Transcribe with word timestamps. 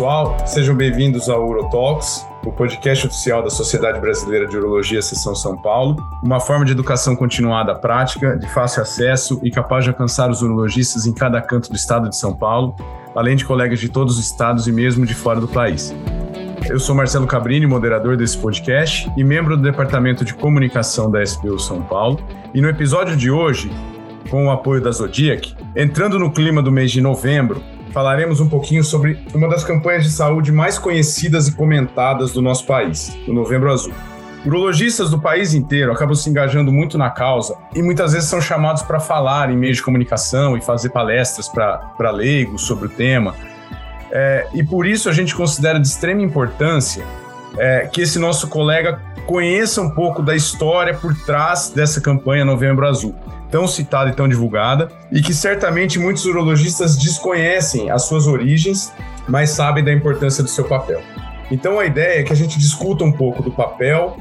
pessoal, 0.00 0.34
sejam 0.46 0.74
bem-vindos 0.74 1.28
ao 1.28 1.46
UroTalks, 1.46 2.26
o 2.46 2.50
podcast 2.50 3.06
oficial 3.06 3.42
da 3.42 3.50
Sociedade 3.50 4.00
Brasileira 4.00 4.46
de 4.46 4.56
Urologia 4.56 5.02
Seção 5.02 5.34
São 5.34 5.58
Paulo, 5.58 5.94
uma 6.22 6.40
forma 6.40 6.64
de 6.64 6.72
educação 6.72 7.14
continuada 7.14 7.74
prática, 7.74 8.34
de 8.38 8.48
fácil 8.48 8.80
acesso 8.80 9.38
e 9.42 9.50
capaz 9.50 9.84
de 9.84 9.90
alcançar 9.90 10.30
os 10.30 10.40
urologistas 10.40 11.04
em 11.04 11.12
cada 11.12 11.38
canto 11.42 11.68
do 11.68 11.76
estado 11.76 12.08
de 12.08 12.16
São 12.16 12.34
Paulo, 12.34 12.74
além 13.14 13.36
de 13.36 13.44
colegas 13.44 13.78
de 13.78 13.90
todos 13.90 14.18
os 14.18 14.24
estados 14.24 14.66
e 14.66 14.72
mesmo 14.72 15.04
de 15.04 15.14
fora 15.14 15.38
do 15.38 15.46
país. 15.46 15.94
Eu 16.66 16.80
sou 16.80 16.94
Marcelo 16.94 17.26
Cabrini, 17.26 17.66
moderador 17.66 18.16
desse 18.16 18.38
podcast 18.38 19.12
e 19.18 19.22
membro 19.22 19.54
do 19.54 19.62
Departamento 19.62 20.24
de 20.24 20.32
Comunicação 20.32 21.10
da 21.10 21.22
SBU 21.22 21.58
São 21.58 21.82
Paulo. 21.82 22.18
E 22.54 22.62
no 22.62 22.70
episódio 22.70 23.14
de 23.18 23.30
hoje, 23.30 23.70
com 24.30 24.46
o 24.46 24.50
apoio 24.50 24.80
da 24.80 24.92
Zodiac, 24.92 25.54
entrando 25.76 26.18
no 26.18 26.32
clima 26.32 26.62
do 26.62 26.72
mês 26.72 26.90
de 26.90 27.02
novembro, 27.02 27.62
falaremos 27.92 28.40
um 28.40 28.48
pouquinho 28.48 28.82
sobre 28.82 29.18
uma 29.34 29.48
das 29.48 29.64
campanhas 29.64 30.04
de 30.04 30.10
saúde 30.10 30.52
mais 30.52 30.78
conhecidas 30.78 31.48
e 31.48 31.52
comentadas 31.52 32.32
do 32.32 32.40
nosso 32.40 32.66
país, 32.66 33.16
o 33.26 33.32
Novembro 33.32 33.70
Azul. 33.70 33.92
Urologistas 34.44 35.10
do 35.10 35.20
país 35.20 35.52
inteiro 35.52 35.92
acabam 35.92 36.14
se 36.14 36.30
engajando 36.30 36.72
muito 36.72 36.96
na 36.96 37.10
causa 37.10 37.56
e 37.74 37.82
muitas 37.82 38.12
vezes 38.14 38.28
são 38.28 38.40
chamados 38.40 38.82
para 38.82 38.98
falar 38.98 39.50
em 39.50 39.56
meios 39.56 39.76
de 39.76 39.82
comunicação 39.82 40.56
e 40.56 40.62
fazer 40.62 40.88
palestras 40.90 41.46
para 41.46 42.10
leigos 42.10 42.62
sobre 42.62 42.86
o 42.86 42.88
tema. 42.88 43.34
É, 44.10 44.46
e 44.54 44.64
por 44.64 44.86
isso 44.86 45.08
a 45.10 45.12
gente 45.12 45.34
considera 45.34 45.78
de 45.78 45.86
extrema 45.86 46.22
importância 46.22 47.04
é, 47.58 47.86
que 47.92 48.00
esse 48.00 48.18
nosso 48.18 48.48
colega 48.48 48.98
conheça 49.26 49.82
um 49.82 49.90
pouco 49.90 50.22
da 50.22 50.34
história 50.34 50.94
por 50.94 51.14
trás 51.26 51.70
dessa 51.74 52.00
campanha 52.00 52.44
Novembro 52.44 52.86
Azul 52.86 53.14
tão 53.50 53.66
citada 53.66 54.10
e 54.10 54.14
tão 54.14 54.28
divulgada, 54.28 54.88
e 55.10 55.20
que 55.20 55.34
certamente 55.34 55.98
muitos 55.98 56.24
urologistas 56.24 56.96
desconhecem 56.96 57.90
as 57.90 58.02
suas 58.02 58.26
origens, 58.26 58.92
mas 59.28 59.50
sabem 59.50 59.82
da 59.82 59.92
importância 59.92 60.42
do 60.42 60.48
seu 60.48 60.64
papel. 60.64 61.00
Então 61.50 61.80
a 61.80 61.86
ideia 61.86 62.20
é 62.20 62.22
que 62.22 62.32
a 62.32 62.36
gente 62.36 62.58
discuta 62.58 63.02
um 63.02 63.12
pouco 63.12 63.42
do 63.42 63.50
papel, 63.50 64.16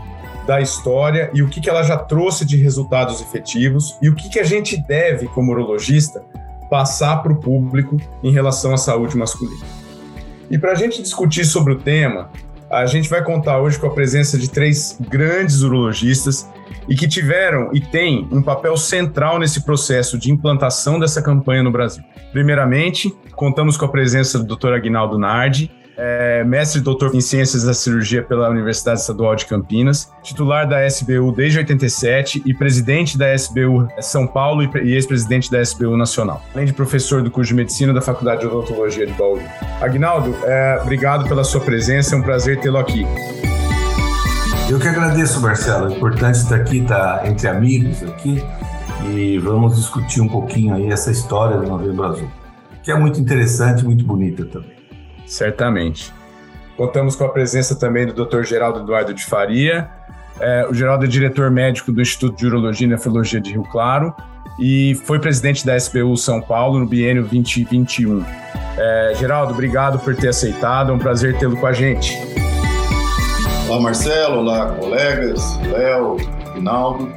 da 0.48 0.59
história 0.59 1.30
e 1.31 1.44
o 1.44 1.48
que, 1.48 1.70
ela 1.70 1.84
já 1.84 1.95
trouxe 1.95 2.44
de 2.44 2.58
resultados 2.58 3.22
efetivos 3.22 3.95
e 4.02 4.09
o 4.09 4.16
que 4.16 4.40
a 4.40 4.44
gente 4.44 4.76
deve, 4.78 5.28
como 5.28 5.52
urologista, 5.52 6.23
passar 6.70 7.18
para 7.18 7.31
o 7.31 7.36
público 7.36 7.98
em 8.23 8.31
relação 8.31 8.73
à 8.73 8.78
saúde 8.78 9.16
masculina. 9.16 9.64
E 10.50 10.58
para 10.58 10.72
a 10.72 10.75
gente 10.75 11.03
discutir 11.03 11.46
sobre 11.46 11.73
o 11.73 11.78
tema, 11.78 12.31
a 12.70 12.86
gente 12.88 13.08
vai 13.08 13.23
contar 13.23 13.59
hoje 13.59 13.78
com 13.78 13.86
a 13.86 13.92
presença 13.92 14.40
de 14.40 14.50
três 14.50 14.98
grandes 15.00 15.62
urologistas 15.62 16.48
e 16.88 16.95
que 16.95 17.08
tiveram 17.08 17.70
e 17.73 17.80
têm 17.80 18.28
um 18.31 18.42
papel 18.42 18.75
central 18.78 19.39
nesse 19.39 19.64
processo 19.64 20.17
de 20.17 20.31
implantação 20.31 21.00
dessa 21.00 21.22
campanha 21.22 21.64
no 21.64 21.72
Brasil. 21.72 22.03
Primeiramente, 22.31 23.14
contamos 23.36 23.78
com 23.78 23.86
a 23.86 23.89
presença 23.89 24.39
do 24.39 24.56
Dr. 24.56 24.73
Aguinaldo 24.73 25.17
Nardi, 25.17 25.72
é, 26.00 26.45
mestre 26.45 26.80
e 26.80 26.84
doutor 26.84 27.14
em 27.14 27.20
Ciências 27.20 27.64
da 27.64 27.73
Cirurgia 27.73 28.23
pela 28.23 28.50
Universidade 28.50 29.02
Estadual 29.02 29.36
de 29.36 29.45
Campinas, 29.45 30.09
titular 30.23 30.67
da 30.67 30.86
SBU 30.88 31.34
desde 31.34 31.58
87 31.59 32.42
e 32.45 32.53
presidente 32.53 33.17
da 33.17 33.34
SBU 33.34 33.88
São 34.00 34.25
Paulo 34.25 34.64
e 34.64 34.94
ex-presidente 34.94 35.52
da 35.52 35.62
SBU 35.62 35.97
Nacional, 35.97 36.42
além 36.53 36.66
de 36.66 36.73
professor 36.73 37.22
do 37.22 37.30
curso 37.30 37.50
de 37.50 37.56
Medicina 37.56 37.94
da 37.94 38.02
Faculdade 38.02 38.42
de 38.42 38.47
Odontologia 38.47 39.06
de 39.06 39.14
Bauru. 39.14 39.42
Aguinaldo, 39.81 40.34
é, 40.44 40.80
obrigado 40.81 41.28
pela 41.28 41.44
sua 41.44 41.59
presença, 41.59 42.16
é 42.16 42.17
um 42.17 42.22
prazer 42.22 42.62
tê-lo 42.62 42.78
aqui. 42.78 43.06
Eu 44.70 44.80
que 44.80 44.88
agradeço, 44.88 45.42
Marcelo. 45.42 45.92
É 45.92 45.95
importante 45.95 46.36
estar 46.36 46.58
aqui, 46.58 46.78
estar 46.78 47.28
entre 47.28 47.48
amigos 47.48 48.03
aqui 48.03 48.39
e 49.12 49.39
vamos 49.39 49.75
discutir 49.75 50.22
um 50.22 50.28
pouquinho 50.28 50.75
aí 50.75 50.92
essa 50.92 51.09
história 51.09 51.58
do 51.58 51.67
Novembro 51.67 52.03
Azul, 52.06 52.30
que 52.84 52.92
é 52.92 52.95
muito 52.95 53.20
interessante 53.20 53.81
e 53.81 53.86
muito 53.86 54.06
bonita 54.06 54.45
também. 54.45 54.78
Certamente. 55.25 56.14
Contamos 56.78 57.16
com 57.16 57.23
a 57.23 57.30
presença 57.30 57.75
também 57.75 58.06
do 58.06 58.14
Dr. 58.14 58.44
Geraldo 58.44 58.81
Eduardo 58.81 59.12
de 59.12 59.25
Faria. 59.25 59.90
É, 60.40 60.67
o 60.69 60.74
Geraldo 60.74 61.03
é 61.03 61.07
diretor 61.07 61.50
médico 61.50 61.91
do 61.91 62.00
Instituto 62.00 62.38
de 62.38 62.46
Urologia 62.46 62.86
e 62.86 62.90
Nefrologia 62.90 63.41
de 63.41 63.51
Rio 63.51 63.63
Claro 63.63 64.13
e 64.59 64.94
foi 65.03 65.18
presidente 65.19 65.66
da 65.66 65.75
SBU 65.75 66.16
São 66.16 66.40
Paulo 66.40 66.78
no 66.78 66.86
biênio 66.86 67.24
2021. 67.24 68.24
É, 68.78 69.13
Geraldo, 69.18 69.51
obrigado 69.51 69.97
por 69.97 70.16
ter 70.16 70.28
aceitado, 70.28 70.91
é 70.91 70.94
um 70.94 71.00
prazer 71.00 71.36
tê-lo 71.40 71.57
com 71.57 71.66
a 71.66 71.74
gente. 71.74 72.16
Olá, 73.69 73.80
Marcelo. 73.81 74.40
Olá, 74.40 74.74
colegas. 74.74 75.56
Léo, 75.72 76.18
Rinaldo. 76.56 77.13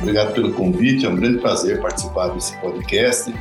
Obrigado 0.00 0.34
pelo 0.34 0.52
convite. 0.52 1.06
É 1.06 1.08
um 1.08 1.14
grande 1.14 1.38
prazer 1.38 1.80
participar 1.80 2.30
desse 2.30 2.58
podcast, 2.58 3.32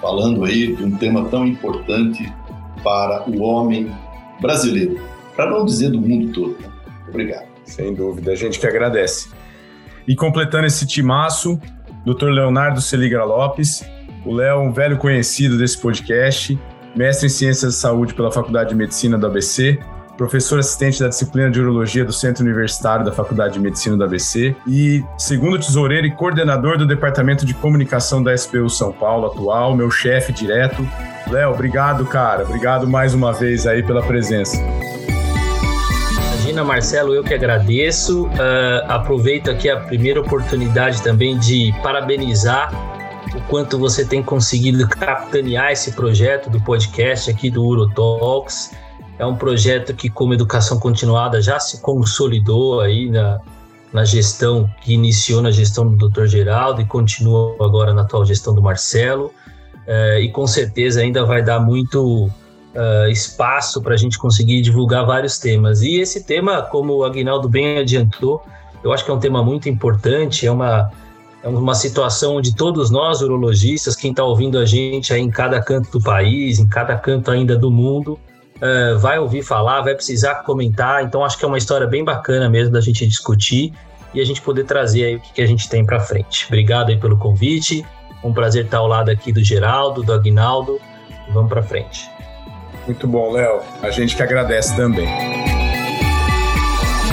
falando 0.00 0.44
aí 0.44 0.74
de 0.74 0.82
um 0.82 0.90
tema 0.90 1.28
tão 1.28 1.46
importante 1.46 2.28
para 2.82 3.30
o 3.30 3.40
homem 3.42 3.94
brasileiro, 4.40 5.00
para 5.36 5.48
não 5.52 5.64
dizer 5.64 5.90
do 5.90 6.00
mundo 6.00 6.32
todo. 6.32 6.56
Obrigado. 7.08 7.46
Sem 7.64 7.94
dúvida, 7.94 8.32
a 8.32 8.34
gente 8.34 8.58
que 8.58 8.66
agradece. 8.66 9.28
E 10.08 10.16
completando 10.16 10.66
esse 10.66 10.84
timaço, 10.88 11.60
Dr. 12.04 12.30
Leonardo 12.30 12.80
Celigra 12.80 13.22
Lopes, 13.22 13.84
o 14.26 14.34
Léo, 14.34 14.62
um 14.62 14.72
velho 14.72 14.98
conhecido 14.98 15.56
desse 15.56 15.78
podcast, 15.78 16.58
mestre 16.96 17.26
em 17.26 17.30
Ciências 17.30 17.74
de 17.74 17.78
Saúde 17.78 18.14
pela 18.14 18.32
Faculdade 18.32 18.70
de 18.70 18.74
Medicina 18.74 19.16
do 19.16 19.28
ABC, 19.28 19.78
professor 20.20 20.58
assistente 20.58 21.00
da 21.00 21.08
disciplina 21.08 21.50
de 21.50 21.58
Urologia 21.58 22.04
do 22.04 22.12
Centro 22.12 22.44
Universitário 22.44 23.02
da 23.02 23.10
Faculdade 23.10 23.54
de 23.54 23.58
Medicina 23.58 23.96
da 23.96 24.04
ABC 24.04 24.54
e 24.66 25.02
segundo 25.16 25.58
tesoureiro 25.58 26.06
e 26.06 26.10
coordenador 26.10 26.76
do 26.76 26.86
Departamento 26.86 27.46
de 27.46 27.54
Comunicação 27.54 28.22
da 28.22 28.36
SPU 28.36 28.68
São 28.68 28.92
Paulo 28.92 29.28
atual, 29.28 29.74
meu 29.74 29.90
chefe 29.90 30.30
direto. 30.30 30.86
Léo, 31.26 31.52
obrigado, 31.52 32.04
cara. 32.04 32.42
Obrigado 32.42 32.86
mais 32.86 33.14
uma 33.14 33.32
vez 33.32 33.66
aí 33.66 33.82
pela 33.82 34.02
presença. 34.02 34.58
Imagina, 36.34 36.64
Marcelo, 36.64 37.14
eu 37.14 37.24
que 37.24 37.32
agradeço. 37.32 38.26
Uh, 38.26 38.84
aproveito 38.88 39.50
aqui 39.50 39.70
a 39.70 39.80
primeira 39.80 40.20
oportunidade 40.20 41.00
também 41.00 41.38
de 41.38 41.74
parabenizar 41.82 42.70
o 43.34 43.40
quanto 43.48 43.78
você 43.78 44.04
tem 44.04 44.22
conseguido 44.22 44.86
capitanear 44.86 45.72
esse 45.72 45.92
projeto 45.92 46.50
do 46.50 46.60
podcast 46.60 47.30
aqui 47.30 47.50
do 47.50 47.64
UroTalks. 47.64 48.70
É 49.20 49.26
um 49.26 49.36
projeto 49.36 49.92
que, 49.92 50.08
como 50.08 50.32
educação 50.32 50.80
continuada, 50.80 51.42
já 51.42 51.60
se 51.60 51.82
consolidou 51.82 52.80
aí 52.80 53.10
na, 53.10 53.38
na 53.92 54.02
gestão 54.02 54.66
que 54.80 54.94
iniciou 54.94 55.42
na 55.42 55.50
gestão 55.50 55.86
do 55.94 56.08
Dr. 56.08 56.24
Geraldo 56.24 56.80
e 56.80 56.86
continua 56.86 57.54
agora 57.60 57.92
na 57.92 58.00
atual 58.00 58.24
gestão 58.24 58.54
do 58.54 58.62
Marcelo. 58.62 59.30
É, 59.86 60.20
e 60.22 60.30
com 60.30 60.46
certeza 60.46 61.02
ainda 61.02 61.22
vai 61.26 61.42
dar 61.42 61.60
muito 61.60 62.30
uh, 62.74 63.10
espaço 63.10 63.82
para 63.82 63.92
a 63.92 63.96
gente 63.98 64.18
conseguir 64.18 64.62
divulgar 64.62 65.04
vários 65.04 65.38
temas. 65.38 65.82
E 65.82 66.00
esse 66.00 66.24
tema, 66.24 66.62
como 66.62 66.94
o 66.94 67.04
Aguinaldo 67.04 67.46
bem 67.46 67.76
adiantou, 67.76 68.42
eu 68.82 68.90
acho 68.90 69.04
que 69.04 69.10
é 69.10 69.14
um 69.14 69.20
tema 69.20 69.44
muito 69.44 69.68
importante, 69.68 70.46
é 70.46 70.50
uma, 70.50 70.90
é 71.42 71.48
uma 71.48 71.74
situação 71.74 72.36
onde 72.36 72.56
todos 72.56 72.88
nós, 72.88 73.20
urologistas, 73.20 73.94
quem 73.94 74.12
está 74.12 74.24
ouvindo 74.24 74.58
a 74.58 74.64
gente 74.64 75.12
aí 75.12 75.20
em 75.20 75.30
cada 75.30 75.60
canto 75.60 75.90
do 75.90 76.02
país, 76.02 76.58
em 76.58 76.66
cada 76.66 76.96
canto 76.96 77.30
ainda 77.30 77.54
do 77.54 77.70
mundo, 77.70 78.18
uh, 78.60 78.98
vai 78.98 79.18
ouvir 79.18 79.42
falar, 79.42 79.82
vai 79.82 79.94
precisar 79.94 80.36
comentar. 80.42 81.02
Então, 81.04 81.24
acho 81.24 81.38
que 81.38 81.44
é 81.44 81.48
uma 81.48 81.58
história 81.58 81.86
bem 81.86 82.04
bacana 82.04 82.48
mesmo 82.48 82.72
da 82.72 82.80
gente 82.80 83.06
discutir 83.06 83.72
e 84.12 84.20
a 84.20 84.24
gente 84.24 84.40
poder 84.42 84.64
trazer 84.64 85.04
aí 85.04 85.16
o 85.16 85.20
que, 85.20 85.32
que 85.34 85.42
a 85.42 85.46
gente 85.46 85.68
tem 85.68 85.84
para 85.84 86.00
frente. 86.00 86.46
Obrigado 86.46 86.90
aí 86.90 86.98
pelo 86.98 87.16
convite. 87.16 87.84
Um 88.22 88.32
prazer 88.32 88.66
estar 88.66 88.78
ao 88.78 88.86
lado 88.86 89.10
aqui 89.10 89.32
do 89.32 89.42
Geraldo, 89.42 90.02
do 90.02 90.12
Agnaldo. 90.12 90.80
Vamos 91.32 91.48
para 91.48 91.62
frente. 91.62 92.10
Muito 92.86 93.06
bom, 93.06 93.32
Léo. 93.32 93.60
A 93.82 93.90
gente 93.90 94.16
que 94.16 94.22
agradece 94.22 94.74
também. 94.76 95.08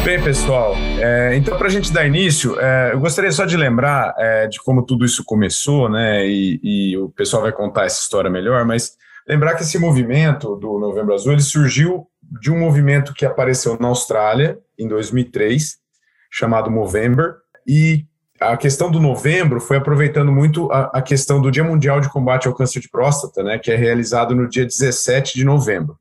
Bem, 0.03 0.23
pessoal, 0.23 0.73
é, 0.99 1.35
então 1.35 1.57
para 1.57 1.67
a 1.67 1.69
gente 1.69 1.91
dar 1.91 2.07
início, 2.07 2.57
é, 2.61 2.91
eu 2.93 2.99
gostaria 3.01 3.29
só 3.29 3.43
de 3.43 3.57
lembrar 3.57 4.15
é, 4.17 4.47
de 4.47 4.57
como 4.63 4.81
tudo 4.81 5.03
isso 5.03 5.21
começou, 5.25 5.89
né? 5.89 6.25
E, 6.25 6.59
e, 6.63 6.97
o 6.97 7.09
pessoal 7.09 7.41
vai 7.41 7.51
contar 7.51 7.83
essa 7.83 7.99
história 7.99 8.29
melhor, 8.29 8.63
mas 8.63 8.93
Lembrar 9.27 9.55
que 9.55 9.63
esse 9.63 9.77
movimento 9.77 10.55
do 10.55 10.79
Novembro 10.79 11.13
Azul 11.13 11.33
ele 11.33 11.41
surgiu 11.41 12.07
de 12.41 12.51
um 12.51 12.59
movimento 12.59 13.13
que 13.13 13.25
apareceu 13.25 13.77
na 13.79 13.87
Austrália 13.87 14.57
em 14.77 14.87
2003, 14.87 15.77
chamado 16.31 16.71
Movember, 16.71 17.35
e 17.65 18.05
a 18.39 18.55
questão 18.55 18.91
do 18.91 18.99
novembro 18.99 19.59
foi 19.59 19.77
aproveitando 19.77 20.31
muito 20.31 20.71
a, 20.71 20.91
a, 20.93 21.01
questão 21.01 21.41
do 21.41 21.51
Dia 21.51 21.63
Mundial 21.63 21.99
de 21.99 22.09
Combate 22.09 22.47
ao 22.47 22.53
Câncer 22.53 22.79
de 22.79 22.89
Próstata, 22.89 23.43
né, 23.43 23.57
que 23.57 23.71
é 23.71 23.75
realizado 23.75 24.35
no 24.35 24.47
dia 24.47 24.65
17 24.65 25.35
de 25.35 25.43
novembro. 25.43 25.97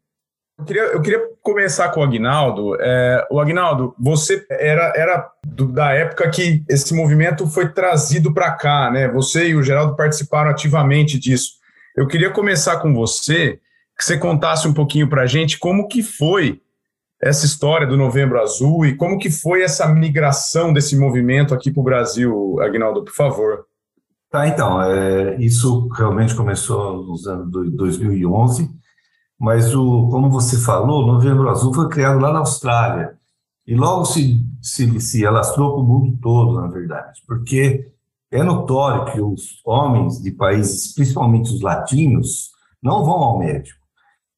Eu 0.59 0.65
queria, 0.65 0.83
eu 0.85 1.03
queria 1.03 1.21
começar 1.43 1.91
com 1.91 2.01
o 2.01 2.03
Agnaldo. 2.03 2.77
É, 2.81 3.27
o 3.31 3.39
Agnaldo, 3.39 3.95
você 3.99 4.45
era, 4.51 4.93
era 4.97 5.31
do, 5.47 5.67
da 5.67 5.93
época 5.93 6.31
que 6.31 6.65
esse 6.69 6.95
movimento 6.95 7.47
foi 7.47 7.69
trazido 7.69 8.33
para 8.33 8.53
cá, 8.53 8.91
né? 8.91 9.07
Você 9.09 9.49
e 9.49 9.55
o 9.55 9.63
Geraldo 9.63 9.95
participaram 9.97 10.51
ativamente 10.51 11.19
disso. 11.19 11.56
Eu 11.97 12.07
queria 12.07 12.31
começar 12.31 12.77
com 12.81 12.93
você, 12.93 13.59
que 13.97 14.05
você 14.05 14.19
contasse 14.19 14.69
um 14.69 14.75
pouquinho 14.75 15.09
para 15.09 15.23
a 15.23 15.27
gente 15.27 15.59
como 15.59 15.89
que 15.89 16.03
foi 16.03 16.61
essa 17.19 17.47
história 17.47 17.87
do 17.87 17.97
Novembro 17.97 18.39
Azul 18.39 18.85
e 18.85 18.95
como 18.95 19.19
que 19.19 19.31
foi 19.31 19.63
essa 19.63 19.89
migração 19.89 20.75
desse 20.75 20.95
movimento 20.95 21.55
aqui 21.55 21.71
para 21.71 21.81
o 21.81 21.85
Brasil, 21.85 22.61
Agnaldo, 22.61 23.03
por 23.03 23.15
favor. 23.15 23.65
Tá, 24.31 24.47
então, 24.47 24.83
é, 24.83 25.37
isso 25.37 25.89
realmente 25.89 26.35
começou 26.35 27.03
nos 27.03 27.27
anos 27.27 27.51
2011. 27.51 28.69
mas 29.41 29.75
o, 29.75 30.09
como 30.11 30.29
você 30.29 30.59
falou, 30.59 31.03
o 31.03 31.07
Novembro 31.07 31.49
Azul 31.49 31.73
foi 31.73 31.89
criado 31.89 32.19
lá 32.19 32.31
na 32.31 32.41
Austrália 32.41 33.15
e 33.67 33.75
logo 33.75 34.05
se, 34.05 34.45
se, 34.61 35.01
se 35.01 35.25
alastrou 35.25 35.73
para 35.73 35.81
o 35.81 35.87
mundo 35.87 36.19
todo, 36.21 36.61
na 36.61 36.67
verdade, 36.67 37.23
porque 37.27 37.91
é 38.31 38.43
notório 38.43 39.13
que 39.13 39.21
os 39.21 39.61
homens 39.65 40.21
de 40.21 40.33
países, 40.33 40.95
principalmente 40.95 41.53
os 41.53 41.61
latinos, 41.61 42.51
não 42.83 43.05
vão 43.05 43.15
ao 43.15 43.39
médico. 43.39 43.87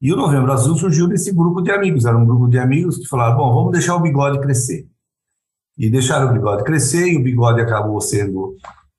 E 0.00 0.12
o 0.12 0.16
Novembro 0.16 0.52
Azul 0.52 0.76
surgiu 0.76 1.08
desse 1.08 1.32
grupo 1.32 1.60
de 1.60 1.72
amigos. 1.72 2.04
Era 2.04 2.16
um 2.16 2.24
grupo 2.24 2.48
de 2.48 2.58
amigos 2.58 2.98
que 2.98 3.06
falaram: 3.06 3.36
bom, 3.36 3.54
vamos 3.54 3.72
deixar 3.72 3.96
o 3.96 4.00
bigode 4.00 4.40
crescer. 4.40 4.86
E 5.76 5.90
deixaram 5.90 6.30
o 6.30 6.32
bigode 6.32 6.64
crescer, 6.64 7.08
e 7.08 7.16
o 7.16 7.22
bigode 7.22 7.60
acabou 7.60 8.00
sendo 8.00 8.56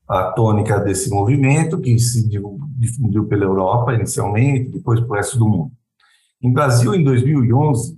a 0.07 0.31
tônica 0.31 0.79
desse 0.79 1.09
movimento, 1.09 1.79
que 1.79 1.97
se 1.99 2.27
difundiu 2.77 3.27
pela 3.27 3.43
Europa 3.43 3.93
inicialmente, 3.93 4.71
depois 4.71 4.99
para 4.99 5.09
o 5.09 5.13
resto 5.13 5.37
do 5.37 5.47
mundo. 5.47 5.71
Em 6.41 6.51
Brasil, 6.51 6.95
em 6.95 7.03
2011, 7.03 7.97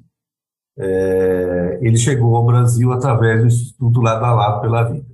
é, 0.78 1.80
ele 1.82 1.98
chegou 1.98 2.36
ao 2.36 2.46
Brasil 2.46 2.92
através 2.92 3.42
do 3.42 3.48
Instituto 3.48 4.02
Lado 4.02 4.26
a 4.26 4.32
Lado 4.32 4.62
pela 4.62 4.84
Vida. 4.84 5.11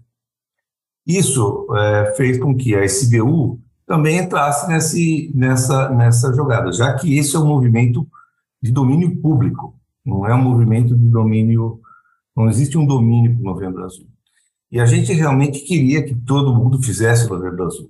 Isso 1.08 1.68
é, 1.74 2.14
fez 2.18 2.38
com 2.38 2.54
que 2.54 2.76
a 2.76 2.84
SBU 2.84 3.62
também 3.86 4.18
entrasse 4.18 4.68
nesse, 4.68 5.32
nessa, 5.34 5.90
nessa 5.90 6.34
jogada, 6.34 6.74
já 6.74 6.94
que 6.96 7.18
esse 7.18 7.36
é 7.38 7.40
um 7.40 7.48
movimento 7.48 8.06
de 8.62 8.72
domínio 8.72 9.16
público, 9.22 9.80
não 10.06 10.28
é 10.28 10.36
um 10.36 10.42
movimento 10.42 10.96
de 10.98 11.10
domínio, 11.10 11.80
não 12.36 12.50
existe 12.50 12.78
um 12.78 12.86
domínio 12.86 13.34
para 13.34 13.42
o 13.42 13.54
Novembro 13.54 13.86
Azul. 13.86 14.08
E 14.70 14.82
a 14.82 14.86
gente 14.86 15.14
realmente 15.14 15.62
queria 15.62 16.04
que 16.04 16.14
todo 16.14 16.54
mundo 16.54 16.84
fizesse 16.84 17.26
o 17.26 17.30
Novembro 17.30 17.66
Azul. 17.66 17.90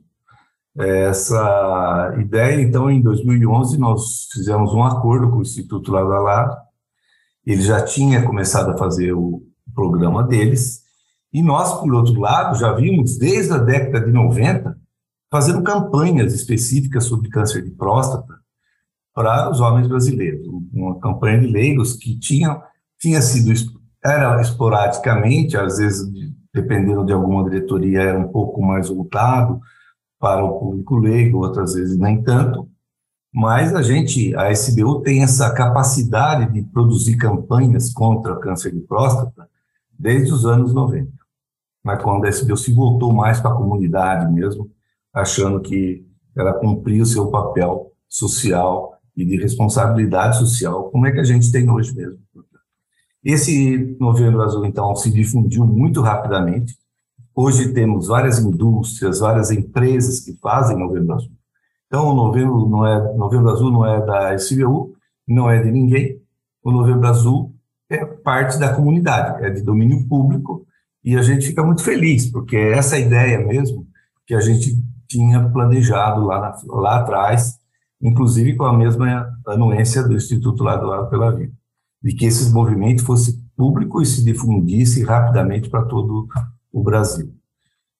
Essa 0.77 2.15
ideia, 2.19 2.61
então, 2.61 2.91
em 2.91 3.01
2011, 3.01 3.79
nós 3.79 4.27
fizemos 4.31 4.71
um 4.73 4.83
acordo 4.83 5.31
com 5.31 5.37
o 5.37 5.41
Instituto 5.41 5.91
Lado 5.91 6.09
Lado, 6.09 6.55
ele 7.43 7.61
já 7.63 7.83
tinha 7.83 8.23
começado 8.23 8.69
a 8.69 8.77
fazer 8.77 9.13
o 9.13 9.41
programa 9.73 10.23
deles, 10.23 10.83
e 11.31 11.41
nós, 11.41 11.79
por 11.79 11.93
outro 11.93 12.19
lado, 12.19 12.57
já 12.57 12.71
vimos 12.73 13.17
desde 13.17 13.53
a 13.53 13.57
década 13.57 14.05
de 14.05 14.11
90 14.11 14.77
fazendo 15.29 15.61
campanhas 15.61 16.33
específicas 16.33 17.05
sobre 17.05 17.29
câncer 17.29 17.63
de 17.63 17.71
próstata 17.71 18.33
para 19.13 19.49
os 19.49 19.59
homens 19.59 19.87
brasileiros. 19.87 20.47
Uma 20.71 20.99
campanha 20.99 21.39
de 21.39 21.47
leigos 21.47 21.93
que 21.93 22.17
tinha, 22.17 22.61
tinha 22.99 23.21
sido, 23.21 23.51
era 24.03 24.39
esporadicamente, 24.41 25.57
às 25.57 25.77
vezes, 25.77 26.07
dependendo 26.53 27.05
de 27.05 27.11
alguma 27.11 27.43
diretoria, 27.43 28.01
era 28.01 28.19
um 28.19 28.29
pouco 28.29 28.61
mais 28.61 28.89
voltado 28.89 29.59
para 30.19 30.43
o 30.43 30.59
público 30.59 30.95
leigo, 30.95 31.39
outras 31.39 31.73
vezes 31.73 31.97
nem 31.97 32.23
tanto. 32.23 32.69
Mas 33.33 33.75
a 33.75 33.81
gente, 33.81 34.35
a 34.35 34.49
SBU 34.51 35.01
tem 35.01 35.21
essa 35.21 35.53
capacidade 35.53 36.51
de 36.53 36.63
produzir 36.63 37.17
campanhas 37.17 37.93
contra 37.93 38.33
o 38.33 38.39
câncer 38.39 38.73
de 38.73 38.79
próstata 38.79 39.47
desde 39.97 40.33
os 40.33 40.45
anos 40.45 40.73
90. 40.73 41.11
Mas 41.83 42.01
quando 42.01 42.25
a 42.25 42.29
SBU 42.29 42.57
se 42.57 42.73
voltou 42.73 43.13
mais 43.13 43.39
para 43.39 43.51
a 43.51 43.55
comunidade 43.55 44.31
mesmo, 44.31 44.69
achando 45.13 45.61
que 45.61 46.05
ela 46.35 46.53
cumpria 46.53 47.01
o 47.01 47.05
seu 47.05 47.27
papel 47.31 47.91
social 48.07 48.93
e 49.15 49.25
de 49.25 49.37
responsabilidade 49.37 50.37
social, 50.37 50.91
como 50.91 51.07
é 51.07 51.11
que 51.11 51.19
a 51.19 51.23
gente 51.23 51.51
tem 51.51 51.69
hoje 51.69 51.95
mesmo. 51.95 52.19
Esse 53.23 53.97
Novembro 53.99 54.41
Azul, 54.41 54.65
então, 54.65 54.95
se 54.95 55.11
difundiu 55.11 55.65
muito 55.65 56.01
rapidamente. 56.01 56.75
Hoje 57.35 57.73
temos 57.73 58.07
várias 58.07 58.39
indústrias, 58.39 59.19
várias 59.19 59.51
empresas 59.51 60.19
que 60.19 60.33
fazem 60.39 60.77
Novembro 60.77 61.15
Azul. 61.15 61.31
Então, 61.87 62.09
o 62.09 62.13
Novembro, 62.13 62.69
não 62.69 62.85
é, 62.85 63.13
Novembro 63.15 63.49
Azul 63.49 63.71
não 63.71 63.85
é 63.85 64.05
da 64.05 64.33
SBU, 64.35 64.93
não 65.27 65.49
é 65.49 65.61
de 65.61 65.71
ninguém. 65.71 66.21
O 66.63 66.71
Novembro 66.71 67.07
Azul 67.07 67.53
é 67.89 68.05
parte 68.05 68.59
da 68.59 68.73
comunidade, 68.73 69.45
é 69.45 69.49
de 69.49 69.61
domínio 69.61 70.07
público, 70.07 70.65
e 71.03 71.15
a 71.15 71.21
gente 71.21 71.47
fica 71.47 71.63
muito 71.63 71.83
feliz, 71.83 72.29
porque 72.29 72.57
é 72.57 72.77
essa 72.77 72.97
ideia 72.99 73.39
mesmo 73.39 73.87
que 74.25 74.33
a 74.33 74.41
gente 74.41 74.75
tinha 75.07 75.47
planejado 75.49 76.25
lá, 76.25 76.39
na, 76.41 76.55
lá 76.75 76.99
atrás, 76.99 77.57
inclusive 78.01 78.55
com 78.55 78.65
a 78.65 78.77
mesma 78.77 79.29
anuência 79.47 80.03
do 80.03 80.15
Instituto 80.15 80.63
Lado 80.63 80.85
a 80.85 80.97
Lado 80.97 81.09
pela 81.09 81.31
Vida, 81.31 81.53
de 82.03 82.13
que 82.13 82.25
esse 82.25 82.51
movimento 82.51 83.05
fosse 83.05 83.41
público 83.55 84.01
e 84.01 84.05
se 84.05 84.23
difundisse 84.23 85.03
rapidamente 85.03 85.69
para 85.69 85.85
todo 85.85 86.27
o 86.71 86.83
Brasil. 86.83 87.33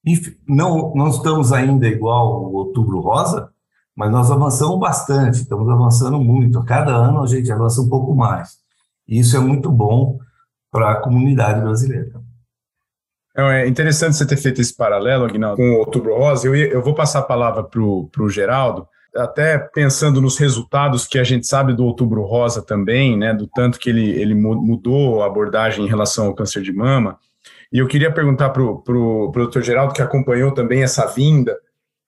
Enfim, 0.06 0.36
não, 0.48 0.94
não 0.94 1.08
estamos 1.08 1.52
ainda 1.52 1.88
igual 1.88 2.46
o 2.46 2.56
Outubro 2.56 3.00
Rosa, 3.00 3.50
mas 3.96 4.12
nós 4.12 4.30
avançamos 4.30 4.80
bastante, 4.80 5.42
estamos 5.42 5.68
avançando 5.68 6.20
muito. 6.20 6.60
A 6.60 6.66
cada 6.66 6.96
ano 6.96 7.24
a 7.24 7.28
gente 7.28 7.52
avança 7.52 7.82
um 7.82 7.90
pouco 7.90 8.14
mais. 8.14 8.58
E 9.08 9.20
isso 9.20 9.36
é 9.38 9.40
muito 9.40 9.72
bom 9.72 10.20
para 10.72 10.92
a 10.92 10.96
comunidade 10.96 11.62
brasileira. 11.62 12.12
É 13.36 13.68
interessante 13.68 14.16
você 14.16 14.26
ter 14.26 14.38
feito 14.38 14.60
esse 14.60 14.76
paralelo, 14.76 15.26
Aguinaldo, 15.26 15.58
com 15.58 15.72
o 15.74 15.78
Outubro 15.78 16.18
Rosa. 16.18 16.48
Eu, 16.48 16.56
eu 16.56 16.82
vou 16.82 16.96
passar 16.96 17.20
a 17.20 17.24
palavra 17.24 17.64
para 17.64 17.80
o 17.80 18.30
Geraldo, 18.30 18.88
até 19.16 19.60
pensando 19.60 20.20
nos 20.20 20.40
resultados 20.40 21.08
que 21.08 21.20
a 21.20 21.24
gente 21.24 21.46
sabe 21.46 21.74
do 21.74 21.86
Outubro 21.86 22.24
Rosa 22.24 22.64
também, 22.64 23.16
né, 23.16 23.34
do 23.34 23.48
tanto 23.48 23.80
que 23.80 23.90
ele, 23.90 24.10
ele 24.10 24.34
mudou 24.34 25.22
a 25.22 25.28
abordagem 25.28 25.86
em 25.86 25.88
relação 25.88 26.26
ao 26.26 26.34
câncer 26.34 26.64
de 26.64 26.74
mama. 26.74 27.18
E 27.72 27.78
eu 27.78 27.88
queria 27.88 28.12
perguntar 28.12 28.50
para 28.50 28.64
o 28.64 29.32
doutor 29.32 29.62
Geraldo, 29.62 29.94
que 29.94 30.02
acompanhou 30.02 30.52
também 30.52 30.82
essa 30.82 31.06
vinda, 31.06 31.56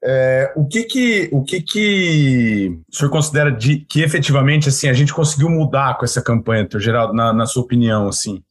é, 0.04 0.54
o 0.56 0.66
que 0.66 0.84
que 0.84 1.30
o 1.32 1.44
que 1.44 1.62
que 1.62 2.80
o 2.92 2.96
senhor 2.96 3.12
considera 3.12 3.52
de, 3.52 3.80
que 3.80 4.02
efetivamente 4.02 4.70
assim 4.70 4.88
a 4.88 4.94
gente 4.94 5.14
conseguiu 5.14 5.50
mudar 5.50 5.98
com 5.98 6.06
essa 6.06 6.22
campanha, 6.22 6.64
doutor 6.64 6.80
Geraldo, 6.80 7.14
na, 7.14 7.34
na 7.34 7.46
sua 7.46 7.64
opinião, 7.64 8.08
assim? 8.08 8.42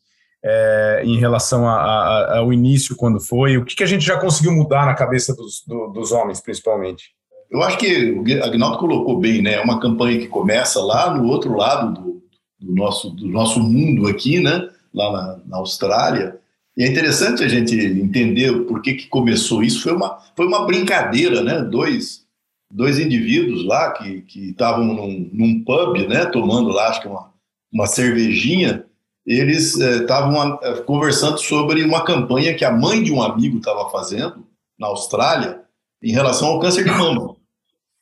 é, 0.45 1.03
em 1.05 1.19
relação 1.19 1.69
a, 1.69 1.75
a, 1.75 2.39
ao 2.39 2.53
início, 2.53 2.97
quando 2.97 3.21
foi? 3.21 3.57
O 3.57 3.65
que, 3.65 3.77
que 3.77 3.83
a 3.83 3.87
gente 3.87 4.05
já 4.05 4.19
conseguiu 4.19 4.53
mudar 4.53 4.87
na 4.87 4.95
cabeça 4.95 5.35
dos, 5.35 5.63
do, 5.67 5.89
dos 5.89 6.13
homens, 6.13 6.41
principalmente? 6.41 7.11
Eu 7.51 7.63
acho 7.63 7.79
que 7.79 8.13
o 8.13 8.45
Agnaldo 8.45 8.79
colocou 8.79 9.19
bem, 9.19 9.43
né? 9.43 9.55
É 9.55 9.61
uma 9.61 9.81
campanha 9.81 10.19
que 10.19 10.29
começa 10.29 10.83
lá 10.83 11.15
no 11.15 11.29
outro 11.29 11.57
lado 11.57 11.95
do, 11.95 12.23
do 12.61 12.75
nosso, 12.75 13.11
do 13.11 13.27
nosso 13.27 13.61
mundo 13.61 14.07
aqui, 14.07 14.39
né? 14.41 14.69
Lá 14.95 15.13
na, 15.13 15.41
na, 15.47 15.57
Austrália. 15.59 16.39
E 16.79 16.85
é 16.85 16.87
interessante 16.87 17.43
a 17.43 17.49
gente 17.49 17.75
entender 17.75 18.53
por 18.67 18.81
que, 18.81 18.95
que 18.95 19.09
começou 19.09 19.65
isso. 19.65 19.83
Foi 19.83 19.93
uma, 19.93 20.17
foi 20.37 20.47
uma 20.47 20.65
brincadeira, 20.65 21.43
né? 21.43 21.61
Dois, 21.61 22.25
dois 22.73 23.01
indivíduos 23.01 23.65
lá 23.65 23.91
que 23.91 24.25
estavam 24.37 24.85
num, 24.85 25.29
num 25.33 25.65
pub, 25.65 26.07
né? 26.07 26.27
Tomando 26.27 26.69
lá, 26.69 26.89
acho 26.89 27.03
que 27.03 27.09
uma, 27.09 27.33
uma 27.73 27.87
cervejinha 27.89 28.85
eles 29.27 29.77
estavam 29.77 30.59
eh, 30.63 30.81
conversando 30.87 31.37
sobre 31.39 31.83
uma 31.83 32.03
campanha 32.03 32.55
que 32.55 32.65
a 32.65 32.71
mãe 32.71 33.03
de 33.03 33.13
um 33.13 33.21
amigo 33.21 33.59
estava 33.59 33.91
fazendo 33.91 34.47
na 34.79 34.87
Austrália 34.87 35.61
em 36.01 36.13
relação 36.13 36.49
ao 36.49 36.61
câncer 36.61 36.85
de 36.85 36.91
mama. 36.91 37.37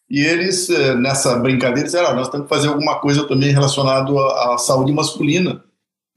E 0.08 0.20
eles, 0.20 0.70
eh, 0.70 0.94
nessa 0.94 1.36
brincadeira, 1.38 1.82
disseram: 1.82 2.10
ah, 2.10 2.14
nós 2.14 2.28
temos 2.28 2.46
que 2.46 2.54
fazer 2.54 2.68
alguma 2.68 3.00
coisa 3.00 3.26
também 3.26 3.50
relacionado 3.52 4.18
à, 4.18 4.54
à 4.54 4.58
saúde 4.58 4.92
masculina. 4.92 5.64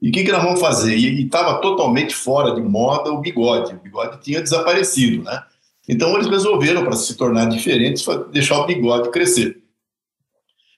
E 0.00 0.08
o 0.08 0.12
que, 0.12 0.24
que 0.24 0.32
nós 0.32 0.42
vamos 0.42 0.60
fazer? 0.60 0.96
E 0.96 1.24
estava 1.24 1.60
totalmente 1.60 2.14
fora 2.14 2.54
de 2.54 2.62
moda 2.62 3.12
o 3.12 3.20
bigode. 3.20 3.74
O 3.74 3.80
bigode 3.80 4.20
tinha 4.20 4.40
desaparecido, 4.40 5.22
né? 5.22 5.42
Então 5.88 6.14
eles 6.14 6.28
resolveram, 6.28 6.84
para 6.84 6.92
se 6.92 7.16
tornar 7.16 7.46
diferentes, 7.46 8.06
deixar 8.32 8.60
o 8.60 8.66
bigode 8.66 9.10
crescer. 9.10 9.60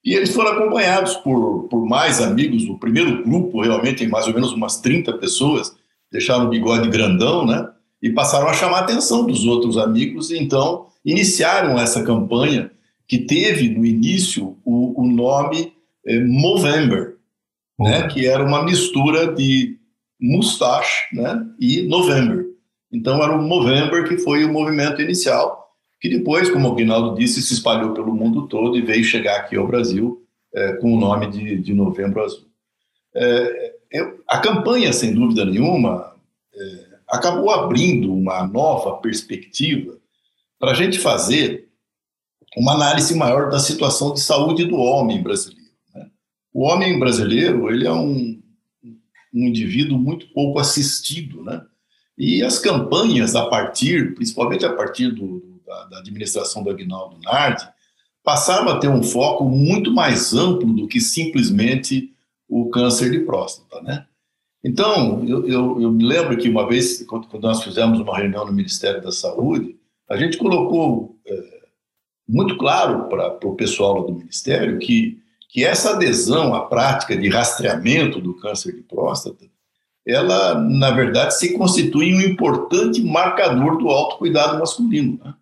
E 0.04 0.14
eles 0.14 0.34
foram 0.34 0.52
acompanhados 0.52 1.14
por, 1.16 1.68
por 1.68 1.86
mais 1.86 2.20
amigos. 2.20 2.64
O 2.64 2.78
primeiro 2.78 3.22
grupo, 3.22 3.62
realmente, 3.62 3.98
tem 3.98 4.08
mais 4.08 4.26
ou 4.26 4.34
menos 4.34 4.52
umas 4.52 4.80
30 4.80 5.12
pessoas, 5.18 5.76
deixaram 6.10 6.46
o 6.46 6.48
bigode 6.48 6.88
grandão, 6.88 7.46
né? 7.46 7.68
E 8.02 8.10
passaram 8.10 8.48
a 8.48 8.52
chamar 8.52 8.78
a 8.78 8.80
atenção 8.80 9.24
dos 9.24 9.44
outros 9.46 9.78
amigos. 9.78 10.30
E 10.30 10.38
então, 10.38 10.86
iniciaram 11.04 11.78
essa 11.78 12.02
campanha 12.02 12.72
que 13.06 13.18
teve 13.18 13.68
no 13.68 13.84
início 13.84 14.56
o, 14.64 15.02
o 15.02 15.06
nome 15.06 15.72
é, 16.04 16.18
Movember. 16.18 17.11
Né? 17.82 18.08
Que 18.08 18.26
era 18.26 18.44
uma 18.44 18.62
mistura 18.62 19.32
de 19.32 19.78
mustache 20.20 21.14
né? 21.14 21.44
e 21.60 21.82
November. 21.82 22.46
Então, 22.92 23.22
era 23.22 23.32
o 23.32 23.42
Movember 23.42 24.08
que 24.08 24.18
foi 24.18 24.44
o 24.44 24.52
movimento 24.52 25.00
inicial 25.00 25.62
que 26.02 26.08
depois, 26.08 26.50
como 26.50 26.68
o 26.68 26.74
Guinaldo 26.74 27.16
disse, 27.16 27.40
se 27.40 27.54
espalhou 27.54 27.94
pelo 27.94 28.12
mundo 28.12 28.48
todo 28.48 28.76
e 28.76 28.82
veio 28.82 29.04
chegar 29.04 29.36
aqui 29.36 29.56
ao 29.56 29.68
Brasil 29.68 30.20
é, 30.52 30.72
com 30.72 30.92
o 30.92 30.98
nome 30.98 31.30
de, 31.30 31.56
de 31.58 31.72
Novembro 31.72 32.24
Azul. 32.24 32.48
É, 33.14 33.74
eu, 33.88 34.20
a 34.26 34.40
campanha, 34.40 34.92
sem 34.92 35.14
dúvida 35.14 35.44
nenhuma, 35.44 36.16
é, 36.52 36.86
acabou 37.08 37.52
abrindo 37.52 38.12
uma 38.12 38.44
nova 38.44 38.96
perspectiva 38.96 39.96
para 40.58 40.72
a 40.72 40.74
gente 40.74 40.98
fazer 40.98 41.68
uma 42.56 42.72
análise 42.72 43.14
maior 43.14 43.48
da 43.48 43.60
situação 43.60 44.12
de 44.12 44.20
saúde 44.20 44.64
do 44.64 44.78
homem 44.78 45.22
brasileiro. 45.22 45.61
O 46.52 46.64
homem 46.64 46.98
brasileiro 46.98 47.70
ele 47.70 47.86
é 47.86 47.92
um, 47.92 48.40
um 49.32 49.46
indivíduo 49.46 49.98
muito 49.98 50.28
pouco 50.32 50.58
assistido, 50.58 51.42
né? 51.42 51.62
E 52.16 52.42
as 52.42 52.58
campanhas 52.58 53.34
a 53.34 53.46
partir, 53.46 54.14
principalmente 54.14 54.64
a 54.64 54.72
partir 54.72 55.10
do, 55.10 55.60
da, 55.66 55.84
da 55.86 55.98
administração 55.98 56.62
do 56.62 56.70
Agnaldo 56.70 57.18
Nardi, 57.20 57.66
passaram 58.22 58.68
a 58.68 58.78
ter 58.78 58.88
um 58.88 59.02
foco 59.02 59.44
muito 59.44 59.92
mais 59.92 60.34
amplo 60.34 60.72
do 60.72 60.86
que 60.86 61.00
simplesmente 61.00 62.12
o 62.48 62.68
câncer 62.68 63.10
de 63.10 63.20
próstata, 63.20 63.80
né? 63.80 64.06
Então, 64.64 65.24
eu, 65.26 65.46
eu, 65.48 65.80
eu 65.80 65.90
me 65.90 66.04
lembro 66.04 66.36
que 66.36 66.48
uma 66.48 66.68
vez, 66.68 67.02
quando, 67.04 67.26
quando, 67.26 67.42
nós 67.42 67.64
fizemos 67.64 67.98
uma 67.98 68.16
reunião 68.16 68.46
no 68.46 68.52
Ministério 68.52 69.02
da 69.02 69.10
Saúde, 69.10 69.76
a 70.08 70.16
gente 70.16 70.38
colocou 70.38 71.18
é, 71.26 71.62
muito 72.28 72.56
claro 72.56 73.08
para 73.08 73.38
o 73.44 73.56
pessoal 73.56 74.06
do 74.06 74.14
Ministério 74.14 74.78
que, 74.78 75.20
que 75.52 75.66
essa 75.66 75.90
adesão 75.90 76.54
à 76.54 76.64
prática 76.64 77.14
de 77.14 77.28
rastreamento 77.28 78.22
do 78.22 78.34
câncer 78.34 78.74
de 78.74 78.82
próstata, 78.82 79.44
ela, 80.04 80.58
na 80.58 80.90
verdade, 80.90 81.38
se 81.38 81.52
constitui 81.56 82.14
um 82.14 82.22
importante 82.22 83.02
marcador 83.02 83.76
do 83.76 83.88
autocuidado 83.90 84.58
masculino. 84.58 85.20
Né? 85.22 85.34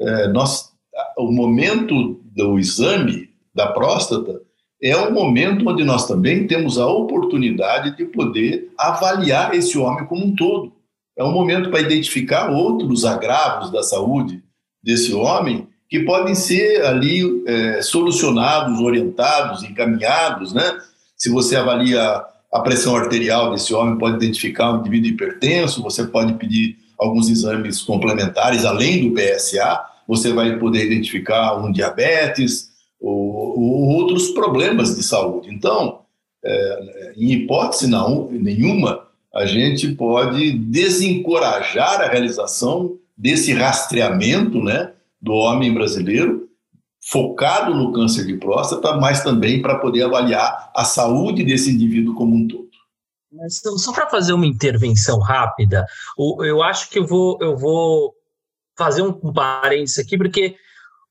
É, 0.00 0.28
nós, 0.28 0.72
o 1.18 1.30
momento 1.30 2.18
do 2.24 2.58
exame 2.58 3.28
da 3.54 3.66
próstata 3.66 4.40
é 4.82 4.96
um 4.96 5.12
momento 5.12 5.68
onde 5.68 5.84
nós 5.84 6.08
também 6.08 6.46
temos 6.46 6.78
a 6.78 6.86
oportunidade 6.86 7.94
de 7.94 8.06
poder 8.06 8.72
avaliar 8.78 9.54
esse 9.54 9.76
homem 9.76 10.06
como 10.06 10.24
um 10.24 10.34
todo. 10.34 10.72
É 11.14 11.22
um 11.22 11.30
momento 11.30 11.70
para 11.70 11.82
identificar 11.82 12.50
outros 12.50 13.04
agravos 13.04 13.70
da 13.70 13.82
saúde 13.82 14.42
desse 14.82 15.12
homem 15.12 15.68
que 15.92 16.00
podem 16.04 16.34
ser 16.34 16.82
ali 16.86 17.44
é, 17.46 17.82
solucionados, 17.82 18.80
orientados, 18.80 19.62
encaminhados, 19.62 20.54
né? 20.54 20.80
Se 21.14 21.28
você 21.28 21.54
avalia 21.54 22.24
a 22.50 22.60
pressão 22.60 22.96
arterial 22.96 23.52
desse 23.52 23.74
homem, 23.74 23.98
pode 23.98 24.16
identificar 24.16 24.72
um 24.72 24.78
indivíduo 24.78 25.10
hipertenso, 25.10 25.82
você 25.82 26.06
pode 26.06 26.32
pedir 26.38 26.78
alguns 26.98 27.28
exames 27.28 27.82
complementares 27.82 28.64
além 28.64 29.06
do 29.06 29.14
PSA, 29.14 29.84
você 30.08 30.32
vai 30.32 30.58
poder 30.58 30.86
identificar 30.86 31.56
um 31.62 31.70
diabetes, 31.70 32.70
ou, 32.98 33.60
ou 33.60 33.88
outros 33.88 34.30
problemas 34.30 34.96
de 34.96 35.02
saúde. 35.02 35.50
Então, 35.52 36.00
é, 36.42 37.12
em 37.18 37.32
hipótese 37.32 37.86
não, 37.86 38.30
nenhuma, 38.30 39.08
a 39.34 39.44
gente 39.44 39.88
pode 39.88 40.52
desencorajar 40.52 42.00
a 42.00 42.08
realização 42.08 42.96
desse 43.14 43.52
rastreamento 43.52 44.58
né, 44.62 44.92
do 45.22 45.32
homem 45.32 45.72
brasileiro, 45.72 46.48
focado 47.10 47.74
no 47.74 47.92
câncer 47.92 48.26
de 48.26 48.36
próstata, 48.36 48.96
mas 48.96 49.22
também 49.22 49.62
para 49.62 49.78
poder 49.78 50.02
avaliar 50.02 50.70
a 50.74 50.84
saúde 50.84 51.44
desse 51.44 51.70
indivíduo 51.70 52.14
como 52.14 52.34
um 52.34 52.48
todo. 52.48 52.70
Só 53.48 53.92
para 53.92 54.10
fazer 54.10 54.32
uma 54.32 54.46
intervenção 54.46 55.18
rápida, 55.18 55.86
eu 56.40 56.62
acho 56.62 56.90
que 56.90 56.98
eu 56.98 57.06
vou, 57.06 57.38
eu 57.40 57.56
vou 57.56 58.12
fazer 58.76 59.02
um 59.02 59.32
parênteses 59.32 59.98
aqui, 59.98 60.18
porque 60.18 60.54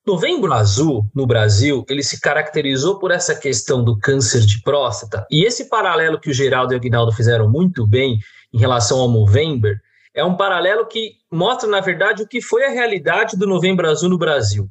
Novembro 0.05 0.53
Azul, 0.53 1.05
no 1.15 1.25
Brasil, 1.25 1.83
ele 1.89 2.03
se 2.03 2.19
caracterizou 2.19 2.99
por 2.99 3.11
essa 3.11 3.35
questão 3.35 3.83
do 3.83 3.97
câncer 3.97 4.41
de 4.41 4.61
próstata, 4.61 5.25
e 5.31 5.45
esse 5.45 5.67
paralelo 5.67 6.19
que 6.19 6.29
o 6.29 6.33
Geraldo 6.33 6.73
e 6.73 6.75
o 6.75 6.79
Aguinaldo 6.79 7.11
fizeram 7.11 7.49
muito 7.49 7.87
bem 7.87 8.19
em 8.53 8.59
relação 8.59 8.99
ao 8.99 9.09
Movember, 9.09 9.79
é 10.13 10.23
um 10.23 10.35
paralelo 10.35 10.85
que 10.87 11.13
mostra, 11.31 11.69
na 11.69 11.79
verdade, 11.79 12.23
o 12.23 12.27
que 12.27 12.41
foi 12.41 12.65
a 12.65 12.69
realidade 12.69 13.37
do 13.37 13.47
Novembro 13.47 13.89
Azul 13.89 14.09
no 14.09 14.17
Brasil. 14.17 14.69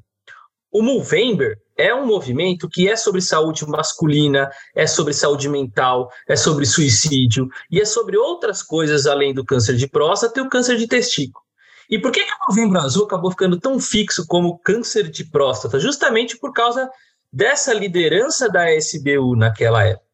O 0.73 0.83
Movember 0.83 1.59
é 1.77 1.93
um 1.93 2.07
movimento 2.07 2.69
que 2.69 2.89
é 2.89 2.95
sobre 2.95 3.21
saúde 3.21 3.67
masculina, 3.67 4.51
é 4.75 4.87
sobre 4.87 5.13
saúde 5.13 5.49
mental, 5.49 6.11
é 6.29 6.37
sobre 6.37 6.65
suicídio 6.65 7.49
e 7.71 7.81
é 7.81 7.85
sobre 7.85 8.17
outras 8.17 8.63
coisas 8.63 9.07
além 9.07 9.35
do 9.35 9.45
câncer 9.45 9.75
de 9.75 9.89
próstata 9.89 10.39
e 10.39 10.43
o 10.43 10.49
câncer 10.49 10.77
de 10.77 10.87
testículo. 10.87 11.45
E 11.89 11.99
por 11.99 12.13
que, 12.13 12.25
que 12.25 12.33
o 12.33 12.49
novembro 12.51 12.79
azul 12.79 13.05
acabou 13.05 13.33
ficando 13.33 13.59
tão 13.59 13.81
fixo 13.81 14.25
como 14.29 14.59
câncer 14.61 15.11
de 15.11 15.25
próstata? 15.25 15.81
Justamente 15.81 16.39
por 16.39 16.53
causa 16.53 16.89
dessa 17.33 17.73
liderança 17.73 18.49
da 18.49 18.73
SBU 18.73 19.35
naquela 19.35 19.85
época. 19.85 20.07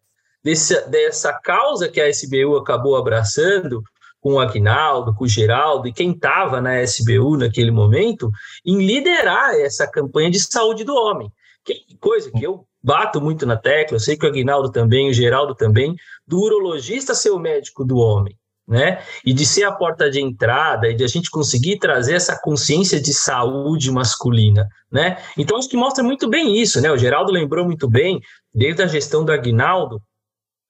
Desse, 0.43 0.81
dessa 0.89 1.35
causa 1.35 1.89
que 1.89 2.01
a 2.01 2.09
SBU 2.09 2.57
acabou 2.57 2.97
abraçando 2.97 3.83
com 4.27 4.33
o 4.33 4.41
Aguinaldo, 4.41 5.15
com 5.15 5.23
o 5.23 5.29
Geraldo 5.29 5.87
e 5.87 5.93
quem 5.93 6.11
estava 6.11 6.61
na 6.61 6.83
SBU 6.83 7.37
naquele 7.37 7.71
momento, 7.71 8.29
em 8.65 8.85
liderar 8.85 9.55
essa 9.55 9.89
campanha 9.89 10.29
de 10.29 10.41
saúde 10.41 10.83
do 10.83 10.97
homem. 10.97 11.31
Que 11.65 11.97
coisa 12.01 12.29
que 12.33 12.43
eu 12.43 12.67
bato 12.83 13.21
muito 13.21 13.47
na 13.47 13.57
tecla, 13.57 13.95
eu 13.95 14.01
sei 14.01 14.17
que 14.17 14.27
o 14.27 14.29
Aguinaldo 14.29 14.73
também, 14.73 15.09
o 15.09 15.13
Geraldo 15.13 15.55
também, 15.55 15.95
do 16.27 16.41
urologista 16.41 17.15
ser 17.15 17.31
o 17.31 17.39
médico 17.39 17.85
do 17.85 17.99
homem 17.99 18.37
né? 18.69 19.01
E 19.25 19.33
de 19.33 19.47
ser 19.47 19.63
a 19.63 19.71
porta 19.71 20.11
de 20.11 20.21
entrada 20.21 20.89
e 20.89 20.95
de 20.97 21.05
a 21.05 21.07
gente 21.07 21.31
conseguir 21.31 21.79
trazer 21.79 22.15
essa 22.15 22.37
consciência 22.43 23.01
de 23.01 23.15
saúde 23.15 23.93
masculina, 23.93 24.67
né? 24.91 25.19
Então 25.39 25.57
acho 25.57 25.69
que 25.69 25.77
mostra 25.77 26.03
muito 26.03 26.29
bem 26.29 26.61
isso, 26.61 26.81
né? 26.81 26.91
O 26.91 26.99
Geraldo 26.99 27.31
lembrou 27.31 27.65
muito 27.65 27.89
bem, 27.89 28.21
desde 28.53 28.83
a 28.83 28.89
gestão 28.89 29.25
do 29.25 29.31
Aguinaldo, 29.31 30.03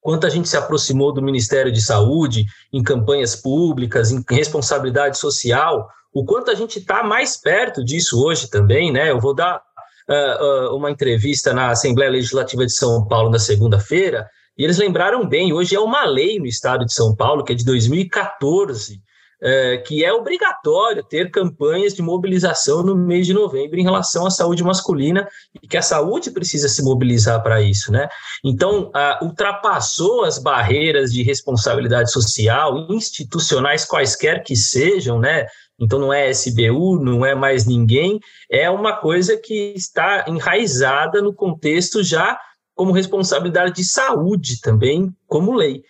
quanto 0.06 0.24
a 0.24 0.30
gente 0.30 0.48
se 0.48 0.56
aproximou 0.56 1.12
do 1.12 1.20
Ministério 1.20 1.72
de 1.72 1.82
Saúde 1.82 2.46
em 2.72 2.80
campanhas 2.80 3.34
públicas, 3.34 4.12
em 4.12 4.22
responsabilidade 4.30 5.18
social, 5.18 5.88
o 6.14 6.24
quanto 6.24 6.48
a 6.48 6.54
gente 6.54 6.78
está 6.78 7.02
mais 7.02 7.36
perto 7.36 7.84
disso 7.84 8.24
hoje 8.24 8.48
também, 8.48 8.92
né? 8.92 9.10
Eu 9.10 9.18
vou 9.18 9.34
dar 9.34 9.60
uh, 10.08 10.70
uh, 10.70 10.76
uma 10.76 10.92
entrevista 10.92 11.52
na 11.52 11.70
Assembleia 11.70 12.12
Legislativa 12.12 12.64
de 12.64 12.72
São 12.72 13.04
Paulo 13.08 13.30
na 13.30 13.40
segunda-feira 13.40 14.30
e 14.56 14.62
eles 14.62 14.78
lembraram 14.78 15.28
bem, 15.28 15.52
hoje 15.52 15.74
é 15.74 15.80
uma 15.80 16.04
lei 16.04 16.38
no 16.38 16.46
estado 16.46 16.84
de 16.84 16.94
São 16.94 17.12
Paulo, 17.12 17.42
que 17.42 17.52
é 17.52 17.56
de 17.56 17.64
2014, 17.64 19.02
é, 19.42 19.76
que 19.78 20.04
é 20.04 20.12
obrigatório 20.12 21.02
ter 21.02 21.30
campanhas 21.30 21.94
de 21.94 22.02
mobilização 22.02 22.82
no 22.82 22.96
mês 22.96 23.26
de 23.26 23.34
novembro 23.34 23.78
em 23.78 23.82
relação 23.82 24.26
à 24.26 24.30
saúde 24.30 24.64
masculina 24.64 25.28
e 25.62 25.68
que 25.68 25.76
a 25.76 25.82
saúde 25.82 26.30
precisa 26.30 26.68
se 26.68 26.82
mobilizar 26.82 27.42
para 27.42 27.60
isso, 27.60 27.92
né? 27.92 28.08
Então, 28.44 28.90
a, 28.94 29.18
ultrapassou 29.22 30.24
as 30.24 30.38
barreiras 30.38 31.12
de 31.12 31.22
responsabilidade 31.22 32.10
social, 32.10 32.86
institucionais 32.90 33.84
quaisquer 33.84 34.42
que 34.42 34.56
sejam, 34.56 35.18
né? 35.18 35.46
Então 35.78 35.98
não 35.98 36.12
é 36.12 36.30
SBU, 36.30 36.98
não 37.02 37.24
é 37.24 37.34
mais 37.34 37.66
ninguém, 37.66 38.18
é 38.50 38.70
uma 38.70 38.96
coisa 38.96 39.36
que 39.36 39.74
está 39.76 40.24
enraizada 40.26 41.20
no 41.20 41.34
contexto 41.34 42.02
já 42.02 42.38
como 42.74 42.92
responsabilidade 42.92 43.74
de 43.74 43.84
saúde 43.84 44.60
também, 44.60 45.14
como 45.26 45.54
lei. 45.54 45.82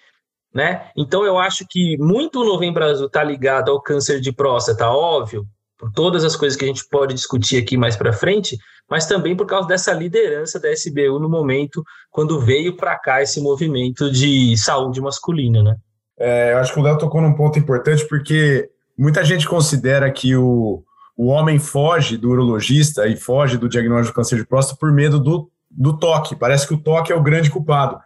Né? 0.56 0.86
Então, 0.96 1.22
eu 1.22 1.38
acho 1.38 1.66
que 1.68 1.98
muito 1.98 2.40
o 2.40 2.44
Novembro 2.46 2.82
Azul 2.82 3.08
está 3.08 3.22
ligado 3.22 3.70
ao 3.70 3.78
câncer 3.78 4.22
de 4.22 4.32
próstata, 4.32 4.88
óbvio, 4.88 5.44
por 5.78 5.92
todas 5.92 6.24
as 6.24 6.34
coisas 6.34 6.58
que 6.58 6.64
a 6.64 6.68
gente 6.68 6.88
pode 6.88 7.12
discutir 7.12 7.62
aqui 7.62 7.76
mais 7.76 7.94
para 7.94 8.10
frente, 8.10 8.56
mas 8.88 9.04
também 9.04 9.36
por 9.36 9.44
causa 9.44 9.68
dessa 9.68 9.92
liderança 9.92 10.58
da 10.58 10.72
SBU 10.72 11.18
no 11.20 11.28
momento 11.28 11.84
quando 12.10 12.40
veio 12.40 12.74
para 12.74 12.98
cá 12.98 13.20
esse 13.20 13.38
movimento 13.38 14.10
de 14.10 14.56
saúde 14.56 14.98
masculina. 14.98 15.62
Né? 15.62 15.76
É, 16.18 16.54
eu 16.54 16.58
acho 16.58 16.72
que 16.72 16.80
o 16.80 16.82
Léo 16.82 16.96
tocou 16.96 17.20
num 17.20 17.34
ponto 17.34 17.58
importante, 17.58 18.08
porque 18.08 18.66
muita 18.96 19.22
gente 19.22 19.46
considera 19.46 20.10
que 20.10 20.34
o, 20.34 20.82
o 21.14 21.26
homem 21.26 21.58
foge 21.58 22.16
do 22.16 22.30
urologista 22.30 23.06
e 23.06 23.14
foge 23.14 23.58
do 23.58 23.68
diagnóstico 23.68 24.08
de 24.08 24.14
câncer 24.14 24.36
de 24.38 24.46
próstata 24.46 24.78
por 24.80 24.90
medo 24.90 25.20
do 25.20 25.50
do 25.70 25.98
toque. 25.98 26.34
Parece 26.34 26.66
que 26.66 26.72
o 26.72 26.80
toque 26.80 27.12
é 27.12 27.14
o 27.14 27.22
grande 27.22 27.50
culpado. 27.50 27.98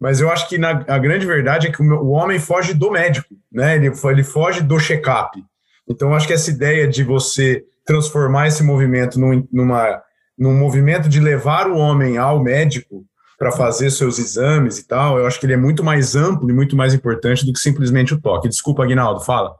Mas 0.00 0.20
eu 0.20 0.30
acho 0.30 0.48
que 0.48 0.58
na, 0.58 0.84
a 0.86 0.98
grande 0.98 1.26
verdade 1.26 1.68
é 1.68 1.72
que 1.72 1.82
o, 1.82 1.86
o 2.02 2.10
homem 2.10 2.38
foge 2.38 2.74
do 2.74 2.90
médico, 2.90 3.34
né? 3.50 3.76
Ele, 3.76 3.90
ele 4.04 4.24
foge 4.24 4.60
do 4.60 4.78
check-up. 4.78 5.42
Então, 5.88 6.10
eu 6.10 6.14
acho 6.14 6.26
que 6.26 6.32
essa 6.32 6.50
ideia 6.50 6.86
de 6.86 7.04
você 7.04 7.64
transformar 7.86 8.48
esse 8.48 8.62
movimento 8.62 9.18
num, 9.18 9.46
numa, 9.52 10.02
num 10.36 10.58
movimento 10.58 11.08
de 11.08 11.20
levar 11.20 11.68
o 11.68 11.76
homem 11.76 12.18
ao 12.18 12.42
médico 12.42 13.04
para 13.38 13.52
fazer 13.52 13.90
seus 13.90 14.18
exames 14.18 14.78
e 14.78 14.86
tal, 14.86 15.18
eu 15.18 15.26
acho 15.26 15.38
que 15.38 15.46
ele 15.46 15.52
é 15.52 15.58
muito 15.58 15.84
mais 15.84 16.16
amplo 16.16 16.50
e 16.50 16.54
muito 16.54 16.74
mais 16.74 16.94
importante 16.94 17.44
do 17.44 17.52
que 17.52 17.58
simplesmente 17.58 18.14
o 18.14 18.20
toque. 18.20 18.48
Desculpa, 18.48 18.82
Aguinaldo, 18.82 19.20
fala. 19.20 19.54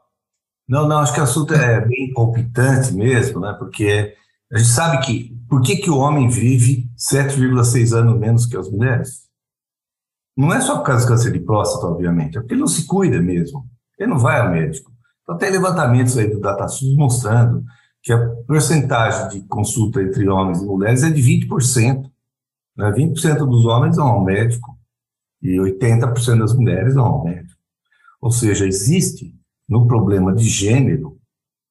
Não, 0.67 0.87
não, 0.87 0.97
acho 0.97 1.13
que 1.13 1.19
o 1.19 1.23
assunto 1.23 1.53
é 1.53 1.79
bem 1.85 2.11
palpitante 2.13 2.93
mesmo, 2.93 3.39
né? 3.39 3.55
Porque 3.57 4.13
a 4.51 4.57
gente 4.57 4.69
sabe 4.69 5.05
que 5.05 5.33
por 5.47 5.61
que, 5.61 5.77
que 5.77 5.89
o 5.89 5.97
homem 5.97 6.27
vive 6.27 6.89
7,6 6.97 7.95
anos 7.95 8.19
menos 8.19 8.45
que 8.45 8.57
as 8.57 8.69
mulheres? 8.69 9.26
Não 10.37 10.53
é 10.53 10.61
só 10.61 10.77
por 10.77 10.85
causa 10.85 11.05
do 11.05 11.09
câncer 11.09 11.31
de 11.31 11.39
próstata, 11.39 11.87
obviamente, 11.87 12.37
é 12.37 12.41
porque 12.41 12.53
ele 12.53 12.61
não 12.61 12.67
se 12.67 12.85
cuida 12.85 13.19
mesmo. 13.19 13.65
Ele 13.97 14.11
não 14.11 14.19
vai 14.19 14.39
ao 14.39 14.51
médico. 14.51 14.91
Então, 15.23 15.37
tem 15.37 15.49
levantamentos 15.49 16.17
aí 16.17 16.29
do 16.29 16.39
DataSUS 16.39 16.95
mostrando 16.95 17.63
que 18.03 18.13
a 18.13 18.29
porcentagem 18.47 19.29
de 19.29 19.47
consulta 19.47 20.01
entre 20.01 20.29
homens 20.29 20.61
e 20.61 20.65
mulheres 20.65 21.03
é 21.03 21.09
de 21.09 21.21
20%. 21.21 22.09
Né? 22.77 22.91
20% 22.91 23.37
dos 23.39 23.65
homens 23.65 23.97
vão 23.97 24.07
ao 24.07 24.23
médico 24.23 24.77
e 25.41 25.57
80% 25.57 26.39
das 26.39 26.53
mulheres 26.53 26.93
vão 26.93 27.05
ao 27.05 27.23
médico. 27.23 27.59
Ou 28.21 28.31
seja, 28.31 28.65
existe 28.65 29.33
no 29.67 29.87
problema 29.87 30.33
de 30.33 30.45
gênero 30.45 31.17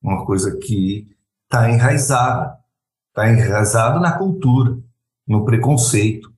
uma 0.02 0.26
coisa 0.26 0.56
que 0.56 1.08
está 1.48 1.70
enraizada 1.70 2.56
está 3.16 3.30
enraizado 3.30 3.98
na 3.98 4.12
cultura, 4.12 4.78
no 5.26 5.46
preconceito. 5.46 6.30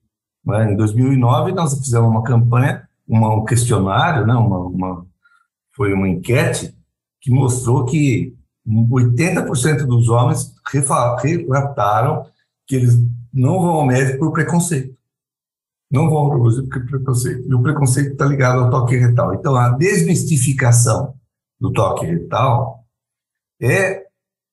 Né? 0.49 0.73
Em 0.73 0.75
2009, 0.75 1.51
nós 1.53 1.77
fizemos 1.77 2.09
uma 2.09 2.23
campanha, 2.23 2.87
uma, 3.07 3.35
um 3.35 3.45
questionário, 3.45 4.25
né? 4.25 4.33
uma, 4.33 4.59
uma, 4.59 5.05
foi 5.75 5.93
uma 5.93 6.07
enquete 6.07 6.75
que 7.21 7.31
mostrou 7.31 7.85
que 7.85 8.35
80% 8.67 9.85
dos 9.85 10.09
homens 10.09 10.53
relataram 10.71 12.25
que 12.67 12.75
eles 12.75 12.95
não 13.33 13.61
vão 13.61 13.71
ao 13.71 13.85
médico 13.85 14.19
por 14.19 14.31
preconceito. 14.31 14.97
Não 15.91 16.07
vão 16.09 16.17
ao 16.19 16.27
urologista 16.27 16.69
por 16.69 16.85
preconceito. 16.85 17.49
E 17.49 17.53
o 17.53 17.61
preconceito 17.63 18.11
está 18.11 18.25
ligado 18.25 18.59
ao 18.59 18.69
toque 18.69 18.95
retal. 18.95 19.33
Então, 19.33 19.55
a 19.55 19.69
desmistificação 19.69 21.15
do 21.59 21.73
toque 21.73 22.05
retal 22.05 22.85
é 23.59 24.05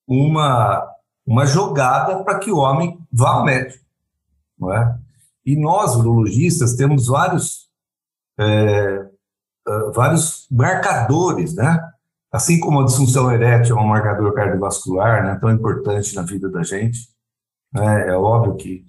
uma, 0.07 0.87
uma 1.27 1.45
jogada 1.45 2.23
para 2.25 2.39
que 2.39 2.51
o 2.51 2.59
homem 2.59 2.99
vá 3.13 3.31
ao 3.31 3.45
médico. 3.45 3.85
Não 4.59 4.73
é? 4.73 4.99
E 5.47 5.55
nós, 5.57 5.95
urologistas, 5.95 6.75
temos 6.75 7.07
vários, 7.07 7.69
é, 8.39 9.07
é 9.69 9.91
vários 9.95 10.49
marcadores, 10.51 11.55
né? 11.55 11.81
Assim 12.33 12.59
como 12.59 12.81
a 12.81 12.85
disfunção 12.85 13.31
erétil 13.33 13.79
é 13.79 13.81
um 13.81 13.87
marcador 13.87 14.35
cardiovascular 14.35 15.25
né, 15.25 15.39
tão 15.41 15.51
importante 15.51 16.15
na 16.17 16.23
vida 16.23 16.51
da 16.51 16.63
gente, 16.65 17.09
né, 17.73 18.09
é 18.09 18.13
óbvio 18.13 18.57
que 18.57 18.85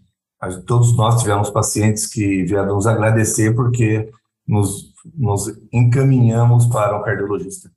todos 0.66 0.98
nós 0.98 1.22
tivemos 1.22 1.50
pacientes 1.50 2.08
que 2.08 2.44
vieram 2.44 2.76
nos 2.76 2.88
agradecer 2.88 3.56
porque 3.56 4.12
nos, 4.46 4.94
nos 5.16 5.48
encaminhamos 5.72 6.66
para 6.66 7.00
um 7.00 7.04
cardiologista, 7.04 7.72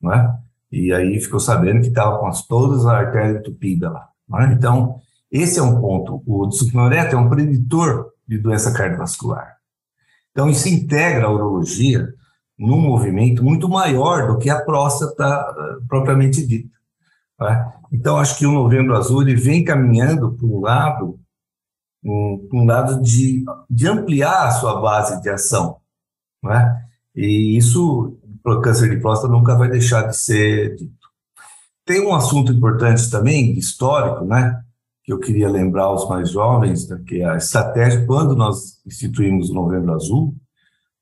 né? 0.00 0.38
E 0.70 0.92
aí 0.92 1.20
ficou 1.20 1.38
sabendo 1.38 1.82
que 1.82 1.88
estava 1.88 2.18
com 2.18 2.26
as, 2.26 2.46
todas 2.46 2.80
as 2.80 2.86
artérias 2.86 3.40
entupidas 3.40 3.92
lá. 3.92 4.08
Né? 4.28 4.54
Então, 4.56 5.00
esse 5.30 5.58
é 5.58 5.62
um 5.62 5.80
ponto. 5.80 6.22
O 6.26 6.46
disfunção 6.46 6.86
erétil 6.86 7.18
é 7.18 7.20
um 7.20 7.28
preditor 7.28 8.11
de 8.26 8.38
doença 8.38 8.72
cardiovascular. 8.72 9.56
Então, 10.30 10.48
isso 10.48 10.68
integra 10.68 11.26
a 11.26 11.30
urologia 11.30 12.08
num 12.58 12.80
movimento 12.80 13.42
muito 13.44 13.68
maior 13.68 14.28
do 14.28 14.38
que 14.38 14.48
a 14.48 14.60
próstata 14.64 15.24
eh, 15.24 15.84
propriamente 15.88 16.46
dita. 16.46 16.70
Né? 17.40 17.72
Então, 17.92 18.18
acho 18.18 18.38
que 18.38 18.46
o 18.46 18.52
Novembro 18.52 18.96
Azul 18.96 19.22
ele 19.22 19.34
vem 19.34 19.64
caminhando 19.64 20.32
para 20.32 20.46
um 20.46 20.60
lado, 20.60 21.20
um, 22.04 22.48
um, 22.52 22.64
lado 22.64 23.02
de, 23.02 23.44
de 23.68 23.88
ampliar 23.88 24.46
a 24.46 24.50
sua 24.52 24.80
base 24.80 25.20
de 25.20 25.28
ação. 25.28 25.76
Né? 26.42 26.82
E 27.14 27.56
isso, 27.56 28.16
para 28.42 28.58
o 28.58 28.60
câncer 28.60 28.88
de 28.88 29.00
próstata, 29.00 29.32
nunca 29.32 29.54
vai 29.54 29.68
deixar 29.68 30.02
de 30.08 30.16
ser 30.16 30.76
dito. 30.76 31.02
Tem 31.84 32.00
um 32.00 32.14
assunto 32.14 32.52
importante 32.52 33.10
também, 33.10 33.58
histórico, 33.58 34.24
né? 34.24 34.62
Eu 35.12 35.18
queria 35.18 35.48
lembrar 35.48 35.84
aos 35.84 36.08
mais 36.08 36.30
jovens, 36.30 36.88
né? 36.88 37.02
que 37.06 37.22
a 37.22 37.36
estratégia, 37.36 38.04
quando 38.06 38.34
nós 38.34 38.80
instituímos 38.86 39.50
o 39.50 39.54
Novembro 39.54 39.94
Azul, 39.94 40.34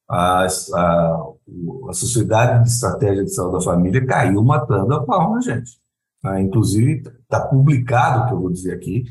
a, 0.09 0.47
a, 0.47 1.25
a 1.88 1.93
Sociedade 1.93 2.64
de 2.64 2.71
Estratégia 2.71 3.25
de 3.25 3.33
Saúde 3.33 3.59
da 3.59 3.61
Família 3.61 4.05
caiu 4.05 4.43
matando 4.43 4.95
a 4.95 5.05
pau 5.05 5.35
na 5.35 5.40
gente. 5.40 5.79
Ah, 6.23 6.40
inclusive, 6.40 7.02
está 7.23 7.40
publicado, 7.40 8.29
que 8.29 8.35
eu 8.35 8.40
vou 8.40 8.50
dizer 8.50 8.75
aqui, 8.75 9.05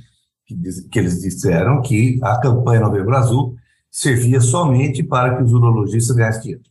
que, 0.45 0.55
diz, 0.55 0.81
que, 0.81 0.99
eles 0.99 1.21
disseram 1.21 1.81
que 1.81 2.19
a 2.21 2.39
campanha 2.39 2.81
Novembro 2.81 3.15
Azul 3.15 3.55
servia 3.89 4.41
somente 4.41 5.01
para 5.01 5.37
que 5.37 5.43
os 5.43 5.53
urologistas 5.53 6.15
ganhassem 6.15 6.41
dinheiro. 6.41 6.63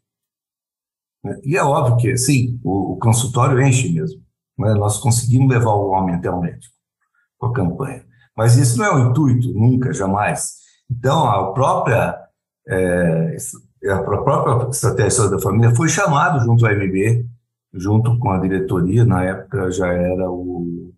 E 1.43 1.57
é 1.57 1.63
óbvio 1.63 1.97
que, 1.97 2.17
sim, 2.17 2.61
o, 2.63 2.93
o 2.93 2.99
consultório 2.99 3.61
enche 3.61 3.93
mesmo. 3.93 4.23
Né? 4.59 4.75
Nós 4.75 4.99
conseguimos 4.99 5.49
levar 5.49 5.73
o 5.73 5.91
homem 5.91 6.15
até 6.15 6.31
o 6.31 6.41
médico 6.41 6.75
com 7.39 7.47
a 7.47 7.53
campanha. 7.53 8.08
Mas 8.39 8.57
isso 8.57 8.79
não 8.79 8.85
é 8.85 8.95
o 8.95 9.11
intuito, 9.11 9.53
nunca, 9.53 9.93
jamais. 9.93 10.59
Então, 10.89 11.27
a 11.27 11.53
própria 11.53 12.17
é, 12.69 13.37
a 13.91 13.99
própria 14.01 14.71
estratégia 14.71 15.29
da 15.29 15.41
família 15.41 15.75
foi 15.75 15.89
chamado 15.89 16.39
junto 16.45 16.65
ao 16.65 16.73
MB, 16.73 17.27
junto 17.75 18.17
com 18.21 18.31
a 18.31 18.39
diretoria, 18.39 19.05
na 19.05 19.25
época 19.25 19.73
já 19.73 19.89
era 19.89 20.31
o, 20.31 20.93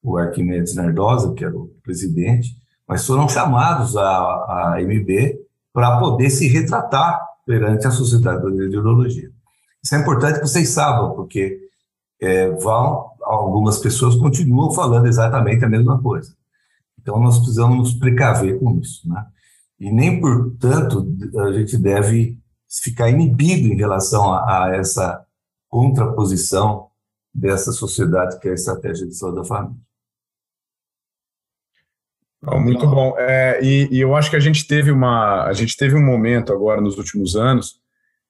o 0.00 0.16
Arquimedes 0.16 0.76
Nardosa, 0.76 1.34
que 1.34 1.44
era 1.44 1.56
o 1.56 1.68
presidente, 1.82 2.50
mas 2.86 3.04
foram 3.04 3.28
chamados 3.28 3.96
a, 3.96 4.06
a 4.06 4.78
MB 4.80 5.40
para 5.72 5.98
poder 5.98 6.30
se 6.30 6.46
retratar 6.46 7.20
perante 7.44 7.84
a 7.88 7.90
Sociedade 7.90 8.40
Brasileira 8.40 8.70
de 8.70 8.78
Urologia. 8.78 9.30
Isso 9.82 9.92
é 9.92 9.98
importante 9.98 10.38
que 10.38 10.46
vocês 10.46 10.68
saibam, 10.68 11.16
porque 11.16 11.58
é, 12.22 12.48
vão, 12.52 13.06
algumas 13.22 13.80
pessoas 13.80 14.14
continuam 14.14 14.70
falando 14.70 15.06
exatamente 15.06 15.64
a 15.64 15.68
mesma 15.68 16.00
coisa. 16.00 16.32
Então, 17.06 17.20
nós 17.20 17.38
precisamos 17.38 17.76
nos 17.76 17.94
precaver 17.94 18.58
com 18.58 18.80
isso, 18.80 19.08
né? 19.08 19.24
e 19.78 19.92
nem, 19.92 20.20
portanto, 20.20 21.06
a 21.38 21.52
gente 21.52 21.78
deve 21.78 22.36
ficar 22.68 23.08
inibido 23.08 23.68
em 23.68 23.76
relação 23.76 24.32
a, 24.32 24.64
a 24.64 24.74
essa 24.74 25.24
contraposição 25.68 26.88
dessa 27.32 27.70
sociedade 27.70 28.40
que 28.40 28.48
é 28.48 28.50
a 28.50 28.54
estratégia 28.54 29.06
de 29.06 29.14
saúde 29.14 29.36
da 29.36 29.44
família. 29.44 29.76
muito 32.42 32.88
bom. 32.88 33.14
É, 33.16 33.60
e, 33.62 33.88
e, 33.92 34.00
eu 34.00 34.16
acho 34.16 34.28
que 34.28 34.36
a 34.36 34.40
gente 34.40 34.66
teve 34.66 34.90
uma, 34.90 35.44
a 35.44 35.52
gente 35.52 35.76
teve 35.76 35.94
um 35.94 36.04
momento 36.04 36.52
agora 36.52 36.80
nos 36.80 36.98
últimos 36.98 37.36
anos 37.36 37.80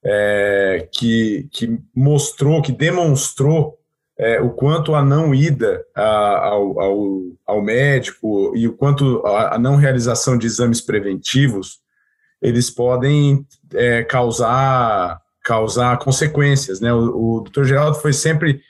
é, 0.05 0.87
que, 0.93 1.49
que 1.51 1.81
mostrou, 1.95 2.61
que 2.61 2.73
demonstrou 2.73 3.79
é, 4.19 4.41
o 4.41 4.51
quanto 4.51 4.95
a 4.95 5.05
não 5.05 5.35
ida 5.35 5.85
a, 5.95 6.49
ao, 6.49 6.81
ao, 6.81 7.21
ao, 7.47 7.63
médico 7.63 8.53
e 8.57 8.67
o 8.67 8.73
quanto 8.73 9.25
a, 9.27 9.57
a, 9.57 9.59
não 9.59 9.77
realização 9.77 10.39
de 10.39 10.47
exames 10.47 10.81
preventivos 10.81 11.81
eles 12.41 12.71
podem 12.71 13.47
é, 13.75 14.03
causar 14.05 15.21
causar 15.45 15.97
consequências, 15.99 16.81
né? 16.81 16.93
O, 16.93 17.37
o 17.37 17.41
Dr. 17.43 17.65
Geraldo 17.65 17.99
foi 17.99 18.13
sempre 18.13 18.61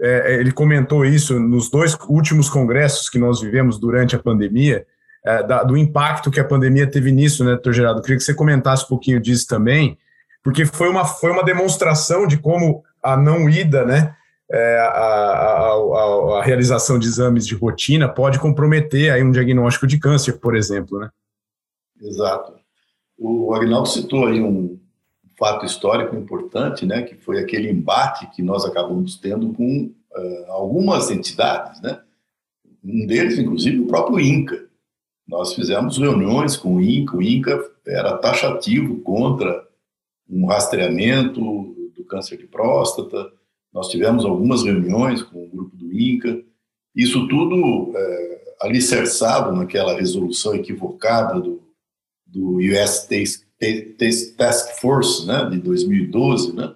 é, 0.00 0.36
ele 0.36 0.50
comentou 0.50 1.04
isso 1.04 1.38
nos 1.38 1.70
dois 1.70 1.96
últimos 2.08 2.48
congressos 2.48 3.08
que 3.08 3.18
nós 3.18 3.40
vivemos 3.40 3.78
durante 3.78 4.16
a 4.16 4.18
pandemia, 4.18 4.86
é, 5.24 5.42
da, 5.42 5.62
do 5.62 5.76
impacto 5.76 6.30
que 6.30 6.40
a 6.40 6.44
pandemia 6.44 6.86
teve 6.86 7.12
nisso, 7.12 7.44
né, 7.44 7.56
Dr. 7.56 7.72
Geraldo? 7.72 8.00
Queria 8.00 8.16
que 8.16 8.22
você 8.22 8.34
comentasse 8.34 8.84
um 8.84 8.88
pouquinho 8.88 9.20
disso 9.20 9.46
também, 9.46 9.98
porque 10.42 10.64
foi 10.64 10.88
uma, 10.88 11.04
foi 11.04 11.30
uma 11.30 11.44
demonstração 11.44 12.26
de 12.26 12.38
como 12.38 12.82
a 13.02 13.16
não 13.16 13.48
ida, 13.48 13.84
né, 13.84 14.14
é, 14.52 14.78
a, 14.78 14.88
a, 14.88 15.70
a, 15.70 16.38
a, 16.38 16.42
realização 16.42 16.98
de 16.98 17.06
exames 17.06 17.46
de 17.46 17.54
rotina 17.54 18.08
pode 18.08 18.38
comprometer 18.40 19.12
aí 19.12 19.22
um 19.22 19.30
diagnóstico 19.30 19.86
de 19.86 19.98
câncer, 19.98 20.40
por 20.40 20.56
exemplo, 20.56 20.98
né? 20.98 21.08
Exato. 22.02 22.54
O 23.16 23.54
Agnaldo 23.54 23.88
citou 23.88 24.26
aí 24.26 24.40
um 24.40 24.78
fato 25.38 25.64
histórico 25.64 26.16
importante, 26.16 26.84
né, 26.84 27.02
que 27.02 27.14
foi 27.14 27.38
aquele 27.38 27.70
embate 27.70 28.26
que 28.30 28.42
nós 28.42 28.64
acabamos 28.64 29.16
tendo 29.16 29.52
com 29.52 29.84
uh, 29.86 30.50
algumas 30.50 31.10
entidades, 31.10 31.80
né? 31.80 32.00
Um 32.82 33.06
deles, 33.06 33.38
inclusive, 33.38 33.78
o 33.78 33.86
próprio 33.86 34.18
INCA. 34.18 34.66
Nós 35.28 35.54
fizemos 35.54 35.96
reuniões 35.96 36.56
com 36.56 36.76
o 36.76 36.80
INCA, 36.80 37.16
o 37.16 37.22
INCA 37.22 37.70
era 37.86 38.18
taxativo 38.18 39.00
contra 39.00 39.64
um 40.28 40.46
rastreamento 40.46 41.40
do 41.94 42.04
câncer 42.04 42.36
de 42.36 42.46
próstata, 42.46 43.30
nós 43.72 43.88
tivemos 43.88 44.24
algumas 44.24 44.64
reuniões 44.64 45.22
com 45.22 45.44
o 45.44 45.48
grupo 45.48 45.76
do 45.76 45.92
INCA, 45.92 46.42
isso 46.94 47.28
tudo 47.28 47.92
é, 47.96 48.42
alicerçado 48.62 49.52
naquela 49.52 49.94
resolução 49.94 50.54
equivocada 50.54 51.40
do, 51.40 51.62
do 52.26 52.58
US 52.58 53.08
Task 54.36 54.80
Force 54.80 55.26
né, 55.26 55.48
de 55.50 55.58
2012, 55.58 56.54
né, 56.54 56.74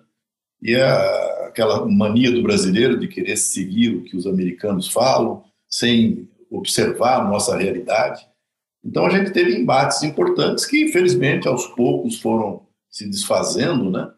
e 0.63 0.77
a, 0.77 1.47
aquela 1.47 1.87
mania 1.87 2.31
do 2.31 2.43
brasileiro 2.43 2.99
de 2.99 3.09
querer 3.09 3.37
seguir 3.37 3.97
o 3.97 4.05
que 4.05 4.17
os 4.17 4.27
americanos 4.27 4.89
falam, 4.89 5.45
sem 5.69 6.29
observar 6.51 7.21
a 7.21 7.29
nossa 7.29 7.57
realidade. 7.57 8.25
Então 8.85 9.07
a 9.07 9.11
gente 9.11 9.33
teve 9.33 9.57
embates 9.57 10.03
importantes 10.03 10.65
que, 10.65 10.85
infelizmente, 10.85 11.49
aos 11.49 11.67
poucos 11.69 12.21
foram 12.21 12.67
se 12.91 13.09
desfazendo, 13.09 13.91
né? 13.91 14.13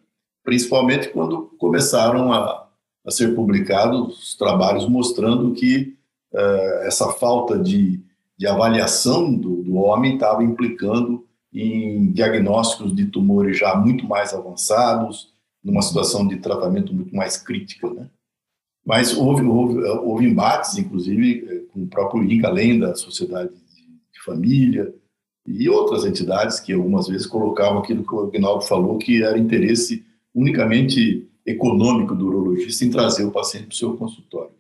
principalmente 0.44 1.08
quando 1.08 1.46
começaram 1.58 2.32
a, 2.32 2.65
a 3.06 3.10
ser 3.10 3.34
publicados 3.34 4.34
trabalhos 4.36 4.88
mostrando 4.88 5.52
que 5.52 5.96
uh, 6.32 6.86
essa 6.86 7.12
falta 7.12 7.58
de, 7.58 8.00
de 8.36 8.46
avaliação 8.46 9.32
do, 9.32 9.62
do 9.62 9.76
homem 9.76 10.14
estava 10.14 10.42
implicando 10.42 11.24
em 11.52 12.10
diagnósticos 12.12 12.94
de 12.94 13.06
tumores 13.06 13.56
já 13.58 13.74
muito 13.76 14.06
mais 14.06 14.34
avançados, 14.34 15.32
numa 15.62 15.82
situação 15.82 16.26
de 16.26 16.36
tratamento 16.36 16.94
muito 16.94 17.14
mais 17.14 17.36
crítica, 17.36 17.88
né? 17.90 18.08
Mas 18.84 19.16
houve, 19.16 19.44
houve, 19.44 19.82
houve 19.82 20.26
embates, 20.28 20.78
inclusive, 20.78 21.44
eh, 21.48 21.62
com 21.72 21.82
o 21.82 21.88
próprio 21.88 22.22
INCA, 22.22 22.46
além 22.46 22.78
da 22.78 22.94
Sociedade 22.94 23.50
de 23.50 24.22
Família 24.24 24.94
e 25.44 25.68
outras 25.68 26.04
entidades 26.04 26.60
que 26.60 26.72
algumas 26.72 27.08
vezes 27.08 27.26
colocavam 27.26 27.78
aquilo 27.78 28.06
que 28.06 28.14
o 28.14 28.20
Agnaldo 28.20 28.64
falou, 28.64 28.96
que 28.96 29.24
era 29.24 29.38
interesse 29.38 30.04
unicamente 30.32 31.28
econômico 31.46 32.14
do 32.14 32.26
urologista 32.26 32.84
em 32.84 32.90
trazer 32.90 33.24
o 33.24 33.30
paciente 33.30 33.66
para 33.66 33.74
o 33.74 33.76
seu 33.76 33.96
consultório. 33.96 34.54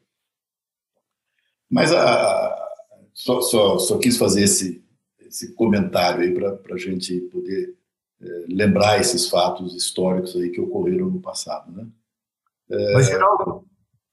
Mas 1.68 1.92
a, 1.92 2.68
só, 3.12 3.40
só, 3.40 3.78
só 3.78 3.98
quis 3.98 4.16
fazer 4.16 4.44
esse, 4.44 4.84
esse 5.20 5.52
comentário 5.54 6.22
aí 6.22 6.32
para 6.32 6.74
a 6.74 6.78
gente 6.78 7.18
poder 7.22 7.74
é, 8.22 8.26
lembrar 8.48 9.00
esses 9.00 9.28
fatos 9.28 9.74
históricos 9.74 10.36
aí 10.36 10.50
que 10.50 10.60
ocorreram 10.60 11.10
no 11.10 11.20
passado, 11.20 11.72
né? 11.72 11.86
É... 12.70 12.94
Mas, 12.94 13.06
Geraldo, 13.06 13.64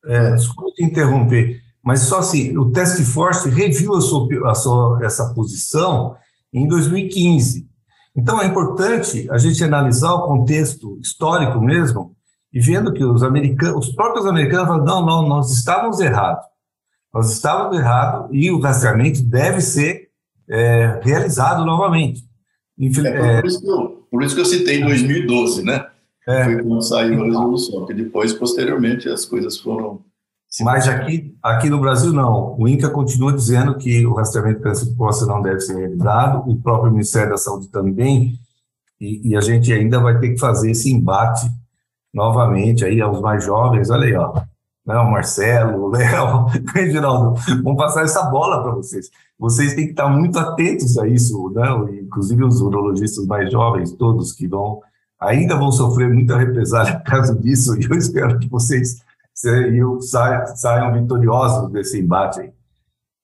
é, 0.05 0.31
desculpe 0.35 0.73
te 0.75 0.83
interromper, 0.83 1.61
Mas 1.81 2.01
só 2.01 2.19
assim, 2.19 2.57
o 2.57 2.71
Task 2.71 3.01
Force 3.03 3.49
reviu 3.49 3.93
a 3.93 4.01
sua, 4.01 4.51
a 4.51 4.55
sua, 4.55 4.99
essa 5.03 5.33
posição 5.33 6.15
em 6.51 6.67
2015. 6.67 7.69
Então 8.15 8.41
é 8.41 8.45
importante 8.45 9.29
a 9.31 9.37
gente 9.37 9.63
analisar 9.63 10.13
o 10.13 10.27
contexto 10.27 10.99
histórico 10.99 11.59
mesmo 11.59 12.15
e 12.53 12.59
vendo 12.59 12.93
que 12.93 13.03
os 13.03 13.23
americanos, 13.23 13.87
os 13.87 13.95
próprios 13.95 14.27
americanos 14.27 14.67
falam, 14.67 14.85
não, 14.85 15.05
não, 15.05 15.27
nós 15.27 15.51
estávamos 15.51 15.99
errados. 15.99 16.45
Nós 17.11 17.31
estávamos 17.31 17.77
errados 17.77 18.29
e 18.31 18.51
o 18.51 18.59
rastreamento 18.59 19.23
deve 19.23 19.59
ser 19.59 20.09
é, 20.49 20.99
realizado 21.03 21.65
novamente. 21.65 22.21
Infel 22.77 23.05
é 23.07 23.41
por, 23.41 23.47
isso 23.47 23.61
que 23.61 23.69
eu, 23.69 24.07
por 24.09 24.23
isso 24.23 24.35
que 24.35 24.41
eu 24.41 24.45
citei 24.45 24.81
2012, 24.83 25.63
né? 25.63 25.87
É. 26.27 26.45
Foi 26.45 26.63
quando 26.63 26.81
saiu 26.81 27.21
a 27.21 27.25
resolução, 27.25 27.79
porque 27.79 27.93
depois, 27.93 28.33
posteriormente, 28.33 29.09
as 29.09 29.25
coisas 29.25 29.57
foram. 29.59 30.01
Mas 30.61 30.87
aqui, 30.87 31.35
aqui 31.41 31.69
no 31.69 31.79
Brasil, 31.79 32.13
não. 32.13 32.55
O 32.59 32.67
INCA 32.67 32.89
continua 32.89 33.33
dizendo 33.33 33.75
que 33.77 34.05
o 34.05 34.13
rastreamento 34.13 34.61
de 34.61 34.95
próstata 34.95 35.31
não 35.31 35.41
deve 35.41 35.59
ser 35.59 35.75
realizado, 35.75 36.49
o 36.49 36.55
próprio 36.61 36.91
Ministério 36.91 37.31
da 37.31 37.37
Saúde 37.37 37.67
também, 37.69 38.39
e, 39.01 39.31
e, 39.31 39.35
a 39.35 39.41
gente 39.41 39.73
ainda 39.73 39.99
vai 39.99 40.19
ter 40.19 40.29
que 40.29 40.39
fazer 40.39 40.71
esse 40.71 40.91
embate 40.91 41.45
novamente 42.13 42.85
aí 42.85 43.01
aos 43.01 43.19
mais 43.21 43.43
jovens. 43.43 43.89
Olha 43.89 44.05
aí, 44.05 44.15
ó. 44.15 44.33
Né, 44.85 44.95
o 44.97 45.09
Marcelo, 45.09 45.85
o 45.85 45.87
Léo, 45.91 46.47
Geraldo, 46.91 47.39
vamos 47.63 47.77
passar 47.77 48.03
essa 48.03 48.23
bola 48.23 48.61
para 48.61 48.73
vocês. 48.73 49.09
Vocês 49.39 49.73
têm 49.73 49.85
que 49.85 49.91
estar 49.91 50.09
muito 50.09 50.37
atentos 50.37 50.97
a 50.97 51.07
isso, 51.07 51.49
né? 51.55 51.63
inclusive 52.01 52.43
os 52.43 52.59
urologistas 52.59 53.25
mais 53.25 53.49
jovens, 53.49 53.93
todos 53.93 54.33
que 54.33 54.45
vão 54.47 54.81
ainda 55.19 55.55
vão 55.55 55.71
sofrer 55.71 56.09
muita 56.09 56.37
represália 56.37 56.99
por 56.99 57.05
causa 57.05 57.35
disso, 57.35 57.79
e 57.79 57.85
eu 57.89 57.97
espero 57.97 58.37
que 58.39 58.49
vocês 58.49 59.01
saiam, 59.33 60.45
saiam 60.55 60.93
vitoriosos 60.93 61.71
desse 61.71 61.99
embate. 61.99 62.51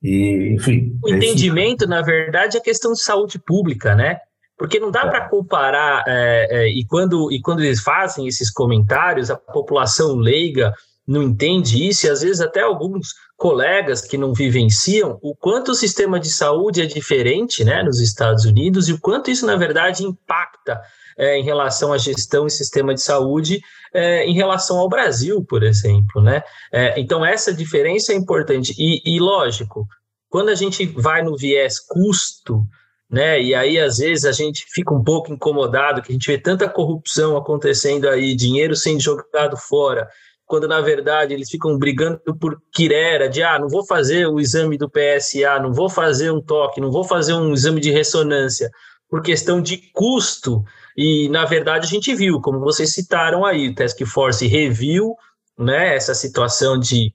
E, 0.02 0.54
enfim. 0.54 0.98
O 1.04 1.10
é 1.10 1.18
entendimento, 1.18 1.88
na 1.88 2.02
verdade, 2.02 2.58
é 2.58 2.62
questão 2.62 2.94
de 2.94 3.02
saúde 3.02 3.38
pública, 3.38 3.96
né? 3.96 4.20
Porque 4.60 4.78
não 4.78 4.92
dá 4.92 5.08
para 5.08 5.30
comparar, 5.30 6.04
é, 6.06 6.48
é, 6.52 6.68
e, 6.68 6.86
quando, 6.86 7.32
e 7.32 7.42
quando 7.42 7.64
eles 7.64 7.80
fazem 7.80 8.28
esses 8.28 8.52
comentários, 8.52 9.32
a 9.32 9.38
população 9.38 10.16
leiga 10.16 10.74
não 11.08 11.24
entende 11.24 11.88
isso, 11.88 12.06
e 12.06 12.10
às 12.10 12.22
vezes 12.22 12.42
até 12.42 12.62
alguns 12.62 13.14
colegas 13.38 14.02
que 14.02 14.18
não 14.18 14.34
vivenciam 14.34 15.18
o 15.24 15.34
quanto 15.34 15.72
o 15.72 15.76
sistema 15.76 16.20
de 16.20 16.30
saúde 16.30 16.82
é 16.82 16.86
diferente 16.86 17.64
né, 17.64 17.82
nos 17.82 18.02
Estados 18.02 18.44
Unidos 18.44 18.90
e 18.90 18.94
o 18.94 19.00
quanto 19.00 19.32
isso, 19.32 19.46
na 19.46 19.56
verdade, 19.56 20.04
impacta 20.04 20.82
é, 21.18 21.40
em 21.40 21.44
relação 21.44 21.94
à 21.94 21.98
gestão 21.98 22.46
e 22.46 22.52
sistema 22.52 22.94
de 22.94 23.02
saúde 23.02 23.62
é, 23.94 24.26
em 24.26 24.34
relação 24.34 24.78
ao 24.78 24.90
Brasil, 24.90 25.42
por 25.44 25.64
exemplo. 25.64 26.22
Né? 26.22 26.44
É, 26.72 27.00
então, 27.00 27.26
essa 27.26 27.54
diferença 27.54 28.12
é 28.12 28.16
importante. 28.16 28.76
E, 28.78 29.02
e, 29.06 29.20
lógico, 29.20 29.88
quando 30.30 30.50
a 30.50 30.56
gente 30.56 30.86
vai 30.86 31.24
no 31.24 31.38
viés 31.38 31.80
custo, 31.80 32.68
né, 33.10 33.42
e 33.42 33.56
aí 33.56 33.80
às 33.80 33.98
vezes 33.98 34.26
a 34.26 34.32
gente 34.32 34.66
fica 34.70 34.94
um 34.94 35.04
pouco 35.04 35.34
incomodado, 35.34 36.02
que 36.02 36.12
a 36.12 36.14
gente 36.14 36.28
vê 36.28 36.38
tanta 36.38 36.70
corrupção 36.70 37.36
acontecendo 37.36 38.08
aí, 38.08 38.36
dinheiro 38.36 38.76
sendo 38.76 39.00
jogado 39.00 39.58
fora, 39.58 40.08
quando 40.46 40.68
na 40.68 40.82
verdade 40.82 41.34
eles 41.34 41.50
ficam 41.50 41.78
brigando 41.78 42.20
por 42.40 42.60
quirera, 42.74 43.30
de 43.30 43.44
ah, 43.44 43.60
não 43.60 43.68
vou 43.68 43.86
fazer 43.86 44.28
o 44.28 44.40
exame 44.40 44.78
do 44.78 44.90
PSA, 44.90 45.60
não 45.62 45.74
vou 45.74 45.90
fazer 45.90 46.32
um 46.32 46.42
toque, 46.42 46.82
não 46.82 46.92
vou 46.92 47.04
fazer 47.04 47.34
um 47.34 47.54
exame 47.54 47.80
de 47.80 47.92
ressonância, 47.92 48.70
por 49.10 49.22
questão 49.22 49.62
de 49.62 49.78
custo. 49.94 50.64
E 50.96 51.30
na 51.30 51.46
verdade 51.46 51.86
a 51.86 51.90
gente 51.90 52.14
viu, 52.16 52.42
como 52.42 52.60
vocês 52.60 52.94
citaram 52.94 53.46
aí, 53.46 53.70
o 53.70 53.76
Task 53.76 54.00
Force 54.06 54.46
reviu 54.48 55.16
né, 55.58 55.96
essa 55.96 56.14
situação 56.14 56.80
de 56.80 57.14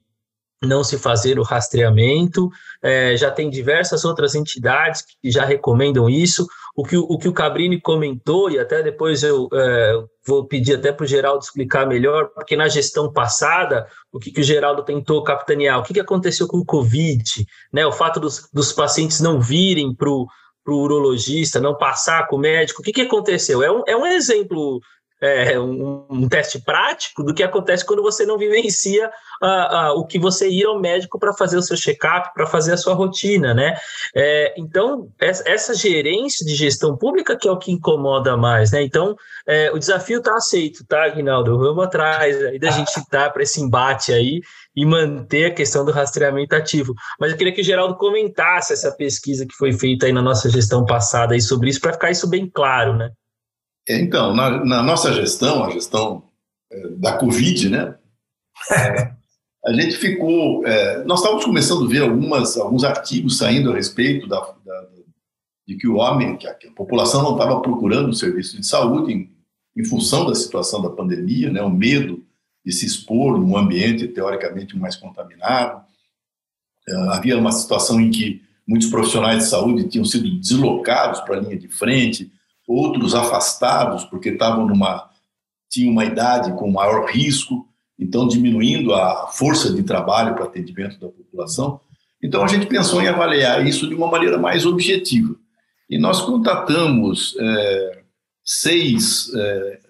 não 0.64 0.84
se 0.84 0.98
fazer 0.98 1.38
o 1.38 1.42
rastreamento, 1.42 2.50
é, 2.82 3.16
já 3.16 3.30
tem 3.30 3.50
diversas 3.50 4.04
outras 4.04 4.34
entidades 4.34 5.02
que 5.02 5.30
já 5.30 5.44
recomendam 5.44 6.08
isso. 6.08 6.46
O 6.76 6.84
que 6.84 6.96
o, 6.96 7.18
que 7.18 7.28
o 7.28 7.32
Cabrini 7.32 7.80
comentou, 7.80 8.50
e 8.50 8.58
até 8.58 8.82
depois 8.82 9.22
eu 9.22 9.48
é, 9.52 9.94
vou 10.26 10.44
pedir 10.46 10.74
até 10.74 10.92
para 10.92 11.04
o 11.04 11.06
Geraldo 11.06 11.44
explicar 11.44 11.86
melhor, 11.86 12.30
porque 12.34 12.56
na 12.56 12.68
gestão 12.68 13.12
passada, 13.12 13.86
o 14.12 14.18
que, 14.18 14.32
que 14.32 14.40
o 14.40 14.44
Geraldo 14.44 14.82
tentou 14.82 15.22
capitanear, 15.22 15.78
o 15.78 15.82
que, 15.82 15.94
que 15.94 16.00
aconteceu 16.00 16.48
com 16.48 16.58
o 16.58 16.64
Covid, 16.64 17.46
né, 17.72 17.86
o 17.86 17.92
fato 17.92 18.18
dos, 18.18 18.48
dos 18.52 18.72
pacientes 18.72 19.20
não 19.20 19.40
virem 19.40 19.94
para 19.94 20.10
o 20.10 20.26
urologista, 20.66 21.60
não 21.60 21.76
passar 21.76 22.26
com 22.26 22.36
o 22.36 22.40
médico, 22.40 22.80
o 22.80 22.84
que, 22.84 22.92
que 22.92 23.02
aconteceu? 23.02 23.62
É 23.62 23.70
um, 23.70 23.82
é 23.86 23.96
um 23.96 24.06
exemplo 24.06 24.80
é, 25.24 25.58
um, 25.58 26.04
um, 26.10 26.28
teste 26.28 26.60
prático 26.62 27.22
do 27.22 27.32
que 27.32 27.42
acontece 27.42 27.84
quando 27.84 28.02
você 28.02 28.26
não 28.26 28.36
vivencia 28.36 29.10
uh, 29.42 29.94
uh, 29.96 29.98
o 29.98 30.06
que 30.06 30.18
você 30.18 30.48
ir 30.48 30.66
ao 30.66 30.78
médico 30.78 31.18
para 31.18 31.32
fazer 31.32 31.56
o 31.56 31.62
seu 31.62 31.76
check-up, 31.76 32.34
para 32.34 32.46
fazer 32.46 32.72
a 32.72 32.76
sua 32.76 32.92
rotina, 32.92 33.54
né? 33.54 33.74
É, 34.14 34.54
então, 34.58 35.08
essa 35.18 35.74
gerência 35.74 36.44
de 36.44 36.54
gestão 36.54 36.96
pública 36.96 37.36
que 37.36 37.48
é 37.48 37.50
o 37.50 37.58
que 37.58 37.72
incomoda 37.72 38.36
mais, 38.36 38.72
né? 38.72 38.82
Então, 38.82 39.16
é, 39.46 39.70
o 39.72 39.78
desafio 39.78 40.18
está 40.18 40.34
aceito, 40.34 40.84
tá, 40.86 41.08
Rinaldo? 41.08 41.58
Vamos 41.58 41.84
atrás 41.84 42.42
aí 42.44 42.58
da 42.58 42.70
gente 42.70 42.88
estar 42.98 43.24
tá 43.24 43.30
para 43.30 43.42
esse 43.42 43.62
embate 43.62 44.12
aí 44.12 44.42
e 44.76 44.84
manter 44.84 45.46
a 45.46 45.54
questão 45.54 45.84
do 45.84 45.92
rastreamento 45.92 46.54
ativo. 46.54 46.92
Mas 47.18 47.30
eu 47.30 47.38
queria 47.38 47.52
que 47.52 47.62
o 47.62 47.64
Geraldo 47.64 47.96
comentasse 47.96 48.74
essa 48.74 48.92
pesquisa 48.92 49.46
que 49.46 49.54
foi 49.54 49.72
feita 49.72 50.04
aí 50.04 50.12
na 50.12 50.20
nossa 50.22 50.50
gestão 50.50 50.84
passada 50.84 51.32
aí 51.32 51.40
sobre 51.40 51.70
isso, 51.70 51.80
para 51.80 51.92
ficar 51.92 52.10
isso 52.10 52.28
bem 52.28 52.50
claro, 52.50 52.94
né? 52.94 53.10
É, 53.88 53.98
então, 53.98 54.34
na, 54.34 54.64
na, 54.64 54.82
nossa 54.82 55.12
gestão, 55.12 55.64
a 55.64 55.70
gestão 55.70 56.24
é, 56.70 56.88
da 56.90 57.16
Covid, 57.18 57.68
né? 57.68 57.96
É, 58.70 59.14
a 59.66 59.72
gente 59.72 59.96
ficou. 59.96 60.66
É, 60.66 61.04
nós 61.04 61.20
estávamos 61.20 61.44
começando 61.44 61.84
a 61.84 61.88
ver 61.88 62.02
algumas, 62.02 62.56
alguns 62.56 62.84
artigos 62.84 63.38
saindo 63.38 63.72
a 63.72 63.74
respeito 63.74 64.26
da, 64.26 64.40
da 64.64 64.84
de 65.66 65.76
que 65.76 65.88
o 65.88 65.96
homem, 65.96 66.36
que 66.36 66.46
a, 66.46 66.54
que 66.54 66.68
a 66.68 66.72
população 66.72 67.22
não 67.22 67.32
estava 67.32 67.60
procurando 67.60 68.10
o 68.10 68.14
serviço 68.14 68.60
de 68.60 68.66
saúde 68.66 69.12
em, 69.14 69.32
em, 69.74 69.84
função 69.84 70.26
da 70.26 70.34
situação 70.34 70.82
da 70.82 70.90
pandemia, 70.90 71.50
né? 71.50 71.62
O 71.62 71.70
medo 71.70 72.22
de 72.64 72.72
se 72.72 72.84
expor 72.84 73.38
num 73.38 73.56
ambiente 73.56 74.08
teoricamente 74.08 74.76
mais 74.76 74.96
contaminado. 74.96 75.82
É, 76.86 76.94
havia 77.08 77.38
uma 77.38 77.52
situação 77.52 78.00
em 78.00 78.10
que 78.10 78.42
muitos 78.66 78.88
profissionais 78.88 79.44
de 79.44 79.50
saúde 79.50 79.88
tinham 79.88 80.04
sido 80.04 80.30
deslocados 80.38 81.20
para 81.20 81.36
a 81.36 81.40
linha 81.40 81.58
de 81.58 81.68
frente 81.68 82.30
outros 82.66 83.14
afastados 83.14 84.04
porque 84.04 84.30
estavam 84.30 84.66
numa 84.66 85.10
tinham 85.70 85.92
uma 85.92 86.04
idade 86.04 86.52
com 86.52 86.70
maior 86.70 87.10
risco, 87.10 87.66
então 87.98 88.28
diminuindo 88.28 88.94
a 88.94 89.26
força 89.26 89.72
de 89.72 89.82
trabalho 89.82 90.34
para 90.34 90.44
atendimento 90.44 91.00
da 91.00 91.08
população. 91.08 91.80
Então 92.22 92.44
a 92.44 92.46
gente 92.46 92.66
pensou 92.66 93.02
em 93.02 93.08
avaliar 93.08 93.66
isso 93.66 93.88
de 93.88 93.94
uma 93.94 94.06
maneira 94.06 94.38
mais 94.38 94.64
objetiva. 94.64 95.34
E 95.90 95.98
nós 95.98 96.22
contatamos 96.22 97.36
é, 97.38 98.02
seis 98.44 99.32
é, 99.34 99.80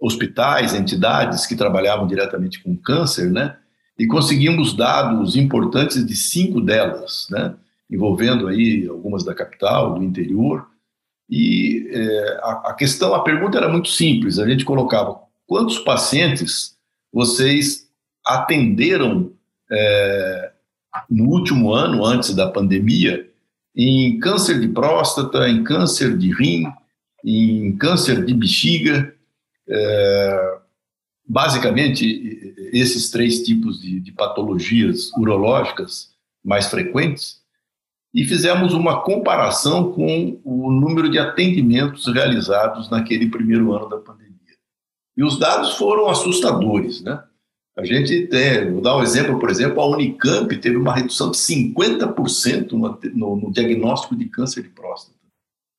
hospitais, 0.00 0.74
entidades 0.74 1.46
que 1.46 1.54
trabalhavam 1.54 2.06
diretamente 2.06 2.62
com 2.62 2.76
câncer, 2.76 3.30
né? 3.30 3.56
E 3.98 4.06
conseguimos 4.06 4.74
dados 4.74 5.36
importantes 5.36 6.04
de 6.04 6.16
cinco 6.16 6.60
delas, 6.60 7.28
né? 7.30 7.54
Envolvendo 7.90 8.48
aí 8.48 8.86
algumas 8.88 9.24
da 9.24 9.34
capital, 9.34 9.94
do 9.94 10.02
interior, 10.02 10.69
e 11.30 11.88
é, 11.92 12.40
a, 12.42 12.70
a, 12.70 12.74
questão, 12.74 13.14
a 13.14 13.22
pergunta 13.22 13.56
era 13.56 13.68
muito 13.68 13.88
simples. 13.88 14.38
A 14.38 14.48
gente 14.48 14.64
colocava 14.64 15.20
quantos 15.46 15.78
pacientes 15.78 16.76
vocês 17.12 17.88
atenderam 18.26 19.32
é, 19.70 20.52
no 21.08 21.26
último 21.26 21.72
ano, 21.72 22.04
antes 22.04 22.34
da 22.34 22.50
pandemia, 22.50 23.30
em 23.76 24.18
câncer 24.18 24.58
de 24.58 24.66
próstata, 24.68 25.48
em 25.48 25.62
câncer 25.62 26.18
de 26.18 26.34
rim, 26.34 26.64
em 27.24 27.76
câncer 27.76 28.24
de 28.24 28.34
bexiga. 28.34 29.14
É, 29.68 30.58
basicamente, 31.28 32.54
esses 32.72 33.08
três 33.08 33.44
tipos 33.44 33.80
de, 33.80 34.00
de 34.00 34.10
patologias 34.10 35.12
urológicas 35.12 36.10
mais 36.44 36.66
frequentes 36.66 37.39
e 38.12 38.24
fizemos 38.24 38.74
uma 38.74 39.02
comparação 39.02 39.92
com 39.92 40.40
o 40.44 40.72
número 40.72 41.10
de 41.10 41.18
atendimentos 41.18 42.06
realizados 42.12 42.90
naquele 42.90 43.30
primeiro 43.30 43.72
ano 43.72 43.88
da 43.88 43.98
pandemia. 43.98 44.30
E 45.16 45.22
os 45.22 45.38
dados 45.38 45.76
foram 45.76 46.08
assustadores, 46.08 47.02
né? 47.02 47.22
A 47.76 47.84
gente 47.84 48.26
tem, 48.26 48.72
vou 48.72 48.82
dar 48.82 48.96
um 48.96 49.02
exemplo, 49.02 49.38
por 49.38 49.48
exemplo, 49.48 49.80
a 49.80 49.86
Unicamp 49.86 50.54
teve 50.58 50.76
uma 50.76 50.94
redução 50.94 51.30
de 51.30 51.38
50% 51.38 52.72
no, 52.72 53.36
no, 53.36 53.52
diagnóstico 53.52 54.16
de 54.16 54.26
câncer 54.26 54.64
de 54.64 54.68
próstata, 54.70 55.16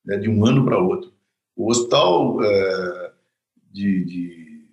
né, 0.04 0.16
de 0.16 0.28
um 0.28 0.44
ano 0.44 0.64
para 0.64 0.78
outro. 0.78 1.12
O 1.54 1.70
hospital 1.70 2.42
é, 2.42 3.12
de, 3.70 4.04
de, 4.04 4.68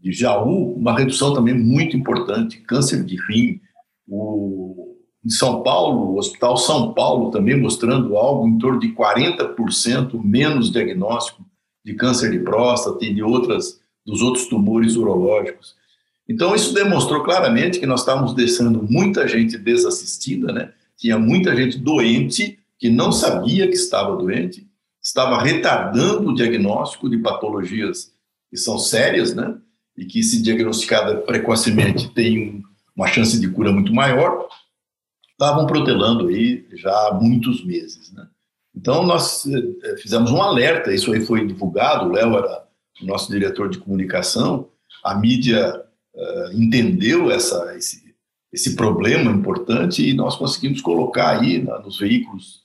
de 0.00 0.12
Jaú, 0.12 0.74
uma 0.74 0.96
redução 0.96 1.34
também 1.34 1.54
muito 1.54 1.94
importante, 1.94 2.62
câncer 2.62 3.04
de 3.04 3.16
rim, 3.28 3.60
o 4.08 4.63
em 5.24 5.30
São 5.30 5.62
Paulo, 5.62 6.12
o 6.12 6.18
Hospital 6.18 6.56
São 6.56 6.92
Paulo 6.92 7.30
também 7.30 7.58
mostrando 7.58 8.16
algo 8.16 8.46
em 8.46 8.58
torno 8.58 8.78
de 8.78 8.88
40% 8.88 10.20
menos 10.22 10.70
diagnóstico 10.70 11.44
de 11.84 11.94
câncer 11.94 12.30
de 12.30 12.38
próstata 12.40 13.04
e 13.04 13.12
de 13.12 13.22
outras 13.22 13.80
dos 14.04 14.20
outros 14.20 14.46
tumores 14.46 14.96
urológicos. 14.96 15.74
Então, 16.28 16.54
isso 16.54 16.72
demonstrou 16.72 17.22
claramente 17.22 17.78
que 17.78 17.86
nós 17.86 18.00
estávamos 18.00 18.34
deixando 18.34 18.82
muita 18.82 19.26
gente 19.26 19.58
desassistida, 19.58 20.52
né? 20.52 20.72
Tinha 20.96 21.18
muita 21.18 21.54
gente 21.56 21.78
doente 21.78 22.58
que 22.78 22.88
não 22.88 23.12
sabia 23.12 23.66
que 23.66 23.74
estava 23.74 24.16
doente, 24.16 24.66
estava 25.02 25.42
retardando 25.42 26.30
o 26.30 26.34
diagnóstico 26.34 27.08
de 27.08 27.18
patologias 27.18 28.12
que 28.50 28.56
são 28.56 28.78
sérias, 28.78 29.34
né? 29.34 29.56
E 29.96 30.04
que, 30.04 30.22
se 30.22 30.42
diagnosticada 30.42 31.16
precocemente, 31.16 32.10
tem 32.12 32.62
uma 32.96 33.06
chance 33.06 33.38
de 33.38 33.48
cura 33.48 33.72
muito 33.72 33.92
maior. 33.94 34.48
Estavam 35.34 35.66
protelando 35.66 36.28
aí 36.28 36.66
já 36.74 37.08
há 37.08 37.14
muitos 37.14 37.64
meses, 37.64 38.12
né? 38.12 38.26
Então, 38.74 39.04
nós 39.04 39.46
eh, 39.46 39.96
fizemos 39.98 40.32
um 40.32 40.42
alerta, 40.42 40.92
isso 40.92 41.12
aí 41.12 41.20
foi 41.20 41.46
divulgado, 41.46 42.06
o 42.06 42.12
Léo 42.12 42.36
era 42.36 42.64
o 43.02 43.06
nosso 43.06 43.30
diretor 43.30 43.68
de 43.68 43.78
comunicação, 43.78 44.68
a 45.04 45.14
mídia 45.14 45.80
uh, 46.14 46.52
entendeu 46.52 47.30
essa, 47.30 47.74
esse, 47.76 48.14
esse 48.52 48.74
problema 48.74 49.30
importante 49.30 50.08
e 50.08 50.14
nós 50.14 50.36
conseguimos 50.36 50.80
colocar 50.80 51.38
aí 51.38 51.62
na, 51.62 51.78
nos 51.80 51.98
veículos 51.98 52.64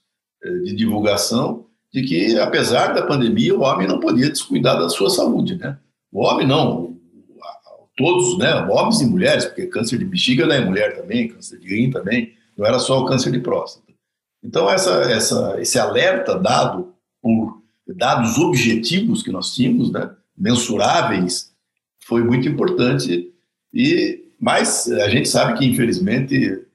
de 0.63 0.73
divulgação 0.73 1.65
de 1.93 2.03
que, 2.03 2.39
apesar 2.39 2.93
da 2.93 3.05
pandemia, 3.05 3.55
o 3.55 3.61
homem 3.61 3.87
não 3.87 3.99
podia 3.99 4.29
descuidar 4.29 4.79
da 4.79 4.87
sua 4.87 5.09
saúde, 5.09 5.57
né? 5.57 5.77
O 6.11 6.23
homem 6.23 6.47
não, 6.47 6.97
todos, 7.99 8.37
né, 8.37 8.53
homens 8.69 9.01
e 9.01 9.05
mulheres, 9.05 9.45
porque 9.45 9.67
câncer 9.67 9.97
de 9.99 10.05
bexiga 10.05 10.45
é 10.45 10.63
mulher 10.63 10.95
também, 10.95 11.27
câncer 11.27 11.59
de 11.59 11.67
rim 11.67 11.91
também, 11.91 12.33
não 12.59 12.65
era 12.65 12.77
só 12.77 12.99
o 12.99 13.05
câncer 13.05 13.31
de 13.31 13.39
próstata. 13.39 13.93
Então, 14.43 14.69
essa, 14.69 14.91
essa, 15.09 15.61
esse 15.61 15.79
alerta 15.79 16.37
dado 16.37 16.93
por 17.21 17.61
dados 17.87 18.37
objetivos 18.37 19.23
que 19.23 19.31
nós 19.31 19.55
tínhamos, 19.55 19.91
né, 19.91 20.13
mensuráveis, 20.37 21.53
foi 22.03 22.21
muito 22.21 22.49
importante. 22.49 23.33
E 23.73 24.25
mas 24.41 24.89
a 24.89 25.09
gente 25.09 25.27
sabe 25.27 25.57
que 25.57 25.65
infelizmente 25.65 26.65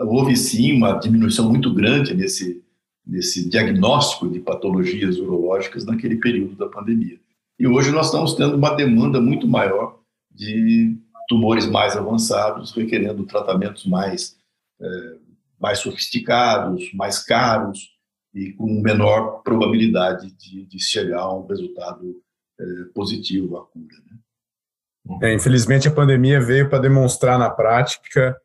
houve 0.00 0.36
sim 0.36 0.72
uma 0.72 0.92
diminuição 0.92 1.48
muito 1.48 1.72
grande 1.72 2.14
nesse 2.14 2.62
nesse 3.06 3.48
diagnóstico 3.48 4.28
de 4.28 4.40
patologias 4.40 5.16
urológicas 5.18 5.84
naquele 5.84 6.16
período 6.16 6.56
da 6.56 6.66
pandemia. 6.66 7.20
E 7.58 7.66
hoje 7.66 7.92
nós 7.92 8.06
estamos 8.06 8.34
tendo 8.34 8.56
uma 8.56 8.74
demanda 8.74 9.20
muito 9.20 9.46
maior 9.46 10.00
de 10.30 10.96
tumores 11.28 11.66
mais 11.66 11.96
avançados, 11.96 12.72
requerendo 12.72 13.24
tratamentos 13.24 13.86
mais 13.86 14.36
é, 14.80 15.16
mais 15.60 15.78
sofisticados, 15.78 16.92
mais 16.94 17.18
caros 17.18 17.96
e 18.34 18.52
com 18.52 18.80
menor 18.82 19.42
probabilidade 19.42 20.30
de, 20.32 20.66
de 20.66 20.78
chegar 20.78 21.20
a 21.20 21.34
um 21.34 21.46
resultado 21.46 22.20
é, 22.60 22.64
positivo 22.94 23.56
à 23.56 23.64
cura. 23.64 23.96
Né? 24.06 25.28
É, 25.28 25.34
infelizmente, 25.34 25.88
a 25.88 25.90
pandemia 25.90 26.40
veio 26.40 26.68
para 26.68 26.78
demonstrar 26.78 27.38
na 27.38 27.48
prática 27.48 28.36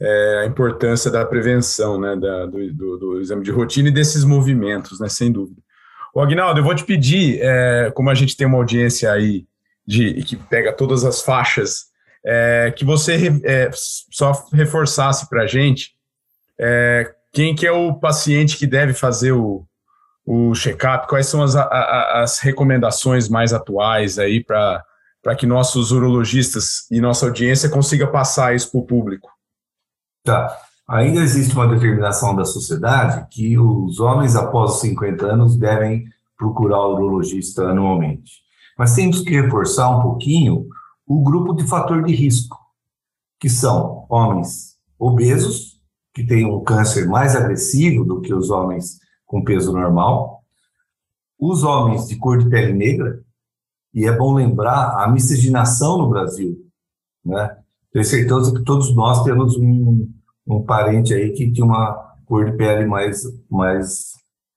é, 0.00 0.42
a 0.42 0.46
importância 0.46 1.10
da 1.10 1.24
prevenção, 1.24 2.00
né, 2.00 2.16
da, 2.16 2.46
do, 2.46 2.72
do, 2.72 2.96
do, 2.98 3.20
exame 3.20 3.42
de 3.42 3.50
rotina 3.50 3.88
e 3.88 3.92
desses 3.92 4.24
movimentos, 4.24 4.98
né, 4.98 5.08
sem 5.08 5.30
dúvida. 5.30 5.60
O 6.14 6.20
Agnaldo, 6.20 6.60
eu 6.60 6.64
vou 6.64 6.74
te 6.74 6.84
pedir, 6.84 7.40
é, 7.42 7.90
como 7.94 8.08
a 8.08 8.14
gente 8.14 8.36
tem 8.36 8.46
uma 8.46 8.58
audiência 8.58 9.12
aí 9.12 9.46
de, 9.86 10.22
que 10.22 10.36
pega 10.36 10.72
todas 10.72 11.04
as 11.04 11.20
faixas, 11.20 11.92
que 12.76 12.86
você 12.86 13.18
só 14.10 14.32
reforçasse 14.50 15.28
para 15.28 15.42
a 15.42 15.46
gente 15.46 15.93
é, 16.58 17.14
quem 17.32 17.54
que 17.54 17.66
é 17.66 17.72
o 17.72 17.94
paciente 17.94 18.56
que 18.56 18.66
deve 18.66 18.94
fazer 18.94 19.32
o, 19.32 19.66
o 20.26 20.54
check-up, 20.54 21.08
quais 21.08 21.26
são 21.26 21.42
as, 21.42 21.56
a, 21.56 22.22
as 22.22 22.38
recomendações 22.38 23.28
mais 23.28 23.52
atuais 23.52 24.18
aí 24.18 24.42
para 24.42 24.84
que 25.36 25.46
nossos 25.46 25.92
urologistas 25.92 26.86
e 26.90 27.00
nossa 27.00 27.26
audiência 27.26 27.68
consiga 27.68 28.06
passar 28.06 28.54
isso 28.54 28.70
para 28.70 28.80
o 28.80 28.86
público? 28.86 29.28
Tá. 30.22 30.56
Ainda 30.88 31.20
existe 31.20 31.54
uma 31.54 31.66
determinação 31.66 32.36
da 32.36 32.44
sociedade 32.44 33.26
que 33.30 33.58
os 33.58 34.00
homens 34.00 34.36
após 34.36 34.72
os 34.72 34.80
50 34.80 35.26
anos 35.26 35.56
devem 35.56 36.04
procurar 36.36 36.80
o 36.80 36.94
urologista 36.94 37.64
anualmente. 37.64 38.44
Mas 38.78 38.94
temos 38.94 39.20
que 39.20 39.30
reforçar 39.30 39.88
um 39.88 40.02
pouquinho 40.02 40.66
o 41.06 41.22
grupo 41.22 41.54
de 41.54 41.66
fator 41.66 42.02
de 42.02 42.14
risco, 42.14 42.58
que 43.38 43.48
são 43.48 44.06
homens 44.08 44.74
obesos, 44.98 45.73
que 46.14 46.24
têm 46.24 46.46
um 46.46 46.62
câncer 46.62 47.06
mais 47.06 47.34
agressivo 47.34 48.04
do 48.04 48.20
que 48.20 48.32
os 48.32 48.48
homens 48.48 49.00
com 49.26 49.42
peso 49.42 49.72
normal, 49.72 50.42
os 51.38 51.64
homens 51.64 52.06
de 52.06 52.16
cor 52.16 52.38
de 52.38 52.48
pele 52.48 52.72
negra, 52.72 53.20
e 53.92 54.06
é 54.06 54.16
bom 54.16 54.34
lembrar 54.34 55.02
a 55.02 55.08
miscigenação 55.10 55.98
no 55.98 56.08
Brasil, 56.08 56.56
né? 57.24 57.56
Tenho 57.92 58.04
certeza 58.04 58.52
que 58.52 58.64
todos 58.64 58.94
nós 58.94 59.22
temos 59.22 59.56
um, 59.56 60.10
um 60.46 60.62
parente 60.62 61.14
aí 61.14 61.32
que 61.32 61.52
tinha 61.52 61.64
uma 61.64 62.14
cor 62.26 62.44
de 62.44 62.56
pele 62.56 62.86
mais, 62.86 63.22
mais, 63.48 64.12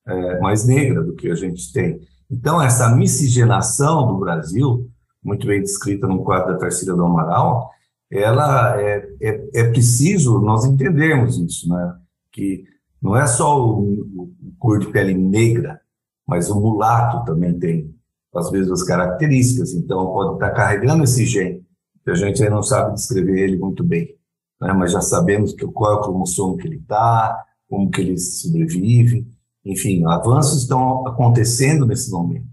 é, 0.06 0.40
mais 0.40 0.66
negra 0.66 1.04
do 1.04 1.14
que 1.14 1.30
a 1.30 1.36
gente 1.36 1.72
tem. 1.72 2.00
Então, 2.30 2.60
essa 2.60 2.94
miscigenação 2.94 4.08
do 4.08 4.18
Brasil, 4.18 4.90
muito 5.22 5.46
bem 5.46 5.60
descrita 5.60 6.06
no 6.06 6.24
quadro 6.24 6.52
da 6.52 6.58
Tarsila 6.58 6.96
do 6.96 7.04
Amaral, 7.04 7.70
ela 8.10 8.80
é, 8.80 9.08
é, 9.20 9.48
é, 9.54 9.70
preciso 9.70 10.40
nós 10.40 10.64
entendermos 10.64 11.38
isso, 11.38 11.68
né? 11.68 11.94
Que 12.32 12.64
não 13.02 13.16
é 13.16 13.26
só 13.26 13.58
o, 13.60 14.02
o, 14.16 14.34
cor 14.58 14.78
de 14.78 14.90
pele 14.90 15.14
negra, 15.14 15.80
mas 16.26 16.50
o 16.50 16.60
mulato 16.60 17.24
também 17.24 17.58
tem 17.58 17.94
as 18.34 18.50
mesmas 18.50 18.82
características, 18.82 19.72
então 19.72 20.06
pode 20.06 20.34
estar 20.34 20.50
carregando 20.50 21.04
esse 21.04 21.24
gene, 21.24 21.64
que 22.04 22.10
a 22.10 22.14
gente 22.14 22.42
ainda 22.42 22.56
não 22.56 22.62
sabe 22.62 22.94
descrever 22.94 23.40
ele 23.40 23.58
muito 23.58 23.82
bem, 23.82 24.14
né? 24.60 24.72
mas 24.72 24.92
já 24.92 25.00
sabemos 25.00 25.52
que, 25.52 25.66
qual 25.66 25.92
é 25.92 25.96
o 25.96 26.02
cromossomo 26.02 26.56
que 26.56 26.66
ele 26.66 26.76
está, 26.76 27.44
como 27.68 27.90
que 27.90 28.00
ele 28.00 28.18
sobrevive, 28.18 29.26
enfim, 29.64 30.04
avanços 30.06 30.62
estão 30.62 31.06
acontecendo 31.06 31.86
nesse 31.86 32.10
momento. 32.10 32.46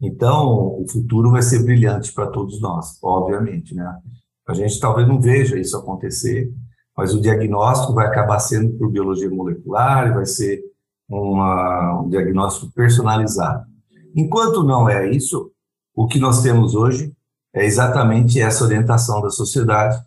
Então, 0.00 0.80
o 0.80 0.84
futuro 0.88 1.30
vai 1.30 1.42
ser 1.42 1.62
brilhante 1.62 2.12
para 2.12 2.26
todos 2.26 2.60
nós, 2.60 2.98
obviamente, 3.02 3.74
né? 3.74 3.98
A 4.48 4.54
gente 4.54 4.78
talvez 4.80 5.06
não 5.06 5.20
veja 5.20 5.58
isso 5.58 5.76
acontecer, 5.76 6.52
mas 6.96 7.14
o 7.14 7.20
diagnóstico 7.20 7.94
vai 7.94 8.06
acabar 8.06 8.38
sendo 8.38 8.76
por 8.76 8.90
biologia 8.90 9.30
molecular, 9.30 10.12
vai 10.14 10.26
ser 10.26 10.62
uma, 11.08 12.02
um 12.02 12.08
diagnóstico 12.08 12.72
personalizado. 12.72 13.64
Enquanto 14.14 14.62
não 14.62 14.88
é 14.88 15.08
isso, 15.10 15.50
o 15.94 16.06
que 16.06 16.18
nós 16.18 16.42
temos 16.42 16.74
hoje 16.74 17.12
é 17.54 17.64
exatamente 17.64 18.40
essa 18.40 18.64
orientação 18.64 19.20
da 19.20 19.30
sociedade, 19.30 19.98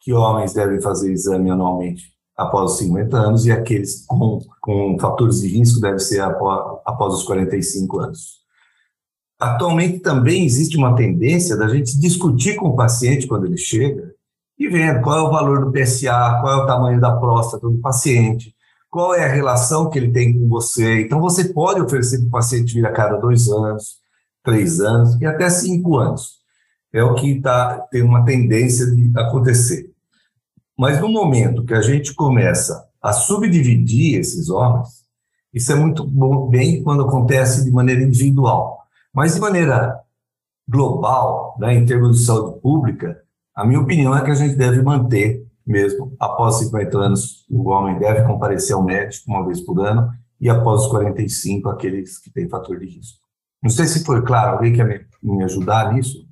que 0.00 0.12
homens 0.12 0.54
devem 0.54 0.80
fazer 0.80 1.12
exame 1.12 1.50
anualmente 1.50 2.10
após 2.36 2.72
os 2.72 2.78
50 2.78 3.16
anos 3.18 3.44
e 3.44 3.52
aqueles 3.52 4.04
com, 4.06 4.38
com 4.60 4.98
fatores 4.98 5.40
de 5.40 5.48
risco 5.48 5.80
devem 5.80 5.98
ser 5.98 6.20
após, 6.20 6.80
após 6.86 7.14
os 7.14 7.22
45 7.24 8.00
anos. 8.00 8.39
Atualmente 9.40 10.00
também 10.00 10.44
existe 10.44 10.76
uma 10.76 10.94
tendência 10.94 11.56
da 11.56 11.66
gente 11.66 11.98
discutir 11.98 12.56
com 12.56 12.68
o 12.68 12.76
paciente 12.76 13.26
quando 13.26 13.46
ele 13.46 13.56
chega 13.56 14.12
e 14.58 14.68
vendo 14.68 15.00
qual 15.00 15.18
é 15.18 15.22
o 15.22 15.30
valor 15.30 15.64
do 15.64 15.72
PSA, 15.72 16.38
qual 16.42 16.60
é 16.60 16.62
o 16.62 16.66
tamanho 16.66 17.00
da 17.00 17.16
próstata 17.16 17.66
do 17.66 17.78
paciente, 17.78 18.54
qual 18.90 19.14
é 19.14 19.24
a 19.24 19.32
relação 19.32 19.88
que 19.88 19.98
ele 19.98 20.10
tem 20.10 20.38
com 20.38 20.46
você. 20.46 21.00
Então, 21.00 21.18
você 21.18 21.44
pode 21.44 21.80
oferecer 21.80 22.18
para 22.18 22.26
o 22.26 22.30
paciente 22.30 22.74
vir 22.74 22.84
a 22.84 22.92
cada 22.92 23.16
dois 23.16 23.48
anos, 23.48 23.96
três 24.44 24.78
anos 24.78 25.18
e 25.18 25.24
até 25.24 25.48
cinco 25.48 25.96
anos. 25.96 26.40
É 26.92 27.02
o 27.02 27.14
que 27.14 27.40
tá, 27.40 27.78
tem 27.90 28.02
uma 28.02 28.22
tendência 28.26 28.84
de 28.94 29.10
acontecer. 29.16 29.90
Mas 30.76 31.00
no 31.00 31.08
momento 31.08 31.64
que 31.64 31.72
a 31.72 31.80
gente 31.80 32.12
começa 32.14 32.84
a 33.00 33.14
subdividir 33.14 34.18
esses 34.18 34.50
homens, 34.50 35.00
isso 35.54 35.72
é 35.72 35.74
muito 35.76 36.04
bom, 36.06 36.48
bem 36.50 36.82
quando 36.82 37.04
acontece 37.04 37.64
de 37.64 37.70
maneira 37.70 38.02
individual. 38.02 38.79
Mas 39.14 39.34
de 39.34 39.40
maneira 39.40 40.00
global, 40.68 41.56
né, 41.58 41.74
em 41.74 41.84
termos 41.84 42.18
de 42.18 42.24
saúde 42.24 42.60
pública, 42.60 43.20
a 43.54 43.66
minha 43.66 43.80
opinião 43.80 44.16
é 44.16 44.24
que 44.24 44.30
a 44.30 44.34
gente 44.34 44.54
deve 44.54 44.82
manter 44.82 45.44
mesmo. 45.66 46.14
Após 46.18 46.58
50 46.58 46.98
anos, 46.98 47.44
o 47.50 47.68
homem 47.68 47.98
deve 47.98 48.22
comparecer 48.24 48.74
ao 48.74 48.82
médico 48.82 49.24
uma 49.28 49.44
vez 49.44 49.60
por 49.60 49.80
ano, 49.84 50.10
e 50.40 50.48
após 50.48 50.82
os 50.82 50.88
45, 50.88 51.68
aqueles 51.68 52.18
que 52.18 52.30
têm 52.32 52.48
fator 52.48 52.78
de 52.78 52.86
risco. 52.86 53.18
Não 53.62 53.70
sei 53.70 53.86
se 53.86 54.04
foi 54.04 54.22
claro, 54.22 54.56
alguém 54.56 54.72
quer 54.72 54.86
me, 54.86 55.06
me 55.22 55.44
ajudar 55.44 55.92
nisso? 55.92 56.26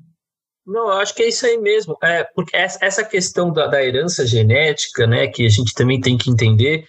Não, 0.66 0.88
eu 0.90 0.98
acho 0.98 1.14
que 1.14 1.22
é 1.22 1.28
isso 1.28 1.46
aí 1.46 1.58
mesmo. 1.58 1.96
É, 2.02 2.24
porque 2.34 2.56
essa 2.56 3.04
questão 3.04 3.52
da, 3.52 3.66
da, 3.66 3.84
herança 3.84 4.26
genética, 4.26 5.06
né, 5.06 5.26
que 5.26 5.44
a 5.44 5.48
gente 5.48 5.74
também 5.74 6.00
tem 6.00 6.16
que 6.16 6.30
entender 6.30 6.86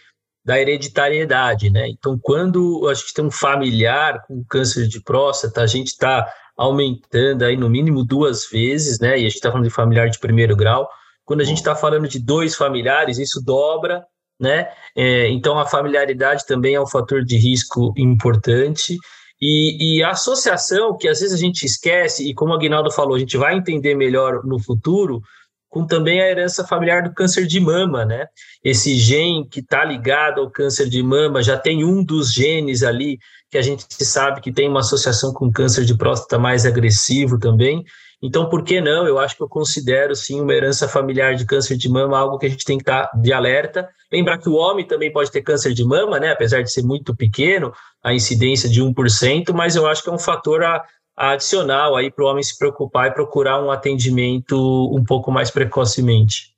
da 0.49 0.59
hereditariedade, 0.59 1.69
né? 1.69 1.87
Então, 1.87 2.17
quando 2.19 2.87
a 2.89 2.93
gente 2.95 3.13
tem 3.13 3.23
um 3.23 3.29
familiar 3.29 4.19
com 4.25 4.43
câncer 4.49 4.87
de 4.87 4.99
próstata, 4.99 5.61
a 5.61 5.67
gente 5.67 5.89
está 5.89 6.27
aumentando 6.57 7.45
aí 7.45 7.55
no 7.55 7.69
mínimo 7.69 8.03
duas 8.03 8.49
vezes, 8.49 8.99
né? 8.99 9.11
E 9.11 9.27
a 9.27 9.29
gente 9.29 9.35
está 9.35 9.51
falando 9.51 9.67
de 9.67 9.73
familiar 9.73 10.09
de 10.09 10.17
primeiro 10.17 10.55
grau. 10.55 10.89
Quando 11.23 11.41
a 11.41 11.43
gente 11.43 11.59
está 11.59 11.75
falando 11.75 12.07
de 12.07 12.17
dois 12.17 12.55
familiares, 12.55 13.19
isso 13.19 13.39
dobra, 13.45 14.03
né? 14.41 14.69
É, 14.95 15.29
então, 15.29 15.59
a 15.59 15.67
familiaridade 15.67 16.43
também 16.47 16.73
é 16.73 16.81
um 16.81 16.87
fator 16.87 17.23
de 17.23 17.37
risco 17.37 17.93
importante. 17.95 18.97
E, 19.39 19.99
e, 19.99 20.03
a 20.03 20.09
associação, 20.09 20.97
que 20.97 21.07
às 21.07 21.19
vezes 21.19 21.39
a 21.39 21.39
gente 21.39 21.63
esquece, 21.63 22.27
e 22.27 22.33
como 22.33 22.53
o 22.53 22.55
Aguinaldo 22.55 22.91
falou, 22.91 23.13
a 23.13 23.19
gente 23.19 23.37
vai 23.37 23.55
entender 23.55 23.93
melhor 23.93 24.43
no 24.43 24.57
futuro, 24.57 25.21
com 25.69 25.85
também 25.85 26.19
a 26.21 26.27
herança 26.27 26.65
familiar 26.65 27.03
do 27.03 27.13
câncer 27.13 27.45
de 27.45 27.59
mama, 27.59 28.03
né? 28.03 28.25
Esse 28.63 28.95
gene 28.95 29.47
que 29.47 29.59
está 29.59 29.85
ligado 29.85 30.41
ao 30.41 30.49
câncer 30.49 30.89
de 30.89 31.01
mama 31.03 31.43
já 31.43 31.57
tem 31.57 31.85
um 31.85 32.03
dos 32.03 32.33
genes 32.33 32.81
ali 32.81 33.19
que 33.51 33.57
a 33.57 33.61
gente 33.61 33.85
sabe 34.03 34.41
que 34.41 34.51
tem 34.51 34.67
uma 34.67 34.79
associação 34.79 35.31
com 35.31 35.51
câncer 35.51 35.85
de 35.85 35.95
próstata 35.95 36.39
mais 36.39 36.65
agressivo 36.65 37.39
também. 37.39 37.83
Então, 38.21 38.49
por 38.49 38.63
que 38.63 38.81
não? 38.81 39.07
Eu 39.07 39.17
acho 39.17 39.35
que 39.37 39.41
eu 39.41 39.47
considero 39.47 40.13
sim 40.13 40.41
uma 40.41 40.53
herança 40.53 40.89
familiar 40.89 41.35
de 41.35 41.45
câncer 41.45 41.77
de 41.77 41.87
mama 41.87 42.17
algo 42.17 42.37
que 42.37 42.45
a 42.45 42.49
gente 42.49 42.65
tem 42.65 42.77
que 42.77 42.83
estar 42.83 43.07
tá 43.07 43.17
de 43.17 43.31
alerta. 43.31 43.87
Lembrar 44.11 44.39
que 44.39 44.49
o 44.49 44.55
homem 44.55 44.85
também 44.85 45.11
pode 45.11 45.31
ter 45.31 45.41
câncer 45.41 45.73
de 45.73 45.85
mama, 45.85 46.19
né? 46.19 46.31
Apesar 46.31 46.61
de 46.61 46.71
ser 46.71 46.83
muito 46.83 47.15
pequeno, 47.15 47.71
a 48.03 48.13
incidência 48.13 48.67
de 48.67 48.83
1%, 48.83 49.53
mas 49.53 49.75
eu 49.75 49.87
acho 49.87 50.03
que 50.03 50.09
é 50.09 50.13
um 50.13 50.19
fator 50.19 50.63
a, 50.63 50.83
adicional 51.19 51.97
aí 51.97 52.09
para 52.09 52.23
o 52.23 52.27
homem 52.27 52.41
se 52.41 52.57
preocupar 52.57 53.09
e 53.09 53.13
procurar 53.13 53.61
um 53.61 53.69
atendimento 53.69 54.55
um 54.95 55.03
pouco 55.03 55.29
mais 55.29 55.51
precocemente. 55.51 56.55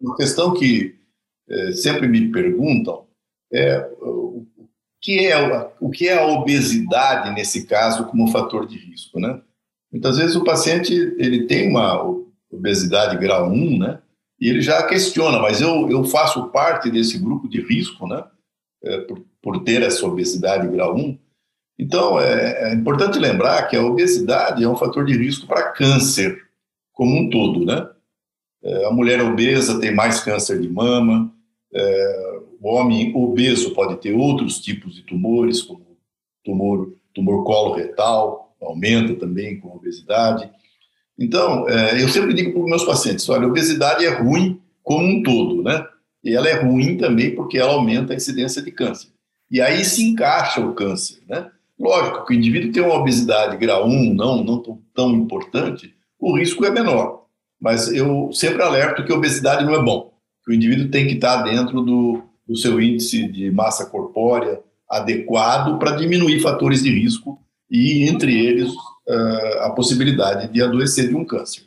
Uma 0.00 0.16
questão 0.16 0.52
que 0.52 0.96
é, 1.48 1.72
sempre 1.72 2.08
me 2.08 2.30
perguntam 2.32 3.06
é 3.52 3.88
o 4.00 4.46
que 5.00 5.26
é 5.26 5.72
o 5.80 5.90
que 5.90 6.08
é 6.08 6.18
a 6.18 6.26
obesidade 6.26 7.32
nesse 7.32 7.66
caso 7.66 8.06
como 8.06 8.30
fator 8.30 8.66
de 8.66 8.76
risco, 8.76 9.18
né? 9.18 9.40
Muitas 9.90 10.18
vezes 10.18 10.36
o 10.36 10.44
paciente 10.44 10.92
ele 11.18 11.46
tem 11.46 11.68
uma 11.68 12.02
obesidade 12.50 13.16
grau 13.16 13.48
1, 13.48 13.78
né? 13.78 14.00
E 14.40 14.48
ele 14.48 14.60
já 14.60 14.82
questiona, 14.86 15.38
mas 15.38 15.60
eu, 15.60 15.88
eu 15.90 16.04
faço 16.04 16.48
parte 16.48 16.90
desse 16.90 17.18
grupo 17.18 17.48
de 17.48 17.60
risco, 17.60 18.06
né? 18.06 18.24
É, 18.82 18.98
por, 19.02 19.24
por 19.42 19.62
ter 19.62 19.82
essa 19.82 20.06
obesidade 20.06 20.66
grau 20.68 20.96
1. 20.96 21.18
Então, 21.80 22.20
é, 22.20 22.72
é, 22.72 22.74
importante 22.74 23.18
lembrar 23.18 23.66
que 23.66 23.74
a 23.74 23.82
obesidade 23.82 24.62
é 24.62 24.68
um 24.68 24.76
fator 24.76 25.02
de 25.02 25.16
risco 25.16 25.46
para 25.46 25.72
câncer 25.72 26.38
como 26.92 27.18
um 27.18 27.30
todo, 27.30 27.64
né? 27.64 27.88
É, 28.62 28.84
a 28.84 28.90
mulher 28.90 29.22
obesa 29.22 29.80
tem 29.80 29.94
mais 29.94 30.20
câncer 30.20 30.60
de 30.60 30.68
mama, 30.68 31.32
é, 31.72 32.38
o 32.60 32.68
homem 32.68 33.16
obeso 33.16 33.72
pode 33.72 33.96
ter 33.96 34.12
outros 34.12 34.60
tipos 34.60 34.94
de 34.94 35.04
tumores, 35.04 35.62
como 35.62 35.96
tumor, 36.44 36.92
tumor 37.14 37.44
colo-retal, 37.44 38.54
aumenta 38.60 39.14
também 39.14 39.58
com 39.58 39.70
a 39.70 39.76
obesidade. 39.76 40.50
Então, 41.18 41.66
é, 41.66 42.02
eu 42.02 42.10
sempre 42.10 42.34
digo 42.34 42.52
para 42.52 42.60
os 42.60 42.68
meus 42.68 42.84
pacientes, 42.84 43.26
olha, 43.30 43.46
a 43.46 43.48
obesidade 43.48 44.04
é 44.04 44.10
ruim 44.10 44.60
como 44.82 45.06
um 45.06 45.22
todo, 45.22 45.62
né? 45.62 45.82
E 46.22 46.36
ela 46.36 46.46
é 46.46 46.60
ruim 46.60 46.98
também 46.98 47.34
porque 47.34 47.56
ela 47.56 47.72
aumenta 47.72 48.12
a 48.12 48.16
incidência 48.16 48.60
de 48.60 48.70
câncer. 48.70 49.08
E 49.50 49.62
aí 49.62 49.82
se 49.82 50.04
encaixa 50.04 50.60
o 50.60 50.74
câncer, 50.74 51.22
né? 51.26 51.50
Lógico 51.80 52.26
que 52.26 52.34
o 52.34 52.36
indivíduo 52.36 52.72
tem 52.72 52.82
uma 52.82 52.96
obesidade 52.96 53.56
grau 53.56 53.86
1, 53.86 54.14
não, 54.14 54.44
não 54.44 54.62
tão, 54.62 54.82
tão 54.94 55.10
importante, 55.12 55.94
o 56.18 56.36
risco 56.36 56.66
é 56.66 56.70
menor. 56.70 57.24
Mas 57.58 57.90
eu 57.90 58.30
sempre 58.32 58.62
alerto 58.62 59.02
que 59.02 59.10
a 59.10 59.16
obesidade 59.16 59.64
não 59.64 59.74
é 59.74 59.82
bom. 59.82 60.12
Que 60.44 60.52
o 60.52 60.54
indivíduo 60.54 60.90
tem 60.90 61.06
que 61.06 61.14
estar 61.14 61.42
dentro 61.42 61.80
do, 61.80 62.22
do 62.46 62.54
seu 62.54 62.80
índice 62.80 63.26
de 63.26 63.50
massa 63.50 63.86
corpórea 63.86 64.60
adequado 64.88 65.78
para 65.78 65.96
diminuir 65.96 66.40
fatores 66.40 66.82
de 66.82 66.90
risco 66.90 67.38
e, 67.70 68.06
entre 68.08 68.38
eles, 68.38 68.70
uh, 68.70 69.60
a 69.60 69.70
possibilidade 69.70 70.52
de 70.52 70.62
adoecer 70.62 71.08
de 71.08 71.14
um 71.14 71.24
câncer. 71.24 71.62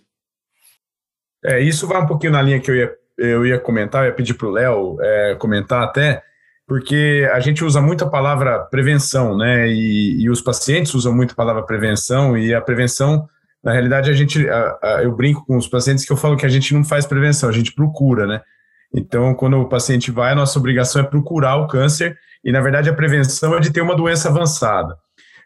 É, 1.43 1.59
isso 1.59 1.87
vai 1.87 2.01
um 2.01 2.05
pouquinho 2.05 2.33
na 2.33 2.41
linha 2.41 2.59
que 2.59 2.69
eu 2.69 2.75
ia, 2.75 2.91
eu 3.17 3.45
ia 3.45 3.59
comentar, 3.59 4.03
eu 4.03 4.09
ia 4.09 4.15
pedir 4.15 4.35
para 4.35 4.47
o 4.47 4.51
Léo 4.51 4.97
é, 5.01 5.35
comentar 5.35 5.83
até 5.83 6.23
porque 6.67 7.29
a 7.33 7.39
gente 7.39 7.63
usa 7.63 7.81
muito 7.81 8.03
a 8.03 8.09
palavra 8.09 8.59
prevenção, 8.59 9.37
né? 9.37 9.67
E, 9.67 10.23
e, 10.23 10.29
os 10.29 10.41
pacientes 10.41 10.93
usam 10.93 11.13
muito 11.13 11.31
a 11.31 11.35
palavra 11.35 11.63
prevenção, 11.63 12.37
e 12.37 12.53
a 12.53 12.61
prevenção, 12.61 13.27
na 13.63 13.71
realidade, 13.71 14.09
a 14.09 14.13
gente, 14.13 14.47
a, 14.49 14.77
a, 14.81 15.03
eu 15.03 15.15
brinco 15.15 15.45
com 15.45 15.57
os 15.57 15.67
pacientes 15.67 16.05
que 16.05 16.11
eu 16.11 16.17
falo 16.17 16.37
que 16.37 16.45
a 16.45 16.49
gente 16.49 16.73
não 16.73 16.83
faz 16.83 17.05
prevenção, 17.05 17.49
a 17.49 17.53
gente 17.53 17.73
procura, 17.73 18.25
né? 18.25 18.41
Então, 18.95 19.33
quando 19.33 19.59
o 19.59 19.67
paciente 19.67 20.11
vai, 20.11 20.31
a 20.31 20.35
nossa 20.35 20.57
obrigação 20.57 21.01
é 21.01 21.05
procurar 21.05 21.57
o 21.57 21.67
câncer, 21.67 22.17
e 22.43 22.51
na 22.51 22.61
verdade 22.61 22.89
a 22.89 22.93
prevenção 22.93 23.55
é 23.55 23.59
de 23.59 23.71
ter 23.71 23.81
uma 23.81 23.95
doença 23.95 24.29
avançada. 24.29 24.95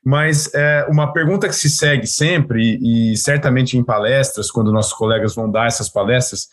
Mas 0.03 0.53
é, 0.53 0.85
uma 0.89 1.11
pergunta 1.13 1.47
que 1.47 1.55
se 1.55 1.69
segue 1.69 2.05
sempre, 2.05 2.77
e, 2.81 3.13
e 3.13 3.17
certamente 3.17 3.77
em 3.77 3.83
palestras, 3.83 4.51
quando 4.51 4.71
nossos 4.71 4.93
colegas 4.93 5.33
vão 5.33 5.49
dar 5.49 5.67
essas 5.67 5.89
palestras, 5.89 6.47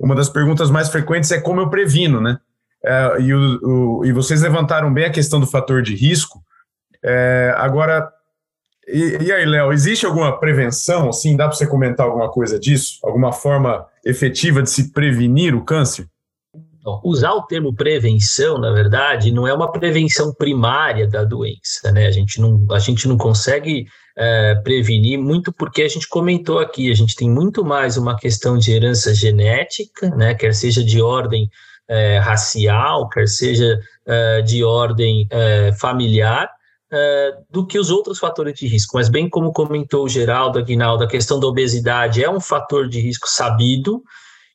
uma 0.00 0.14
das 0.14 0.28
perguntas 0.28 0.70
mais 0.70 0.88
frequentes 0.88 1.30
é 1.32 1.40
como 1.40 1.60
eu 1.60 1.68
previno, 1.68 2.20
né? 2.20 2.38
É, 2.84 3.20
e, 3.20 3.34
o, 3.34 3.58
o, 3.62 4.04
e, 4.04 4.12
vocês 4.12 4.42
levantaram 4.42 4.92
bem 4.92 5.04
a 5.04 5.12
questão 5.12 5.40
do 5.40 5.46
fator 5.46 5.82
de 5.82 5.94
risco. 5.94 6.40
É, 7.04 7.52
agora, 7.56 8.08
e, 8.86 9.24
e 9.24 9.32
aí, 9.32 9.44
Léo, 9.44 9.72
existe 9.72 10.06
alguma 10.06 10.38
prevenção? 10.38 11.12
Sim, 11.12 11.36
dá 11.36 11.48
para 11.48 11.56
você 11.56 11.66
comentar 11.66 12.06
alguma 12.06 12.30
coisa 12.30 12.58
disso? 12.58 12.98
Alguma 13.02 13.32
forma 13.32 13.86
efetiva 14.04 14.62
de 14.62 14.70
se 14.70 14.92
prevenir 14.92 15.54
o 15.54 15.64
câncer? 15.64 16.06
Usar 17.04 17.34
o 17.34 17.42
termo 17.42 17.74
prevenção, 17.74 18.58
na 18.58 18.72
verdade, 18.72 19.30
não 19.30 19.46
é 19.46 19.52
uma 19.52 19.70
prevenção 19.70 20.32
primária 20.32 21.06
da 21.06 21.22
doença, 21.22 21.92
né? 21.92 22.06
A 22.06 22.10
gente 22.10 22.40
não, 22.40 22.64
a 22.70 22.78
gente 22.78 23.06
não 23.06 23.18
consegue 23.18 23.86
é, 24.16 24.54
prevenir, 24.54 25.18
muito 25.18 25.52
porque 25.52 25.82
a 25.82 25.88
gente 25.88 26.08
comentou 26.08 26.58
aqui, 26.58 26.90
a 26.90 26.94
gente 26.94 27.14
tem 27.14 27.28
muito 27.28 27.62
mais 27.62 27.98
uma 27.98 28.16
questão 28.16 28.56
de 28.56 28.72
herança 28.72 29.14
genética, 29.14 30.08
né? 30.16 30.34
Quer 30.34 30.54
seja 30.54 30.82
de 30.82 31.02
ordem 31.02 31.50
é, 31.88 32.18
racial, 32.18 33.08
quer 33.08 33.26
seja 33.26 33.80
é, 34.06 34.42
de 34.42 34.62
ordem 34.62 35.26
é, 35.30 35.72
familiar, 35.72 36.50
é, 36.90 37.32
do 37.50 37.66
que 37.66 37.78
os 37.78 37.90
outros 37.90 38.18
fatores 38.18 38.54
de 38.54 38.66
risco. 38.66 38.96
Mas, 38.96 39.08
bem 39.08 39.28
como 39.28 39.52
comentou 39.52 40.04
o 40.04 40.08
Geraldo 40.08 40.58
Aguinaldo, 40.58 41.04
a 41.04 41.08
questão 41.08 41.40
da 41.40 41.46
obesidade 41.46 42.22
é 42.22 42.30
um 42.30 42.40
fator 42.40 42.88
de 42.88 43.00
risco 43.00 43.28
sabido, 43.28 44.02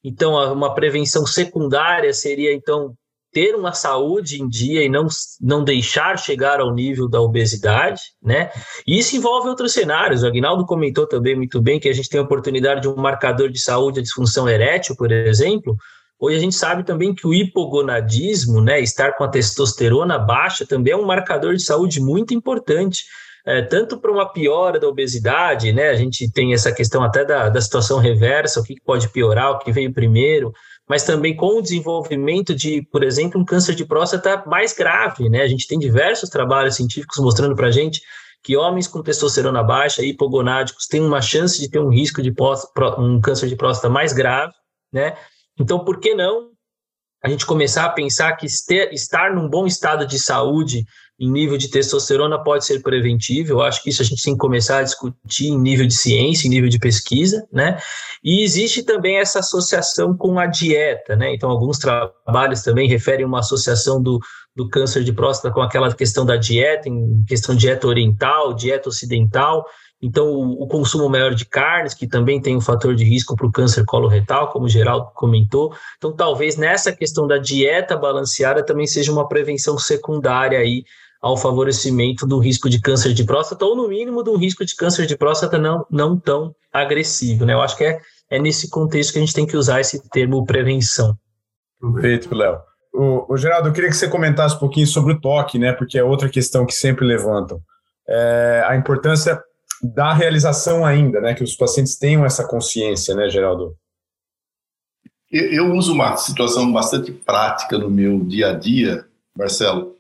então, 0.04 0.34
uma 0.52 0.76
prevenção 0.76 1.26
secundária 1.26 2.14
seria, 2.14 2.54
então, 2.54 2.94
ter 3.32 3.56
uma 3.56 3.74
saúde 3.74 4.42
em 4.42 4.48
dia 4.48 4.84
e 4.84 4.90
não, 4.90 5.08
não 5.42 5.64
deixar 5.64 6.18
chegar 6.18 6.60
ao 6.60 6.74
nível 6.74 7.10
da 7.10 7.20
obesidade, 7.20 8.02
né? 8.22 8.52
E 8.86 9.00
isso 9.00 9.16
envolve 9.16 9.50
outros 9.50 9.74
cenários. 9.74 10.22
O 10.22 10.28
Agnaldo 10.28 10.66
comentou 10.66 11.08
também 11.08 11.36
muito 11.36 11.60
bem 11.62 11.80
que 11.80 11.90
a 11.90 11.94
gente 11.94 12.10
tem 12.10 12.20
a 12.20 12.24
oportunidade 12.24 12.82
de 12.82 12.88
um 12.88 12.96
marcador 12.96 13.50
de 13.50 13.60
saúde, 13.60 14.00
a 14.00 14.04
disfunção 14.04 14.48
erétil, 14.48 14.96
por 14.96 15.12
exemplo, 15.12 15.76
Hoje 16.24 16.38
a 16.38 16.40
gente 16.40 16.56
sabe 16.56 16.86
também 16.86 17.14
que 17.14 17.28
o 17.28 17.34
hipogonadismo, 17.34 18.62
né, 18.62 18.80
estar 18.80 19.12
com 19.18 19.26
a 19.26 19.28
testosterona 19.28 20.18
baixa, 20.18 20.66
também 20.66 20.94
é 20.94 20.96
um 20.96 21.06
marcador 21.06 21.54
de 21.54 21.62
saúde 21.62 22.00
muito 22.00 22.34
importante. 22.34 23.04
É, 23.46 23.62
tanto 23.62 24.00
para 24.00 24.10
uma 24.10 24.32
piora 24.32 24.80
da 24.80 24.88
obesidade, 24.88 25.74
né? 25.74 25.90
A 25.90 25.96
gente 25.96 26.32
tem 26.32 26.54
essa 26.54 26.72
questão 26.72 27.04
até 27.04 27.26
da, 27.26 27.50
da 27.50 27.60
situação 27.60 28.00
reversa, 28.00 28.62
o 28.62 28.64
que 28.64 28.76
pode 28.86 29.10
piorar, 29.10 29.52
o 29.52 29.60
que 29.60 29.70
veio 29.70 29.94
primeiro, 29.94 30.54
mas 30.88 31.04
também 31.04 31.36
com 31.36 31.60
o 31.60 31.62
desenvolvimento 31.62 32.56
de, 32.56 32.82
por 32.90 33.04
exemplo, 33.04 33.42
um 33.42 33.44
câncer 33.44 33.76
de 33.76 33.84
próstata 33.84 34.46
mais 34.48 34.72
grave, 34.72 35.28
né? 35.28 35.42
A 35.42 35.48
gente 35.50 35.68
tem 35.68 35.78
diversos 35.78 36.30
trabalhos 36.30 36.78
científicos 36.78 37.18
mostrando 37.20 37.54
para 37.54 37.68
a 37.68 37.72
gente 37.72 38.00
que 38.42 38.56
homens 38.56 38.88
com 38.88 39.04
testosterona 39.04 39.62
baixa, 39.62 40.02
hipogonádicos, 40.02 40.88
têm 40.88 41.02
uma 41.02 41.22
chance 41.22 41.60
de 41.60 41.70
ter 41.70 41.80
um 41.80 41.90
risco 41.90 42.22
de 42.22 42.34
um 42.98 43.20
câncer 43.20 43.50
de 43.50 43.58
próstata 43.58 43.90
mais 43.90 44.14
grave, 44.14 44.54
né? 44.90 45.18
Então, 45.60 45.84
por 45.84 46.00
que 46.00 46.14
não 46.16 46.52
a 47.24 47.30
gente 47.30 47.46
começar 47.46 47.86
a 47.86 47.90
pensar 47.90 48.34
que 48.34 48.46
estar 48.46 49.34
num 49.34 49.48
bom 49.48 49.66
estado 49.66 50.06
de 50.06 50.20
saúde 50.20 50.84
em 51.18 51.32
nível 51.32 51.58
de 51.58 51.70
testosterona 51.70 52.44
pode 52.44 52.66
ser 52.66 52.82
preventivo. 52.82 53.54
Eu 53.54 53.62
acho 53.62 53.82
que 53.82 53.90
isso 53.90 54.02
a 54.02 54.06
gente 54.06 54.22
tem 54.22 54.34
que 54.34 54.40
começar 54.40 54.80
a 54.80 54.84
discutir 54.84 55.48
em 55.48 55.58
nível 55.58 55.88
de 55.88 55.94
ciência, 55.94 56.48
em 56.48 56.50
nível 56.50 56.70
de 56.70 56.80
pesquisa, 56.80 57.48
né? 57.52 57.80
E 58.22 58.44
existe 58.44 58.84
também 58.84 59.18
essa 59.18 59.40
associação 59.40 60.18
com 60.18 60.38
a 60.38 60.48
dieta, 60.48 61.16
né? 61.16 61.34
Então, 61.34 61.50
alguns 61.50 61.78
trabalhos 61.78 62.62
também 62.62 62.90
referem 62.90 63.26
uma 63.26 63.40
associação 63.40 64.02
do, 64.02 64.20
do 64.54 64.68
câncer 64.68 65.04
de 65.04 65.14
próstata 65.14 65.54
com 65.54 65.62
aquela 65.62 65.94
questão 65.94 66.26
da 66.26 66.36
dieta, 66.36 66.90
em 66.90 67.24
questão 67.26 67.56
de 67.56 67.62
dieta 67.62 67.88
oriental, 67.88 68.54
dieta 68.54 68.90
ocidental. 68.90 69.64
Então, 70.04 70.34
o, 70.36 70.68
consumo 70.68 71.08
maior 71.08 71.34
de 71.34 71.46
carnes, 71.46 71.94
que 71.94 72.06
também 72.06 72.42
tem 72.42 72.58
um 72.58 72.62
fator 72.62 72.94
de 72.94 73.06
risco 73.06 73.38
para 73.38 73.48
o 73.48 73.52
câncer 73.52 73.86
coloretal, 73.86 74.52
como 74.52 74.66
o 74.66 74.70
Geraldo 74.70 75.10
comentou. 75.16 75.74
Então, 75.98 76.12
talvez 76.12 76.58
nessa 76.58 76.92
questão 76.92 77.26
da 77.26 77.38
dieta 77.38 77.96
balanceada 77.96 78.66
também 78.66 78.86
seja 78.86 79.14
uma 79.14 79.30
prevenção 79.30 79.78
secundária 79.78 80.60
aí 80.60 80.84
ao 81.22 81.38
favorecimento 81.38 82.28
do 82.28 82.38
risco 82.38 82.70
de 82.70 82.82
câncer 82.82 83.14
de 83.14 83.24
próstata, 83.24 83.64
ou 83.64 83.78
no 83.78 83.88
mínimo 83.88 84.24
do 84.24 84.36
risco 84.36 84.66
de 84.66 84.76
câncer 84.76 85.06
de 85.06 85.16
próstata 85.16 85.58
não, 85.58 85.86
não 85.90 86.20
tão 86.20 86.54
agressivo. 86.74 87.46
Né? 87.46 87.54
Eu 87.54 87.62
acho 87.62 87.78
que 87.78 87.86
é, 87.86 88.02
é 88.30 88.38
nesse 88.38 88.70
contexto 88.70 89.14
que 89.14 89.20
a 89.20 89.22
gente 89.22 89.34
tem 89.34 89.48
que 89.48 89.56
usar 89.56 89.80
esse 89.80 90.10
termo 90.10 90.46
prevenção. 90.46 91.18
Perfeito, 91.80 92.36
Léo. 92.36 92.60
O, 92.94 93.34
o, 93.34 93.38
Geraldo, 93.38 93.70
eu 93.70 93.74
queria 93.74 93.90
que 93.90 93.96
você 93.96 94.10
comentasse 94.10 94.58
um 94.58 94.60
pouquinho 94.60 94.86
sobre 94.86 95.14
o 95.14 95.22
toque, 95.22 95.58
né? 95.58 95.72
Porque 95.72 95.98
é 95.98 96.04
outra 96.04 96.28
questão 96.28 96.66
que 96.66 96.74
sempre 96.74 97.06
levantam. 97.06 97.62
É, 98.06 98.66
a 98.68 98.76
importância 98.76 99.42
da 99.84 100.14
realização 100.14 100.86
ainda, 100.86 101.20
né? 101.20 101.34
Que 101.34 101.44
os 101.44 101.56
pacientes 101.56 101.98
tenham 101.98 102.26
essa 102.26 102.48
consciência, 102.48 103.14
né, 103.14 103.30
Geraldo? 103.30 103.76
Eu, 105.30 105.52
eu 105.52 105.74
uso 105.74 105.94
uma 105.94 106.16
situação 106.16 106.72
bastante 106.72 107.12
prática 107.12 107.78
no 107.78 107.90
meu 107.90 108.24
dia 108.24 108.52
a 108.52 108.54
dia, 108.54 109.06
Marcelo. 109.38 109.98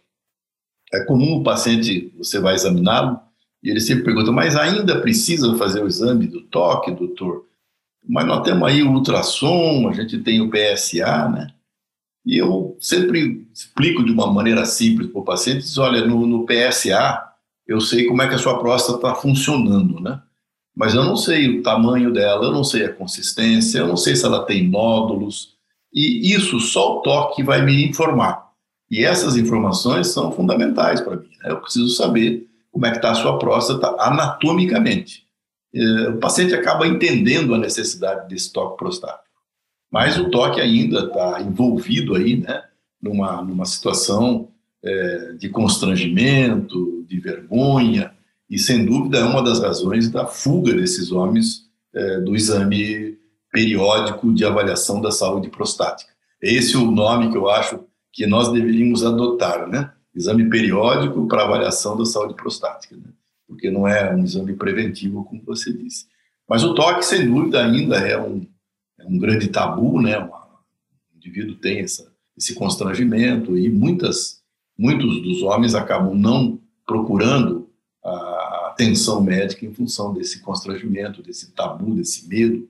É 0.93 1.03
comum 1.03 1.39
o 1.39 1.43
paciente, 1.43 2.13
você 2.17 2.39
vai 2.39 2.53
examiná-lo, 2.53 3.19
e 3.61 3.69
ele 3.69 3.81
sempre 3.81 4.03
pergunta, 4.03 4.31
mas 4.31 4.55
ainda 4.55 5.01
precisa 5.01 5.55
fazer 5.57 5.83
o 5.83 5.87
exame 5.87 6.27
do 6.27 6.41
toque, 6.41 6.91
doutor? 6.91 7.45
Mas 8.07 8.25
nós 8.25 8.43
temos 8.43 8.67
aí 8.67 8.83
o 8.83 8.91
ultrassom, 8.91 9.87
a 9.89 9.93
gente 9.93 10.19
tem 10.19 10.39
o 10.39 10.51
PSA, 10.51 11.29
né? 11.29 11.53
E 12.25 12.37
eu 12.37 12.77
sempre 12.79 13.47
explico 13.53 14.03
de 14.03 14.11
uma 14.11 14.31
maneira 14.31 14.65
simples 14.65 15.11
para 15.11 15.19
o 15.19 15.25
paciente, 15.25 15.63
diz, 15.63 15.77
olha, 15.77 16.05
no, 16.05 16.25
no 16.27 16.45
PSA 16.45 17.32
eu 17.67 17.79
sei 17.79 18.05
como 18.05 18.21
é 18.21 18.27
que 18.27 18.35
a 18.35 18.39
sua 18.39 18.59
próstata 18.59 18.97
está 18.97 19.15
funcionando, 19.15 19.99
né? 19.99 20.21
Mas 20.75 20.95
eu 20.95 21.03
não 21.03 21.15
sei 21.15 21.59
o 21.59 21.63
tamanho 21.63 22.11
dela, 22.11 22.45
eu 22.45 22.51
não 22.51 22.63
sei 22.63 22.85
a 22.85 22.93
consistência, 22.93 23.79
eu 23.79 23.87
não 23.87 23.97
sei 23.97 24.15
se 24.15 24.25
ela 24.25 24.43
tem 24.45 24.67
nódulos, 24.67 25.53
e 25.93 26.33
isso 26.33 26.59
só 26.59 26.97
o 26.97 27.01
toque 27.01 27.43
vai 27.43 27.61
me 27.61 27.87
informar. 27.87 28.51
E 28.89 29.05
essas 29.05 29.37
informações 29.37 30.07
são 30.07 30.31
fundamentais 30.31 30.99
para 30.99 31.15
mim. 31.15 31.29
Né? 31.43 31.51
Eu 31.51 31.61
preciso 31.61 31.89
saber 31.89 32.47
como 32.71 32.85
é 32.87 32.91
que 32.91 32.97
está 32.97 33.11
a 33.11 33.15
sua 33.15 33.37
próstata 33.37 33.95
anatomicamente. 33.99 35.23
É, 35.73 36.09
o 36.09 36.17
paciente 36.17 36.55
acaba 36.55 36.87
entendendo 36.87 37.53
a 37.53 37.59
necessidade 37.59 38.27
desse 38.27 38.51
toque 38.51 38.77
prostático. 38.77 39.23
Mas 39.91 40.17
o 40.17 40.29
toque 40.31 40.59
ainda 40.59 41.01
está 41.01 41.41
envolvido 41.41 42.15
aí, 42.15 42.37
né, 42.37 42.63
numa, 42.99 43.43
numa 43.43 43.65
situação 43.65 44.49
é, 44.83 45.33
de 45.33 45.49
constrangimento, 45.49 47.02
de 47.13 47.19
vergonha, 47.19 48.11
e 48.49 48.57
sem 48.57 48.85
dúvida 48.85 49.19
é 49.19 49.23
uma 49.23 49.43
das 49.43 49.59
razões 49.59 50.09
da 50.09 50.25
fuga 50.25 50.73
desses 50.73 51.11
homens 51.11 51.63
é, 51.93 52.19
do 52.19 52.35
exame 52.35 53.17
periódico 53.51 54.33
de 54.33 54.43
avaliação 54.43 54.99
da 54.99 55.11
saúde 55.11 55.49
prostática. 55.49 56.11
Esse 56.41 56.75
é 56.75 56.79
o 56.79 56.91
nome 56.91 57.31
que 57.31 57.37
eu 57.37 57.49
acho 57.49 57.85
que 58.11 58.25
nós 58.25 58.51
deveríamos 58.51 59.05
adotar, 59.05 59.67
né? 59.67 59.91
Exame 60.13 60.49
periódico 60.49 61.27
para 61.27 61.43
avaliação 61.43 61.97
da 61.97 62.05
saúde 62.05 62.35
prostática, 62.35 62.95
né? 62.95 63.11
porque 63.47 63.71
não 63.71 63.87
é 63.87 64.13
um 64.13 64.23
exame 64.23 64.53
preventivo, 64.53 65.23
como 65.23 65.41
você 65.43 65.71
disse. 65.71 66.05
Mas 66.47 66.63
o 66.63 66.73
toque, 66.73 67.05
sem 67.05 67.27
dúvida, 67.27 67.63
ainda 67.63 67.97
é 67.97 68.19
um, 68.19 68.45
é 68.99 69.05
um 69.05 69.17
grande 69.17 69.47
tabu, 69.47 70.01
né? 70.01 70.19
O 70.19 71.15
indivíduo 71.15 71.55
tem 71.55 71.79
essa, 71.79 72.11
esse 72.37 72.53
constrangimento 72.53 73.57
e 73.57 73.69
muitas, 73.69 74.41
muitos 74.77 75.21
dos 75.21 75.41
homens 75.41 75.73
acabam 75.73 76.15
não 76.15 76.59
procurando 76.85 77.69
a 78.03 78.69
atenção 78.71 79.21
médica 79.21 79.65
em 79.65 79.73
função 79.73 80.13
desse 80.13 80.41
constrangimento, 80.41 81.23
desse 81.23 81.51
tabu, 81.51 81.95
desse 81.95 82.27
medo, 82.27 82.67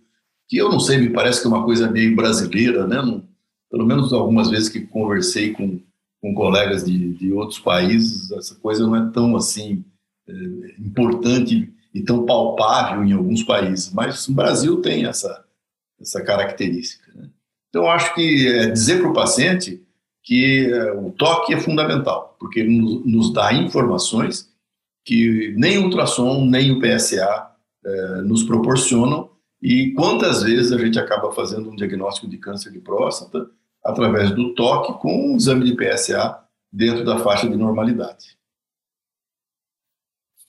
que 0.47 0.57
eu 0.57 0.69
não 0.69 0.79
sei, 0.79 0.97
me 0.97 1.09
parece 1.09 1.41
que 1.41 1.47
é 1.47 1.49
uma 1.49 1.65
coisa 1.65 1.89
meio 1.89 2.15
brasileira, 2.15 2.85
né? 2.85 2.97
Não, 2.97 3.23
pelo 3.71 3.85
menos 3.85 4.13
algumas 4.13 4.49
vezes 4.49 4.69
que 4.69 4.81
conversei 4.81 5.51
com, 5.51 5.79
com 6.21 6.33
colegas 6.35 6.83
de, 6.83 7.13
de 7.13 7.33
outros 7.33 7.59
países, 7.59 8.31
essa 8.31 8.55
coisa 8.55 8.85
não 8.85 8.95
é 8.95 9.09
tão 9.11 9.35
assim 9.35 9.83
é, 10.27 10.33
importante 10.79 11.73
e 11.93 12.01
tão 12.01 12.25
palpável 12.25 13.03
em 13.03 13.13
alguns 13.13 13.43
países, 13.43 13.91
mas 13.91 14.27
o 14.27 14.33
Brasil 14.33 14.81
tem 14.81 15.05
essa, 15.05 15.43
essa 15.99 16.21
característica. 16.23 17.11
Né? 17.15 17.29
Então, 17.69 17.89
acho 17.89 18.13
que 18.13 18.47
é 18.47 18.67
dizer 18.67 19.01
para 19.01 19.09
o 19.09 19.13
paciente 19.13 19.82
que 20.23 20.71
é, 20.71 20.93
o 20.93 21.11
toque 21.11 21.53
é 21.53 21.59
fundamental, 21.59 22.35
porque 22.39 22.61
ele 22.61 22.79
nos, 23.05 23.33
dá 23.33 23.53
informações 23.53 24.49
que 25.05 25.53
nem 25.57 25.77
o 25.77 25.85
ultrassom, 25.85 26.45
nem 26.45 26.71
o 26.71 26.79
PSA 26.79 27.51
é, 27.85 28.21
nos 28.21 28.43
proporcionam, 28.43 29.29
e 29.61 29.91
quantas 29.93 30.43
vezes 30.43 30.71
a 30.71 30.77
gente 30.77 30.97
acaba 30.97 31.31
fazendo 31.33 31.69
um 31.69 31.75
diagnóstico 31.75 32.27
de 32.27 32.37
câncer 32.37 32.71
de 32.71 32.79
próstata 32.79 33.49
através 33.83 34.31
do 34.31 34.53
toque 34.53 34.93
com 35.01 35.33
um 35.33 35.35
exame 35.35 35.65
de 35.65 35.75
PSA 35.75 36.39
dentro 36.71 37.03
da 37.03 37.19
faixa 37.19 37.47
de 37.47 37.55
normalidade. 37.55 38.37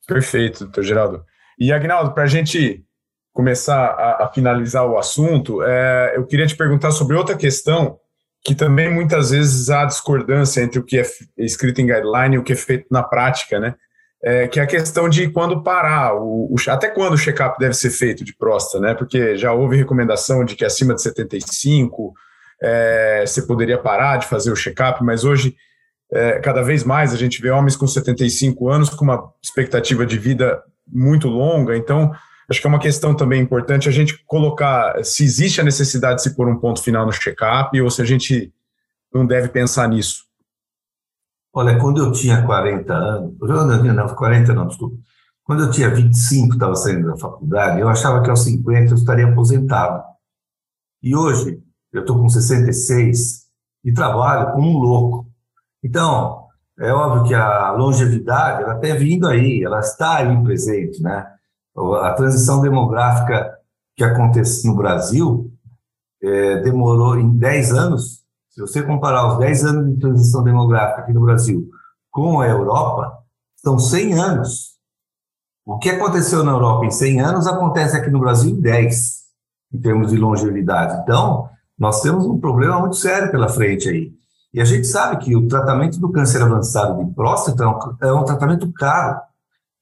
Perfeito, 0.06 0.64
doutor 0.64 0.84
Geraldo. 0.84 1.24
E, 1.58 1.72
Agnaldo, 1.72 2.12
para 2.12 2.24
a 2.24 2.28
gente 2.28 2.84
começar 3.32 3.86
a, 3.86 4.24
a 4.24 4.32
finalizar 4.32 4.86
o 4.86 4.96
assunto, 4.96 5.62
é, 5.62 6.14
eu 6.16 6.26
queria 6.26 6.46
te 6.46 6.56
perguntar 6.56 6.92
sobre 6.92 7.16
outra 7.16 7.36
questão 7.36 7.98
que 8.44 8.54
também 8.54 8.92
muitas 8.92 9.30
vezes 9.30 9.70
há 9.70 9.86
discordância 9.86 10.60
entre 10.60 10.78
o 10.78 10.84
que 10.84 10.98
é 10.98 11.06
escrito 11.38 11.80
em 11.80 11.86
guideline 11.86 12.34
e 12.34 12.38
o 12.38 12.42
que 12.42 12.52
é 12.52 12.56
feito 12.56 12.86
na 12.90 13.02
prática, 13.02 13.58
né? 13.58 13.74
É, 14.22 14.48
que 14.48 14.58
é 14.58 14.62
a 14.62 14.66
questão 14.66 15.08
de 15.08 15.28
quando 15.28 15.62
parar, 15.62 16.14
o, 16.14 16.50
o 16.50 16.56
até 16.68 16.88
quando 16.88 17.14
o 17.14 17.18
check-up 17.18 17.58
deve 17.58 17.74
ser 17.74 17.90
feito 17.90 18.24
de 18.24 18.34
próstata, 18.36 18.80
né? 18.84 18.94
Porque 18.94 19.36
já 19.36 19.52
houve 19.52 19.76
recomendação 19.76 20.44
de 20.44 20.56
que 20.56 20.64
acima 20.64 20.94
de 20.94 21.02
75 21.02 22.12
é, 22.62 23.24
você 23.26 23.42
poderia 23.42 23.78
parar 23.78 24.18
de 24.18 24.26
fazer 24.26 24.50
o 24.52 24.56
check-up, 24.56 25.02
mas 25.02 25.24
hoje, 25.24 25.56
é, 26.12 26.38
cada 26.40 26.62
vez 26.62 26.84
mais, 26.84 27.12
a 27.12 27.16
gente 27.16 27.40
vê 27.40 27.50
homens 27.50 27.76
com 27.76 27.86
75 27.86 28.68
anos 28.68 28.90
com 28.90 29.04
uma 29.04 29.30
expectativa 29.42 30.04
de 30.04 30.18
vida 30.18 30.62
muito 30.86 31.28
longa, 31.28 31.76
então 31.76 32.12
acho 32.48 32.60
que 32.60 32.66
é 32.66 32.70
uma 32.70 32.78
questão 32.78 33.14
também 33.14 33.40
importante 33.40 33.88
a 33.88 33.92
gente 33.92 34.22
colocar 34.26 35.02
se 35.04 35.24
existe 35.24 35.60
a 35.60 35.64
necessidade 35.64 36.16
de 36.16 36.22
se 36.22 36.36
pôr 36.36 36.48
um 36.48 36.58
ponto 36.58 36.82
final 36.82 37.06
no 37.06 37.12
check-up 37.12 37.80
ou 37.80 37.90
se 37.90 38.02
a 38.02 38.04
gente 38.04 38.52
não 39.12 39.26
deve 39.26 39.48
pensar 39.48 39.88
nisso. 39.88 40.24
Olha, 41.52 41.78
quando 41.78 42.02
eu 42.02 42.10
tinha 42.10 42.44
40 42.44 42.92
anos, 42.92 43.38
não, 43.40 43.94
não, 43.94 44.08
40 44.08 44.52
não, 44.52 44.66
desculpa. 44.66 44.96
Quando 45.44 45.64
eu 45.64 45.70
tinha 45.70 45.88
25, 45.88 46.54
estava 46.54 46.74
saindo 46.74 47.06
da 47.06 47.16
faculdade, 47.16 47.80
eu 47.80 47.88
achava 47.88 48.22
que 48.22 48.30
aos 48.30 48.42
50 48.42 48.92
eu 48.92 48.96
estaria 48.96 49.26
aposentado. 49.26 50.02
E 51.02 51.14
hoje, 51.14 51.62
eu 51.92 52.00
estou 52.00 52.18
com 52.18 52.28
66 52.28 53.44
e 53.84 53.92
trabalho 53.92 54.52
como 54.52 54.70
um 54.70 54.78
louco. 54.78 55.26
Então, 55.82 56.44
é 56.78 56.90
óbvio 56.92 57.24
que 57.28 57.34
a 57.34 57.70
longevidade, 57.72 58.62
ela 58.62 58.74
está 58.74 58.94
vindo 58.96 59.28
aí, 59.28 59.62
ela 59.62 59.80
está 59.80 60.16
aí 60.16 60.42
presente, 60.42 61.00
né? 61.02 61.30
A 61.76 62.12
transição 62.12 62.60
demográfica 62.60 63.58
que 63.96 64.04
acontece 64.04 64.66
no 64.66 64.76
Brasil 64.76 65.50
é, 66.22 66.58
demorou 66.58 67.18
em 67.18 67.36
10 67.36 67.72
anos. 67.72 68.24
Se 68.50 68.60
você 68.60 68.82
comparar 68.82 69.32
os 69.32 69.38
10 69.38 69.64
anos 69.64 69.94
de 69.94 70.00
transição 70.00 70.42
demográfica 70.42 71.02
aqui 71.02 71.12
no 71.12 71.22
Brasil 71.22 71.68
com 72.10 72.40
a 72.40 72.46
Europa, 72.46 73.18
são 73.56 73.78
100 73.78 74.14
anos. 74.14 74.74
O 75.66 75.78
que 75.78 75.90
aconteceu 75.90 76.44
na 76.44 76.52
Europa 76.52 76.84
em 76.84 76.90
100 76.90 77.20
anos 77.20 77.46
acontece 77.46 77.96
aqui 77.96 78.10
no 78.10 78.20
Brasil 78.20 78.50
em 78.50 78.60
10, 78.60 79.22
em 79.72 79.80
termos 79.80 80.10
de 80.10 80.16
longevidade. 80.16 81.00
Então, 81.02 81.48
nós 81.78 82.00
temos 82.00 82.26
um 82.26 82.38
problema 82.38 82.78
muito 82.78 82.96
sério 82.96 83.30
pela 83.30 83.48
frente 83.48 83.88
aí. 83.88 84.12
E 84.52 84.60
a 84.60 84.64
gente 84.64 84.86
sabe 84.86 85.24
que 85.24 85.34
o 85.34 85.48
tratamento 85.48 85.98
do 85.98 86.12
câncer 86.12 86.40
avançado 86.40 87.02
de 87.02 87.12
próstata 87.12 87.64
é 88.00 88.12
um, 88.12 88.20
é 88.22 88.24
tratamento 88.24 88.72
caro. 88.72 89.20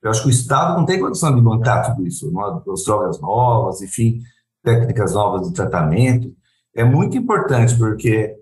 Eu 0.02 0.10
acho 0.10 0.22
que 0.22 0.28
o 0.28 0.30
Estado 0.30 0.76
não 0.76 0.84
tem 0.84 1.00
condição 1.00 1.34
de 1.34 1.40
bancar 1.40 1.86
tudo 1.94 2.06
isso, 2.06 2.32
as 2.72 2.84
drogas 2.84 3.20
novas, 3.20 3.80
enfim, 3.82 4.20
técnicas 4.62 5.14
novas 5.14 5.46
de 5.46 5.54
tratamento. 5.54 6.34
É 6.74 6.84
muito 6.84 7.16
importante 7.16 7.76
porque 7.76 8.36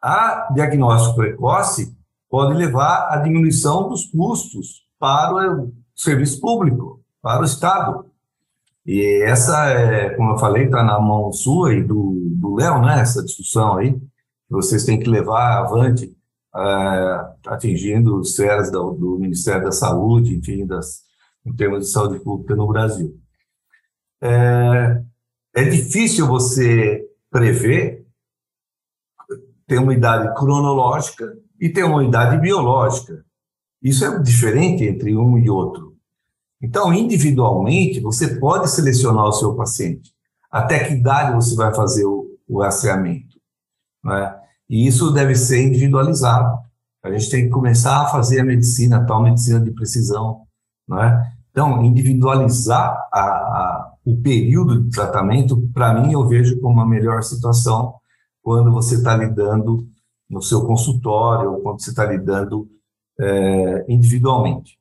a 0.00 0.48
diagnóstico 0.54 1.16
precoce 1.16 1.96
pode 2.28 2.54
levar 2.54 3.08
à 3.10 3.16
diminuição 3.16 3.88
dos 3.88 4.06
custos 4.06 4.84
para 4.98 5.52
o 5.52 5.72
serviço 5.94 6.40
público, 6.40 7.00
para 7.20 7.42
o 7.42 7.44
Estado. 7.44 8.06
E 8.86 9.22
essa, 9.24 9.68
é, 9.68 10.10
como 10.10 10.32
eu 10.32 10.38
falei, 10.38 10.64
está 10.64 10.82
na 10.82 11.00
mão 11.00 11.32
sua 11.32 11.74
e 11.74 11.82
do 11.82 12.20
Léo, 12.60 12.82
né? 12.82 13.00
Essa 13.00 13.22
discussão 13.22 13.78
aí, 13.78 13.92
que 13.94 14.00
vocês 14.50 14.84
têm 14.84 14.98
que 14.98 15.08
levar 15.08 15.58
avante, 15.58 16.14
é, 16.54 17.32
atingindo 17.46 18.20
esferas 18.20 18.70
do, 18.70 18.92
do, 18.92 19.18
Ministério 19.18 19.64
da 19.64 19.72
Saúde, 19.72 20.34
enfim, 20.34 20.66
das, 20.66 21.02
em 21.46 21.54
termos 21.54 21.86
de 21.86 21.92
saúde 21.92 22.20
pública 22.20 22.56
no 22.56 22.66
Brasil. 22.66 23.18
É, 24.22 25.02
é 25.54 25.64
difícil 25.64 26.26
você 26.26 27.06
prever 27.30 28.06
ter 29.66 29.78
uma 29.78 29.94
idade 29.94 30.34
cronológica 30.34 31.32
e 31.60 31.68
ter 31.68 31.84
uma 31.84 32.04
idade 32.04 32.38
biológica. 32.38 33.24
Isso 33.80 34.04
é 34.04 34.18
diferente 34.18 34.84
entre 34.84 35.16
um 35.16 35.38
e 35.38 35.48
outro. 35.48 35.96
Então, 36.60 36.92
individualmente, 36.92 38.00
você 38.00 38.38
pode 38.38 38.68
selecionar 38.68 39.24
o 39.24 39.32
seu 39.32 39.54
paciente. 39.54 40.12
Até 40.50 40.84
que 40.84 40.94
idade 40.94 41.34
você 41.34 41.54
vai 41.54 41.72
fazer 41.74 42.04
o, 42.04 42.36
o 42.48 42.60
rastreamento. 42.60 43.40
Né? 44.04 44.39
E 44.70 44.86
isso 44.86 45.10
deve 45.10 45.34
ser 45.34 45.66
individualizado. 45.66 46.60
A 47.02 47.10
gente 47.10 47.28
tem 47.28 47.44
que 47.44 47.50
começar 47.50 48.02
a 48.02 48.06
fazer 48.06 48.38
a 48.38 48.44
medicina, 48.44 48.98
a 48.98 49.04
tal 49.04 49.20
medicina 49.20 49.58
de 49.58 49.72
precisão. 49.72 50.42
Né? 50.88 51.32
Então, 51.50 51.82
individualizar 51.82 52.96
a, 53.12 53.20
a, 53.20 53.92
o 54.04 54.16
período 54.22 54.80
de 54.80 54.90
tratamento, 54.90 55.68
para 55.74 55.92
mim, 55.92 56.12
eu 56.12 56.24
vejo 56.28 56.60
como 56.60 56.80
a 56.80 56.86
melhor 56.86 57.24
situação 57.24 57.96
quando 58.40 58.70
você 58.70 58.94
está 58.94 59.16
lidando 59.16 59.88
no 60.30 60.40
seu 60.40 60.64
consultório, 60.64 61.52
ou 61.52 61.60
quando 61.60 61.82
você 61.82 61.90
está 61.90 62.04
lidando 62.06 62.68
é, 63.18 63.84
individualmente. 63.88 64.78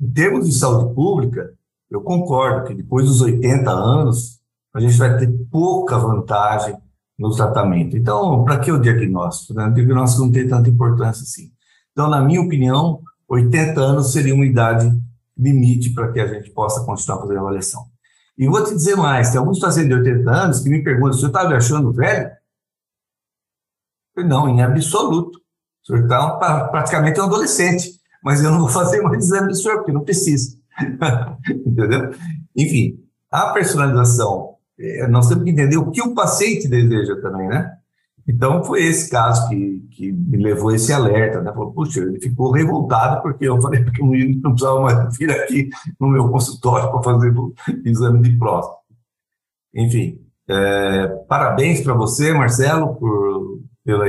Em 0.00 0.10
termos 0.10 0.46
de 0.46 0.54
saúde 0.54 0.94
pública, 0.94 1.52
eu 1.90 2.00
concordo 2.00 2.66
que 2.66 2.74
depois 2.74 3.06
dos 3.06 3.20
80 3.20 3.70
anos, 3.70 4.40
a 4.74 4.80
gente 4.80 4.96
vai 4.96 5.18
ter 5.18 5.30
pouca 5.50 5.98
vantagem 5.98 6.74
no 7.18 7.34
tratamento. 7.34 7.96
Então, 7.96 8.44
para 8.44 8.58
que 8.58 8.70
o 8.70 8.80
diagnóstico? 8.80 9.54
Né? 9.54 9.66
O 9.66 9.74
diagnóstico 9.74 10.24
não 10.24 10.32
tem 10.32 10.46
tanta 10.46 10.68
importância 10.68 11.22
assim. 11.22 11.50
Então, 11.92 12.10
na 12.10 12.20
minha 12.20 12.40
opinião, 12.40 13.00
80 13.28 13.80
anos 13.80 14.12
seria 14.12 14.34
uma 14.34 14.44
idade 14.44 14.90
limite 15.36 15.90
para 15.90 16.12
que 16.12 16.20
a 16.20 16.26
gente 16.26 16.50
possa 16.50 16.84
continuar 16.84 17.20
fazendo 17.20 17.40
avaliação. 17.40 17.86
E 18.38 18.46
vou 18.46 18.62
te 18.62 18.74
dizer 18.74 18.96
mais: 18.96 19.30
tem 19.30 19.38
alguns 19.38 19.58
pacientes 19.58 19.88
de 19.88 19.94
80 19.94 20.30
anos 20.30 20.60
que 20.60 20.68
me 20.68 20.82
perguntam 20.82 21.14
se 21.14 21.24
eu 21.24 21.28
estava 21.28 21.48
me 21.48 21.56
achando 21.56 21.92
velho. 21.92 22.30
Eu, 24.14 24.26
não, 24.26 24.48
em 24.48 24.62
absoluto. 24.62 25.38
O 25.38 25.86
senhor 25.86 26.02
está 26.02 26.68
praticamente 26.68 27.20
um 27.20 27.24
adolescente, 27.24 27.92
mas 28.22 28.42
eu 28.42 28.50
não 28.50 28.60
vou 28.60 28.68
fazer 28.68 29.00
mais 29.02 29.24
exame 29.24 29.48
do 29.48 29.54
senhor, 29.54 29.76
porque 29.76 29.92
não 29.92 30.04
precisa. 30.04 30.58
Entendeu? 31.64 32.10
Enfim, 32.56 32.98
a 33.30 33.52
personalização, 33.52 34.55
nós 35.08 35.28
temos 35.28 35.44
que 35.44 35.50
entender 35.50 35.76
o 35.76 35.90
que 35.90 36.02
o 36.02 36.14
paciente 36.14 36.68
deseja 36.68 37.20
também, 37.20 37.48
né? 37.48 37.72
Então, 38.28 38.64
foi 38.64 38.82
esse 38.82 39.08
caso 39.08 39.48
que, 39.48 39.86
que 39.92 40.10
me 40.12 40.36
levou 40.36 40.72
esse 40.72 40.92
alerta, 40.92 41.40
né? 41.40 41.52
Falou, 41.52 41.72
puxa, 41.72 42.00
ele 42.00 42.20
ficou 42.20 42.50
revoltado 42.50 43.22
porque 43.22 43.48
eu 43.48 43.60
falei 43.60 43.84
que 43.90 44.02
não, 44.02 44.50
precisava 44.50 44.80
mais 44.80 45.16
vir 45.16 45.30
aqui 45.30 45.68
no 45.98 46.08
meu 46.08 46.28
consultório 46.28 46.90
para 46.90 47.02
fazer 47.02 47.38
o 47.38 47.54
exame 47.84 48.22
de 48.22 48.36
próstata. 48.36 48.80
Enfim, 49.72 50.20
é, 50.48 51.08
parabéns 51.28 51.80
para 51.82 51.94
você, 51.94 52.32
Marcelo, 52.32 52.96
por, 52.96 53.60
pela, 53.84 54.04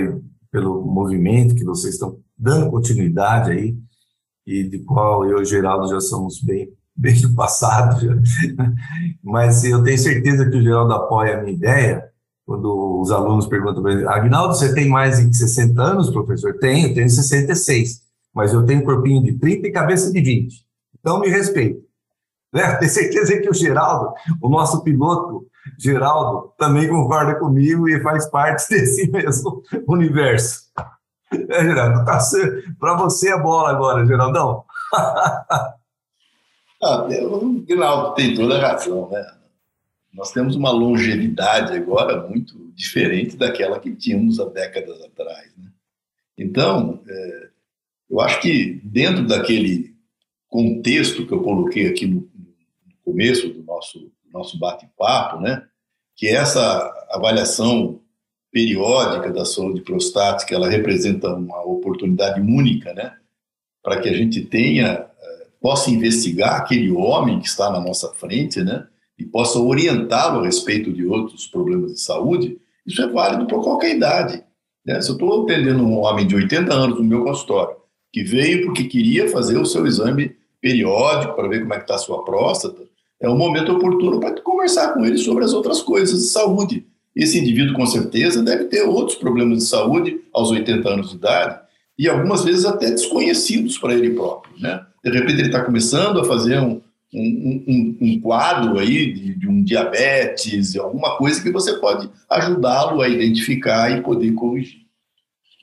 pelo 0.51 0.83
movimento 0.85 1.53
que 1.53 1.63
vocês 1.63 1.93
estão 1.93 2.19
dando 2.37 2.71
continuidade 2.71 3.51
aí, 3.51 3.77
e 4.45 4.63
de 4.63 4.79
qual 4.79 5.25
eu 5.25 5.41
e 5.41 5.45
Geraldo 5.45 5.89
já 5.89 5.99
somos 5.99 6.41
bem, 6.41 6.71
bem 6.97 7.19
do 7.21 7.33
passado. 7.35 8.21
Mas 9.23 9.63
eu 9.63 9.83
tenho 9.83 9.97
certeza 9.97 10.49
que 10.49 10.57
o 10.57 10.61
Geraldo 10.61 10.93
apoia 10.93 11.37
a 11.37 11.41
minha 11.41 11.53
ideia, 11.53 12.03
quando 12.45 13.01
os 13.01 13.11
alunos 13.11 13.45
perguntam 13.45 13.83
para 13.83 14.13
Agnaldo, 14.13 14.55
você 14.55 14.73
tem 14.73 14.87
mais 14.87 15.17
de 15.17 15.35
60 15.35 15.81
anos, 15.81 16.09
professor? 16.09 16.57
Tenho, 16.57 16.93
tenho 16.93 17.09
66, 17.09 18.01
mas 18.33 18.53
eu 18.53 18.65
tenho 18.65 18.85
corpinho 18.85 19.21
de 19.21 19.33
30 19.33 19.67
e 19.67 19.71
cabeça 19.71 20.11
de 20.11 20.21
20. 20.21 20.65
Então 20.97 21.19
me 21.19 21.27
respeito. 21.27 21.81
Né? 22.53 22.75
Tenho 22.77 22.91
certeza 22.91 23.39
que 23.39 23.49
o 23.49 23.53
Geraldo, 23.53 24.13
o 24.41 24.49
nosso 24.49 24.81
piloto, 24.83 25.45
Geraldo, 25.77 26.53
também 26.57 26.87
concorda 26.87 27.35
comigo 27.35 27.89
e 27.89 28.01
faz 28.01 28.29
parte 28.29 28.67
desse 28.71 29.11
mesmo 29.11 29.61
universo. 29.87 30.61
É, 31.31 31.63
Geraldo, 31.63 32.05
tá 32.05 32.19
para 32.79 32.95
você 32.95 33.29
a 33.29 33.37
bola 33.37 33.71
agora, 33.71 34.05
Geraldão. 34.05 34.63
Ah, 36.81 37.07
o 37.07 37.65
Geraldo 37.67 38.13
tem 38.15 38.35
toda 38.35 38.57
a 38.57 38.61
razão, 38.61 39.09
né? 39.09 39.25
Nós 40.13 40.31
temos 40.31 40.55
uma 40.55 40.71
longevidade 40.71 41.73
agora 41.73 42.27
muito 42.27 42.71
diferente 42.73 43.35
daquela 43.35 43.79
que 43.79 43.95
tínhamos 43.95 44.39
há 44.39 44.45
décadas 44.45 45.01
atrás. 45.01 45.51
Né? 45.57 45.71
Então, 46.37 47.01
é, 47.07 47.49
eu 48.09 48.19
acho 48.21 48.39
que 48.41 48.81
dentro 48.83 49.27
daquele 49.27 49.95
contexto 50.47 51.25
que 51.27 51.33
eu 51.33 51.41
coloquei 51.41 51.87
aqui 51.87 52.07
no, 52.07 52.21
no 52.21 52.93
começo 53.03 53.49
do 53.49 53.63
nosso, 53.63 54.11
nosso 54.31 54.57
bate-papo, 54.57 55.39
né, 55.39 55.67
que 56.15 56.27
é 56.27 56.33
essa 56.33 56.59
avaliação 57.11 58.01
periódica 58.51 59.31
da 59.31 59.45
saúde 59.45 59.81
prostática, 59.81 60.55
ela 60.55 60.69
representa 60.69 61.33
uma 61.33 61.63
oportunidade 61.63 62.39
única, 62.39 62.93
né, 62.93 63.15
para 63.83 63.99
que 63.99 64.09
a 64.09 64.13
gente 64.13 64.41
tenha, 64.45 65.05
possa 65.67 65.91
investigar 65.91 66.55
aquele 66.55 66.89
homem 66.93 67.41
que 67.41 67.47
está 67.49 67.69
na 67.69 67.81
nossa 67.81 68.13
frente, 68.13 68.63
né, 68.63 68.87
e 69.19 69.25
possa 69.25 69.59
orientá-lo 69.59 70.39
a 70.39 70.45
respeito 70.45 70.93
de 70.93 71.05
outros 71.05 71.45
problemas 71.45 71.91
de 71.91 71.99
saúde, 71.99 72.57
isso 72.85 73.01
é 73.01 73.07
válido 73.09 73.45
para 73.47 73.59
qualquer 73.59 73.93
idade. 73.93 74.41
Né? 74.85 75.01
Se 75.01 75.09
eu 75.09 75.15
estou 75.15 75.43
atendendo 75.43 75.83
um 75.83 75.99
homem 75.99 76.25
de 76.25 76.33
80 76.35 76.73
anos 76.73 76.97
no 76.97 77.03
meu 77.03 77.21
consultório, 77.21 77.75
que 78.13 78.23
veio 78.23 78.63
porque 78.65 78.85
queria 78.85 79.27
fazer 79.27 79.57
o 79.57 79.65
seu 79.65 79.85
exame 79.85 80.37
periódico 80.61 81.35
para 81.35 81.49
ver 81.49 81.59
como 81.59 81.73
é 81.73 81.77
que 81.79 81.83
está 81.83 81.95
a 81.95 81.97
sua 81.99 82.23
próstata, 82.23 82.83
é 83.19 83.29
um 83.29 83.37
momento 83.37 83.73
oportuno 83.73 84.21
para 84.21 84.39
conversar 84.39 84.93
com 84.93 85.05
ele 85.05 85.17
sobre 85.17 85.43
as 85.43 85.51
outras 85.51 85.81
coisas 85.81 86.17
de 86.17 86.29
saúde. 86.29 86.87
Esse 87.13 87.37
indivíduo, 87.37 87.75
com 87.75 87.85
certeza, 87.85 88.41
deve 88.41 88.63
ter 88.65 88.83
outros 88.83 89.17
problemas 89.17 89.57
de 89.57 89.65
saúde 89.65 90.21
aos 90.33 90.49
80 90.49 90.87
anos 90.87 91.09
de 91.09 91.17
idade, 91.17 91.59
e 91.99 92.07
algumas 92.07 92.45
vezes 92.45 92.63
até 92.63 92.89
desconhecidos 92.89 93.77
para 93.77 93.93
ele 93.93 94.11
próprio. 94.11 94.53
Né? 94.57 94.79
De 95.09 95.17
repente, 95.17 95.39
ele 95.39 95.47
está 95.47 95.63
começando 95.63 96.19
a 96.19 96.25
fazer 96.25 96.59
um, 96.59 96.81
um, 97.13 97.63
um, 97.67 97.97
um 98.01 98.21
quadro 98.21 98.79
aí 98.79 99.13
de, 99.13 99.35
de, 99.35 99.47
um 99.47 99.63
diabetes, 99.63 100.75
alguma 100.75 101.17
coisa 101.17 101.41
que 101.41 101.51
você 101.51 101.73
pode 101.73 102.09
ajudá-lo 102.29 103.01
a 103.01 103.07
identificar 103.07 103.91
e 103.91 104.01
poder 104.01 104.33
corrigir. 104.33 104.81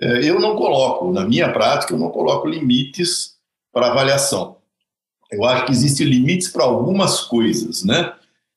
É, 0.00 0.28
eu 0.28 0.40
não 0.40 0.56
coloco, 0.56 1.12
na 1.12 1.24
minha 1.24 1.52
prática, 1.52 1.94
eu 1.94 1.98
não 1.98 2.10
coloco 2.10 2.48
limites 2.48 3.34
para 3.72 3.88
avaliação. 3.88 4.56
Eu 5.30 5.44
acho 5.44 5.66
que 5.66 5.72
existem 5.72 6.06
limites 6.06 6.48
para 6.48 6.64
algumas 6.64 7.20
coisas, 7.20 7.84
né? 7.84 8.12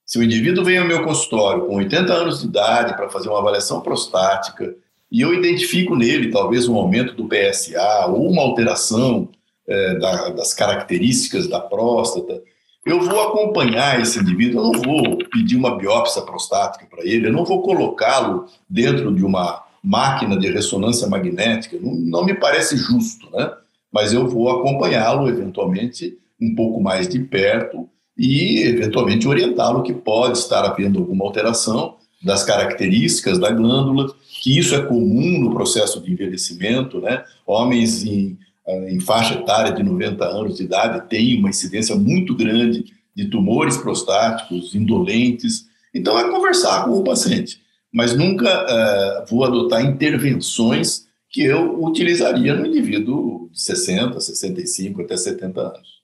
Se 0.05 0.17
o 0.17 0.23
indivíduo 0.23 0.63
vem 0.63 0.77
ao 0.77 0.88
meu 0.88 1.03
consultório 1.03 1.65
com 1.65 1.75
80 1.75 2.13
anos 2.13 2.39
de 2.39 2.47
idade 2.47 2.95
para 2.95 3.09
fazer 3.09 3.27
uma 3.27 3.39
avaliação 3.39 3.81
prostática 3.81 4.73
e 5.11 5.21
eu 5.21 5.33
identifico 5.33 5.95
nele 5.95 6.31
talvez 6.31 6.67
um 6.67 6.75
aumento 6.75 7.13
do 7.13 7.27
PSA 7.27 8.05
ou 8.07 8.29
uma 8.29 8.41
alteração 8.41 9.27
é, 9.68 9.95
da, 9.95 10.30
das 10.30 10.53
características 10.53 11.47
da 11.47 11.59
próstata, 11.59 12.41
eu 12.86 13.01
vou 13.01 13.20
acompanhar 13.20 13.99
esse 13.99 14.18
indivíduo, 14.18 14.61
eu 14.61 14.72
não 14.72 14.82
vou 14.82 15.18
pedir 15.30 15.57
uma 15.57 15.78
biópsia 15.78 16.22
prostática 16.22 16.86
para 16.89 17.03
ele, 17.05 17.28
eu 17.28 17.34
não 17.34 17.43
vou 17.43 17.61
colocá-lo 17.61 18.45
dentro 18.70 19.13
de 19.13 19.26
uma 19.26 19.61
máquina 19.84 20.38
de 20.38 20.49
ressonância 20.49 21.07
magnética, 21.07 21.78
não, 21.82 21.93
não 21.93 22.26
me 22.26 22.34
parece 22.34 22.78
justo, 22.78 23.30
né? 23.32 23.51
Mas 23.91 24.13
eu 24.13 24.28
vou 24.28 24.49
acompanhá-lo, 24.49 25.28
eventualmente, 25.28 26.18
um 26.41 26.55
pouco 26.55 26.82
mais 26.82 27.07
de 27.07 27.20
perto 27.20 27.89
e, 28.18 28.61
eventualmente, 28.61 29.28
orientá-lo 29.28 29.84
que 29.84 29.93
pode 29.93 30.38
estar 30.38 30.63
havendo 30.63 30.99
alguma 30.99 31.26
alteração 31.26 31.95
das 32.24 32.43
características 32.43 33.38
da 33.38 33.51
glândula, 33.51 34.13
que 34.41 34.57
isso 34.57 34.76
é 34.76 34.82
comum 34.82 35.39
no 35.39 35.51
processo 35.51 36.01
de 36.01 36.11
envelhecimento, 36.11 36.99
né? 36.99 37.24
Homens 37.45 38.03
em 38.05 38.38
em 38.68 38.99
faixa 38.99 39.36
etária 39.36 39.72
de 39.72 39.82
90 39.82 40.26
anos 40.26 40.57
de 40.57 40.63
idade 40.63 41.07
tem 41.09 41.38
uma 41.39 41.49
incidência 41.49 41.95
muito 41.95 42.36
grande 42.36 42.86
de 43.15 43.30
tumores 43.30 43.78
prostáticos 43.78 44.76
indolentes. 44.76 45.65
Então, 45.93 46.20
é 46.20 46.30
conversar 46.30 46.86
com 46.86 46.91
o 46.91 47.03
paciente, 47.03 47.61
mas 47.91 48.15
nunca 48.15 48.65
uh, 48.65 49.26
vou 49.28 49.43
adotar 49.43 49.84
intervenções 49.84 51.07
que 51.30 51.43
eu 51.43 51.84
utilizaria 51.84 52.53
no 52.53 52.65
indivíduo 52.65 53.49
de 53.51 53.61
60, 53.61 54.20
65 54.20 55.01
até 55.01 55.18
70 55.18 55.61
anos. 55.61 55.97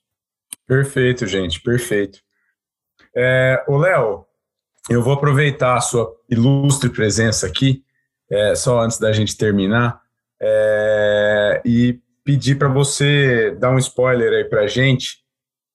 Perfeito, 0.65 1.27
gente, 1.27 1.61
perfeito. 1.61 2.19
É, 3.15 3.63
o 3.67 3.77
Léo, 3.77 4.25
eu 4.89 5.03
vou 5.03 5.13
aproveitar 5.13 5.75
a 5.75 5.81
sua 5.81 6.11
ilustre 6.29 6.89
presença 6.89 7.45
aqui, 7.45 7.83
é, 8.29 8.55
só 8.55 8.81
antes 8.81 8.97
da 8.97 9.11
gente 9.11 9.37
terminar, 9.37 10.01
é, 10.41 11.61
e 11.63 11.99
pedir 12.23 12.55
para 12.55 12.67
você 12.67 13.51
dar 13.59 13.71
um 13.71 13.77
spoiler 13.77 14.33
aí 14.33 14.45
para 14.45 14.61
a 14.61 14.67
gente, 14.67 15.17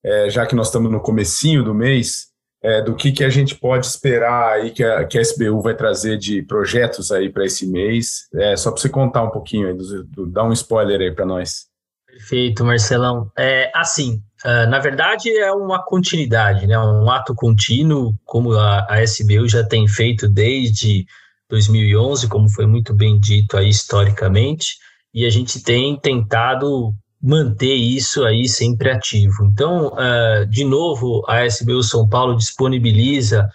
é, 0.04 0.30
já 0.30 0.46
que 0.46 0.54
nós 0.54 0.68
estamos 0.68 0.90
no 0.90 1.00
comecinho 1.00 1.62
do 1.62 1.74
mês, 1.74 2.28
é, 2.62 2.82
do 2.82 2.94
que, 2.94 3.12
que 3.12 3.22
a 3.22 3.28
gente 3.28 3.54
pode 3.54 3.86
esperar 3.86 4.52
aí 4.52 4.70
que 4.70 4.82
a, 4.82 5.04
que 5.04 5.18
a 5.18 5.22
SBU 5.22 5.60
vai 5.60 5.74
trazer 5.74 6.18
de 6.18 6.42
projetos 6.42 7.12
aí 7.12 7.30
para 7.30 7.44
esse 7.44 7.66
mês. 7.66 8.28
É, 8.34 8.56
só 8.56 8.70
para 8.70 8.80
você 8.80 8.88
contar 8.88 9.22
um 9.22 9.30
pouquinho 9.30 9.68
aí, 9.68 9.74
do, 9.74 10.04
do, 10.04 10.26
dar 10.26 10.44
um 10.44 10.52
spoiler 10.52 11.00
aí 11.00 11.14
para 11.14 11.26
nós. 11.26 11.66
Perfeito, 12.06 12.64
Marcelão. 12.64 13.30
É, 13.38 13.70
assim, 13.74 14.20
uh, 14.44 14.68
na 14.68 14.80
verdade 14.80 15.30
é 15.30 15.52
uma 15.52 15.84
continuidade, 15.84 16.66
né, 16.66 16.76
um 16.78 17.08
ato 17.08 17.32
contínuo, 17.34 18.12
como 18.24 18.54
a, 18.54 18.86
a 18.88 19.02
SBU 19.04 19.48
já 19.48 19.62
tem 19.62 19.86
feito 19.86 20.28
desde 20.28 21.06
2011, 21.48 22.28
como 22.28 22.48
foi 22.48 22.66
muito 22.66 22.92
bem 22.92 23.20
dito 23.20 23.56
aí 23.56 23.68
historicamente, 23.68 24.78
e 25.18 25.26
a 25.26 25.30
gente 25.30 25.62
tem 25.64 25.98
tentado 25.98 26.94
manter 27.20 27.74
isso 27.74 28.24
aí 28.24 28.48
sempre 28.48 28.88
ativo. 28.88 29.44
Então, 29.46 29.88
uh, 29.88 30.46
de 30.46 30.64
novo, 30.64 31.24
a 31.26 31.44
SBU 31.44 31.82
São 31.82 32.08
Paulo 32.08 32.36
disponibiliza 32.36 33.50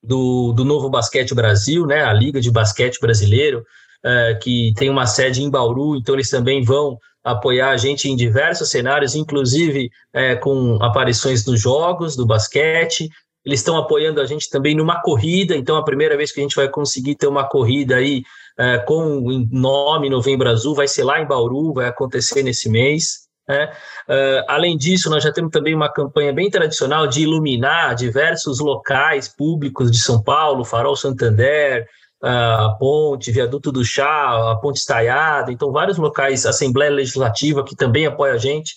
do, 0.03 0.53
do 0.53 0.65
Novo 0.65 0.89
Basquete 0.89 1.33
Brasil, 1.33 1.85
né, 1.85 2.03
a 2.03 2.13
Liga 2.13 2.41
de 2.41 2.51
Basquete 2.51 2.99
Brasileiro, 2.99 3.63
é, 4.03 4.35
que 4.35 4.73
tem 4.75 4.89
uma 4.89 5.05
sede 5.05 5.43
em 5.43 5.49
Bauru, 5.49 5.95
então 5.95 6.15
eles 6.15 6.29
também 6.29 6.63
vão 6.63 6.97
apoiar 7.23 7.69
a 7.69 7.77
gente 7.77 8.09
em 8.09 8.15
diversos 8.15 8.69
cenários, 8.69 9.15
inclusive 9.15 9.91
é, 10.11 10.35
com 10.35 10.81
aparições 10.81 11.45
nos 11.45 11.61
jogos 11.61 12.15
do 12.15 12.25
basquete. 12.25 13.09
Eles 13.45 13.59
estão 13.59 13.77
apoiando 13.77 14.21
a 14.21 14.25
gente 14.25 14.49
também 14.49 14.75
numa 14.75 15.01
corrida, 15.01 15.55
então 15.55 15.75
a 15.75 15.83
primeira 15.83 16.15
vez 16.15 16.31
que 16.31 16.39
a 16.39 16.43
gente 16.43 16.55
vai 16.55 16.69
conseguir 16.69 17.15
ter 17.15 17.27
uma 17.27 17.47
corrida 17.47 17.95
aí 17.95 18.23
é, 18.57 18.77
com 18.79 19.17
o 19.17 19.47
nome 19.51 20.09
Novembro 20.09 20.49
Azul 20.49 20.75
vai 20.75 20.87
ser 20.87 21.03
lá 21.03 21.19
em 21.19 21.25
Bauru, 21.25 21.73
vai 21.73 21.87
acontecer 21.87 22.43
nesse 22.43 22.69
mês. 22.69 23.21
Né? 23.47 23.71
Uh, 24.07 24.45
além 24.47 24.77
disso, 24.77 25.09
nós 25.09 25.23
já 25.23 25.31
temos 25.31 25.51
também 25.51 25.73
uma 25.73 25.91
campanha 25.91 26.31
bem 26.31 26.49
tradicional 26.49 27.07
de 27.07 27.23
iluminar 27.23 27.95
diversos 27.95 28.59
locais 28.59 29.27
públicos 29.27 29.91
de 29.91 29.99
São 29.99 30.21
Paulo, 30.21 30.63
Farol 30.63 30.95
Santander, 30.95 31.85
a 32.21 32.77
Ponte, 32.79 33.31
Viaduto 33.31 33.71
do 33.71 33.83
Chá, 33.83 34.51
a 34.51 34.55
Ponte 34.55 34.77
Estaiada, 34.77 35.51
então 35.51 35.71
vários 35.71 35.97
locais, 35.97 36.45
Assembleia 36.45 36.91
Legislativa, 36.91 37.63
que 37.63 37.75
também 37.75 38.05
apoia 38.05 38.33
a 38.33 38.37
gente, 38.37 38.75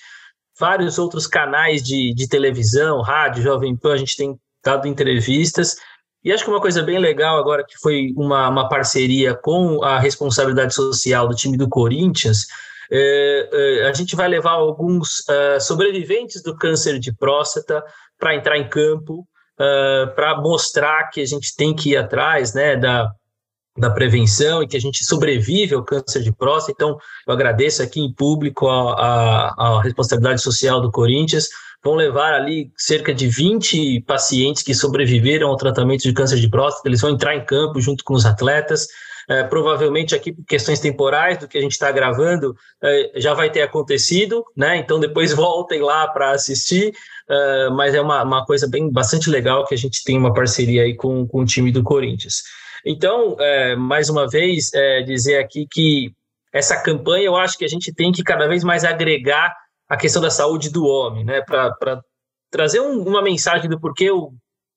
vários 0.59 0.99
outros 0.99 1.27
canais 1.27 1.83
de, 1.83 2.15
de 2.15 2.27
televisão, 2.27 3.03
rádio, 3.03 3.43
Jovem 3.43 3.77
Pan, 3.77 3.93
a 3.93 3.99
gente 3.99 4.17
tem 4.17 4.35
dado 4.65 4.89
entrevistas, 4.89 5.77
e 6.25 6.33
acho 6.33 6.43
que 6.43 6.51
uma 6.51 6.61
coisa 6.61 6.83
bem 6.83 6.99
legal 6.99 7.37
agora, 7.37 7.65
que 7.65 7.79
foi 7.79 8.15
uma, 8.17 8.49
uma 8.49 8.69
parceria 8.69 9.35
com 9.35 9.85
a 9.85 9.99
responsabilidade 9.99 10.75
social 10.75 11.29
do 11.29 11.35
time 11.35 11.57
do 11.57 11.69
Corinthians, 11.69 12.47
é, 12.91 13.49
é, 13.53 13.89
a 13.89 13.93
gente 13.93 14.17
vai 14.17 14.27
levar 14.27 14.53
alguns 14.53 15.21
uh, 15.21 15.61
sobreviventes 15.61 16.43
do 16.43 16.57
câncer 16.57 16.99
de 16.99 17.15
próstata 17.15 17.85
para 18.19 18.35
entrar 18.35 18.57
em 18.57 18.69
campo, 18.69 19.21
uh, 19.21 20.15
para 20.15 20.41
mostrar 20.41 21.11
que 21.11 21.21
a 21.21 21.27
gente 21.27 21.55
tem 21.57 21.75
que 21.75 21.91
ir 21.91 21.97
atrás 21.99 22.55
né, 22.55 22.77
da, 22.77 23.11
da 23.77 23.91
prevenção 23.91 24.62
e 24.62 24.68
que 24.68 24.77
a 24.77 24.81
gente 24.81 25.05
sobrevive 25.05 25.75
ao 25.75 25.83
câncer 25.83 26.22
de 26.22 26.33
próstata. 26.33 26.72
Então, 26.72 26.97
eu 27.27 27.35
agradeço 27.35 27.83
aqui 27.83 28.01
em 28.01 28.12
público 28.12 28.68
a, 28.68 28.93
a, 28.93 29.55
a, 29.59 29.83
responsabilidade 29.83 30.41
social 30.41 30.81
do 30.81 30.93
Corinthians. 30.93 31.49
Vão 31.83 31.95
levar 31.95 32.35
ali 32.35 32.70
cerca 32.77 33.12
de 33.12 33.27
20 33.29 34.03
pacientes 34.07 34.62
que 34.62 34.75
sobreviveram 34.75 35.49
ao 35.49 35.57
tratamento 35.57 36.03
de 36.03 36.12
câncer 36.12 36.39
de 36.39 36.49
próstata. 36.49 36.89
Eles 36.89 37.01
vão 37.01 37.11
entrar 37.11 37.35
em 37.35 37.45
campo 37.45 37.81
junto 37.81 38.05
com 38.05 38.14
os 38.14 38.25
atletas. 38.25 38.87
É, 39.29 39.43
provavelmente 39.43 40.14
aqui 40.14 40.33
por 40.33 40.45
questões 40.45 40.81
temporais 40.81 41.39
do 41.39 41.49
que 41.49 41.57
a 41.57 41.61
gente 41.61 41.72
está 41.72 41.91
gravando 41.91 42.55
é, 42.83 43.12
já 43.16 43.33
vai 43.33 43.51
ter 43.51 43.62
acontecido, 43.62 44.45
né? 44.55 44.77
Então 44.77 45.01
depois 45.01 45.33
voltem 45.35 45.81
lá 45.81 46.07
para 46.07 46.31
assistir. 46.31 46.93
É, 47.29 47.70
mas 47.70 47.95
é 47.95 48.01
uma, 48.01 48.22
uma 48.22 48.45
coisa 48.45 48.68
bem 48.68 48.91
bastante 48.91 49.31
legal 49.31 49.66
que 49.66 49.75
a 49.75 49.79
gente 49.79 50.05
tem 50.05 50.16
uma 50.16 50.33
parceria 50.33 50.83
aí 50.83 50.95
com, 50.95 51.27
com 51.27 51.41
o 51.41 51.45
time 51.45 51.72
do 51.72 51.83
Corinthians. 51.83 52.43
Então, 52.85 53.37
é, 53.41 53.74
mais 53.76 54.11
uma 54.11 54.28
vez, 54.28 54.72
é, 54.74 55.03
dizer 55.03 55.39
aqui 55.39 55.66
que 55.70 56.12
essa 56.53 56.80
campanha 56.80 57.24
eu 57.24 57.37
acho 57.37 57.57
que 57.57 57.64
a 57.64 57.68
gente 57.68 57.93
tem 57.93 58.12
que 58.12 58.22
cada 58.22 58.47
vez 58.47 58.62
mais 58.62 58.85
agregar 58.85 59.55
a 59.89 59.97
questão 59.97 60.20
da 60.20 60.30
saúde 60.30 60.70
do 60.70 60.85
homem, 60.85 61.24
né? 61.24 61.41
Para 61.43 62.01
trazer 62.51 62.80
um, 62.80 63.03
uma 63.03 63.22
mensagem 63.22 63.68
do 63.68 63.80
porquê 63.80 64.05
eu, 64.05 64.32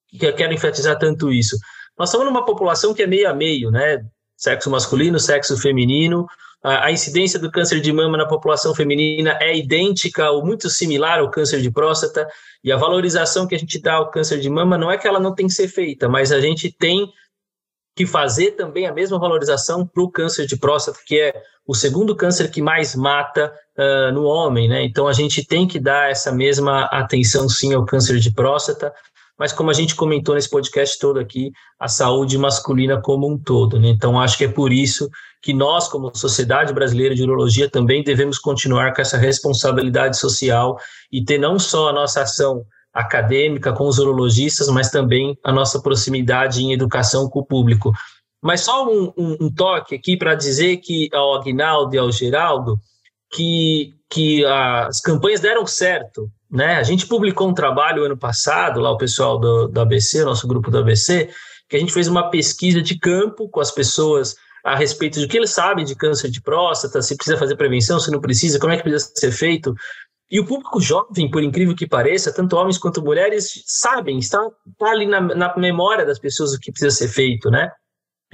que 0.10 0.26
eu 0.26 0.34
quero 0.34 0.54
enfatizar 0.54 0.98
tanto 0.98 1.32
isso. 1.32 1.58
Nós 1.98 2.10
estamos 2.10 2.26
numa 2.26 2.46
população 2.46 2.94
que 2.94 3.04
é 3.04 3.08
meio 3.08 3.30
a 3.30 3.34
meio, 3.34 3.70
né? 3.70 4.00
Sexo 4.36 4.70
masculino, 4.70 5.20
sexo 5.20 5.58
feminino. 5.58 6.26
A, 6.64 6.86
a 6.86 6.92
incidência 6.92 7.40
do 7.40 7.52
câncer 7.52 7.80
de 7.80 7.92
mama 7.92 8.18
na 8.18 8.28
população 8.28 8.74
feminina 8.74 9.38
é 9.42 9.56
idêntica 9.56 10.32
ou 10.32 10.46
muito 10.46 10.70
similar 10.70 11.20
ao 11.20 11.30
câncer 11.30 11.62
de 11.62 11.72
próstata. 11.72 12.28
E 12.64 12.72
a 12.72 12.78
valorização 12.78 13.48
que 13.48 13.56
a 13.56 13.60
gente 13.60 13.80
dá 13.80 13.96
ao 13.96 14.10
câncer 14.10 14.40
de 14.40 14.50
mama 14.50 14.78
não 14.78 14.92
é 14.92 14.98
que 14.98 15.08
ela 15.08 15.20
não 15.20 15.36
tem 15.36 15.48
que 15.48 15.54
ser 15.54 15.68
feita, 15.68 16.10
mas 16.10 16.32
a 16.32 16.40
gente 16.40 16.72
tem 16.72 17.12
que 17.98 18.06
fazer 18.06 18.52
também 18.52 18.86
a 18.86 18.94
mesma 18.94 19.18
valorização 19.18 19.86
para 19.86 20.04
o 20.04 20.12
câncer 20.12 20.46
de 20.46 20.56
próstata, 20.56 21.00
que 21.04 21.20
é 21.20 21.34
o 21.66 21.74
segundo 21.74 22.16
câncer 22.16 22.52
que 22.52 22.62
mais 22.62 22.96
mata 22.96 23.52
uh, 23.76 24.14
no 24.14 24.24
homem, 24.24 24.70
né? 24.70 24.86
Então 24.86 25.08
a 25.08 25.14
gente 25.14 25.44
tem 25.44 25.68
que 25.68 25.80
dar 25.80 26.12
essa 26.12 26.32
mesma 26.32 26.84
atenção 26.86 27.50
sim 27.50 27.74
ao 27.74 27.86
câncer 27.86 28.20
de 28.20 28.32
próstata, 28.32 28.94
mas 29.38 29.52
como 29.52 29.72
a 29.72 29.74
gente 29.74 29.96
comentou 29.96 30.36
nesse 30.36 30.50
podcast 30.50 31.00
todo 31.00 31.20
aqui, 31.20 31.52
a 31.80 31.88
saúde 31.88 32.38
masculina 32.38 33.02
como 33.02 33.28
um 33.28 33.36
todo, 33.36 33.80
né? 33.80 33.88
Então 33.90 34.22
acho 34.22 34.38
que 34.38 34.46
é 34.46 34.48
por 34.48 34.72
isso 34.72 35.10
que 35.42 35.52
nós, 35.52 35.88
como 35.88 36.16
Sociedade 36.16 36.74
Brasileira 36.74 37.16
de 37.16 37.24
Urologia, 37.24 37.68
também 37.68 38.04
devemos 38.04 38.38
continuar 38.38 38.94
com 38.94 39.02
essa 39.02 39.18
responsabilidade 39.18 40.18
social 40.18 40.78
e 41.12 41.26
ter 41.26 41.40
não 41.40 41.58
só 41.58 41.90
a 41.90 41.94
nossa 41.94 42.22
ação 42.22 42.64
acadêmica 42.98 43.72
com 43.72 43.88
os 43.88 44.00
urologistas, 44.00 44.68
mas 44.70 44.90
também 44.90 45.38
a 45.44 45.52
nossa 45.52 45.80
proximidade 45.80 46.64
em 46.64 46.74
educação 46.74 47.30
com 47.30 47.40
o 47.40 47.46
público. 47.46 47.92
Mas 48.42 48.62
só 48.62 48.88
um, 48.88 49.14
um, 49.16 49.38
um 49.42 49.54
toque 49.54 49.94
aqui 49.94 50.18
para 50.18 50.34
dizer 50.34 50.78
que 50.78 51.08
ao 51.14 51.36
Agnaldo 51.36 51.96
e 51.96 52.00
ao 52.00 52.12
Geraldo 52.12 52.76
que, 53.32 53.94
que 54.10 54.44
as 54.46 55.00
campanhas 55.00 55.40
deram 55.40 55.66
certo. 55.68 56.28
Né? 56.50 56.78
A 56.78 56.84
gente 56.84 57.06
publicou 57.06 57.48
um 57.48 57.54
trabalho 57.54 58.04
ano 58.04 58.18
passado, 58.18 58.80
lá 58.80 58.90
o 58.90 58.98
pessoal 58.98 59.38
do, 59.38 59.68
do 59.68 59.80
ABC, 59.80 60.24
nosso 60.24 60.48
grupo 60.48 60.72
do 60.72 60.80
ABC, 60.80 61.30
que 61.70 61.76
a 61.76 61.80
gente 61.80 61.94
fez 61.94 62.08
uma 62.08 62.30
pesquisa 62.32 62.82
de 62.82 62.98
campo 62.98 63.48
com 63.50 63.60
as 63.60 63.70
pessoas 63.70 64.36
a 64.64 64.76
respeito 64.76 65.20
do 65.20 65.28
que 65.28 65.38
eles 65.38 65.52
sabem 65.52 65.86
de 65.86 65.96
câncer 65.96 66.30
de 66.30 66.42
próstata, 66.42 67.02
se 67.02 67.16
precisa 67.16 67.38
fazer 67.38 67.56
prevenção, 67.56 68.00
se 68.00 68.12
não 68.12 68.20
precisa, 68.20 68.60
como 68.60 68.74
é 68.74 68.78
que 68.78 68.84
precisa 68.84 69.12
ser 69.16 69.32
feito. 69.32 69.74
E 70.30 70.40
o 70.40 70.46
público 70.46 70.82
jovem, 70.82 71.32
por 71.32 71.42
incrível 71.42 71.76
que 71.76 71.88
pareça, 71.88 72.34
tanto 72.34 72.58
homens 72.58 72.78
quanto 72.78 73.02
mulheres, 73.02 73.64
sabem, 73.66 74.20
está, 74.20 74.46
está 74.70 74.92
ali 74.92 75.06
na, 75.06 75.22
na 75.22 75.58
memória 75.58 76.06
das 76.06 76.20
pessoas 76.20 76.54
o 76.54 76.60
que 76.60 76.72
precisa 76.72 76.96
ser 76.96 77.08
feito, 77.08 77.50
né? 77.50 77.72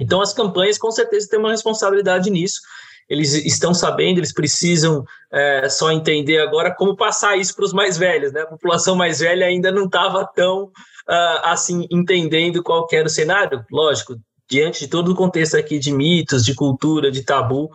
Então, 0.00 0.20
as 0.20 0.32
campanhas, 0.32 0.76
com 0.76 0.90
certeza, 0.90 1.28
têm 1.28 1.38
uma 1.38 1.52
responsabilidade 1.52 2.30
nisso. 2.30 2.60
Eles 3.08 3.32
estão 3.34 3.72
sabendo, 3.72 4.18
eles 4.18 4.32
precisam 4.32 5.04
é, 5.32 5.68
só 5.68 5.92
entender 5.92 6.38
agora 6.38 6.74
como 6.74 6.96
passar 6.96 7.36
isso 7.36 7.54
para 7.54 7.64
os 7.64 7.72
mais 7.72 7.96
velhos, 7.96 8.32
né? 8.32 8.40
A 8.40 8.46
população 8.46 8.96
mais 8.96 9.20
velha 9.20 9.46
ainda 9.46 9.70
não 9.70 9.84
estava 9.84 10.26
tão, 10.34 10.64
uh, 10.64 11.40
assim, 11.44 11.86
entendendo 11.92 12.62
qual 12.62 12.88
era 12.90 13.06
o 13.06 13.10
cenário. 13.10 13.64
Lógico, 13.70 14.16
diante 14.50 14.80
de 14.80 14.88
todo 14.88 15.12
o 15.12 15.14
contexto 15.14 15.56
aqui 15.56 15.78
de 15.78 15.92
mitos, 15.92 16.44
de 16.44 16.54
cultura, 16.54 17.10
de 17.10 17.22
tabu, 17.22 17.70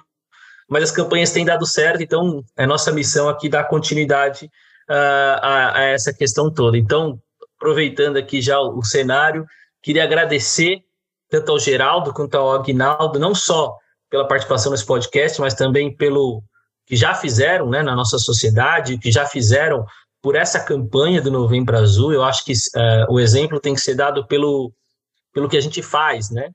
mas 0.70 0.84
as 0.84 0.92
campanhas 0.92 1.32
têm 1.32 1.44
dado 1.44 1.66
certo, 1.66 2.04
então 2.04 2.44
é 2.56 2.66
nossa 2.66 2.92
missão 2.92 3.28
aqui 3.28 3.50
dar 3.50 3.64
continuidade 3.64 4.46
uh, 4.90 5.40
a, 5.42 5.78
a, 5.80 5.84
essa 5.86 6.14
questão 6.14 6.52
toda. 6.52 6.78
Então, 6.78 7.20
aproveitando 7.58 8.18
aqui 8.18 8.42
já 8.42 8.60
o, 8.60 8.78
o, 8.78 8.86
cenário, 8.86 9.46
queria 9.82 10.04
agradecer 10.04 10.78
tanto 11.30 11.52
ao 11.52 11.60
Geraldo 11.60 12.14
quanto 12.14 12.36
ao 12.36 12.54
Agnaldo, 12.54 13.20
não 13.20 13.34
só 13.34 13.76
pela 14.10 14.28
participação 14.28 14.72
nesse 14.72 14.86
podcast, 14.86 15.40
mas 15.42 15.54
também 15.54 15.96
pelo 15.96 16.44
que 16.86 16.96
já 16.96 17.14
fizeram 17.14 17.70
né, 17.70 17.84
na 17.84 17.96
nossa 17.96 18.18
sociedade, 18.18 18.98
que 18.98 19.12
já 19.12 19.26
fizeram 19.26 19.86
por 20.22 20.36
essa 20.36 20.60
campanha 20.60 21.22
do 21.22 21.30
Novembro 21.30 21.78
Azul. 21.78 22.12
Eu 22.12 22.24
acho 22.24 22.44
que 22.44 22.52
uh, 22.52 23.14
o 23.14 23.20
exemplo 23.20 23.60
tem 23.60 23.76
que 23.76 23.82
ser 23.82 23.96
dado 23.96 24.26
pelo, 24.26 24.72
pelo 25.32 25.48
que 25.48 25.58
a 25.58 25.62
gente 25.62 25.82
faz, 25.84 26.32
né? 26.32 26.50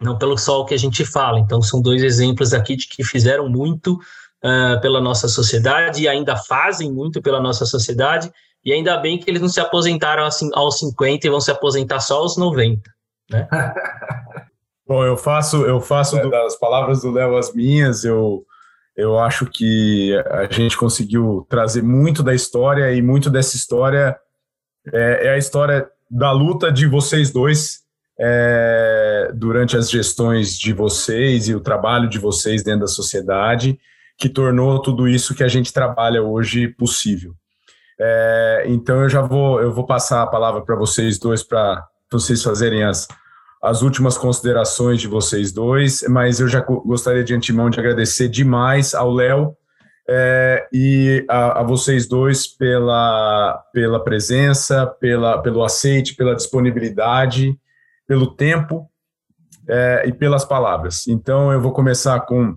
Não 0.00 0.18
pelo 0.18 0.36
só 0.36 0.60
o 0.60 0.64
que 0.64 0.74
a 0.74 0.78
gente 0.78 1.04
fala. 1.04 1.38
Então, 1.38 1.62
são 1.62 1.80
dois 1.80 2.02
exemplos 2.02 2.52
aqui 2.52 2.76
de 2.76 2.88
que 2.88 3.04
fizeram 3.04 3.48
muito 3.48 3.94
uh, 3.94 4.80
pela 4.80 5.00
nossa 5.00 5.28
sociedade 5.28 6.02
e 6.02 6.08
ainda 6.08 6.36
fazem 6.36 6.92
muito 6.92 7.22
pela 7.22 7.40
nossa 7.40 7.64
sociedade, 7.64 8.30
e 8.64 8.72
ainda 8.72 8.96
bem 8.98 9.18
que 9.18 9.30
eles 9.30 9.42
não 9.42 9.48
se 9.48 9.60
aposentaram 9.60 10.24
assim, 10.24 10.50
aos 10.54 10.78
50 10.78 11.26
e 11.26 11.30
vão 11.30 11.40
se 11.40 11.50
aposentar 11.50 12.00
só 12.00 12.18
aos 12.18 12.36
90. 12.36 12.80
Né? 13.30 13.48
Bom, 14.86 15.04
eu 15.04 15.16
faço, 15.16 15.64
eu 15.64 15.80
faço 15.80 16.18
é. 16.18 16.28
das 16.28 16.58
palavras 16.58 17.02
do 17.02 17.10
Léo 17.10 17.36
as 17.36 17.54
minhas, 17.54 18.04
eu, 18.04 18.44
eu 18.94 19.18
acho 19.18 19.46
que 19.46 20.14
a 20.30 20.50
gente 20.52 20.76
conseguiu 20.76 21.46
trazer 21.48 21.82
muito 21.82 22.22
da 22.22 22.34
história 22.34 22.92
e 22.92 23.00
muito 23.00 23.30
dessa 23.30 23.56
história 23.56 24.18
é, 24.92 25.28
é 25.28 25.30
a 25.30 25.38
história 25.38 25.88
da 26.10 26.32
luta 26.32 26.70
de 26.70 26.86
vocês 26.86 27.30
dois 27.30 27.83
é, 28.18 29.30
durante 29.34 29.76
as 29.76 29.90
gestões 29.90 30.58
de 30.58 30.72
vocês 30.72 31.48
e 31.48 31.54
o 31.54 31.60
trabalho 31.60 32.08
de 32.08 32.18
vocês 32.18 32.62
dentro 32.62 32.80
da 32.80 32.86
sociedade 32.86 33.78
que 34.16 34.28
tornou 34.28 34.80
tudo 34.80 35.08
isso 35.08 35.34
que 35.34 35.42
a 35.42 35.48
gente 35.48 35.72
trabalha 35.72 36.22
hoje 36.22 36.68
possível. 36.68 37.34
É, 38.00 38.64
então 38.68 39.02
eu 39.02 39.08
já 39.08 39.20
vou 39.20 39.60
eu 39.60 39.72
vou 39.72 39.86
passar 39.86 40.22
a 40.22 40.26
palavra 40.26 40.62
para 40.62 40.74
vocês 40.74 41.18
dois 41.18 41.42
para 41.42 41.84
vocês 42.10 42.42
fazerem 42.42 42.82
as, 42.82 43.06
as 43.62 43.82
últimas 43.82 44.18
considerações 44.18 45.00
de 45.00 45.08
vocês 45.08 45.52
dois, 45.52 46.04
mas 46.08 46.40
eu 46.40 46.48
já 46.48 46.60
gostaria 46.60 47.24
de 47.24 47.34
antemão 47.34 47.70
de 47.70 47.78
agradecer 47.78 48.28
demais 48.28 48.94
ao 48.94 49.12
Léo 49.12 49.56
é, 50.08 50.66
e 50.72 51.24
a, 51.28 51.60
a, 51.60 51.62
vocês 51.62 52.06
dois 52.06 52.46
pela, 52.46 53.62
pela 53.72 54.02
presença, 54.02 54.86
pela, 54.86 55.40
pelo 55.40 55.64
aceite, 55.64 56.14
pela 56.14 56.34
disponibilidade, 56.34 57.58
pelo 58.06 58.34
tempo 58.34 58.88
é, 59.68 60.04
e 60.06 60.12
pelas 60.12 60.44
palavras. 60.44 61.06
Então 61.06 61.52
eu 61.52 61.60
vou 61.60 61.72
começar 61.72 62.20
com 62.20 62.56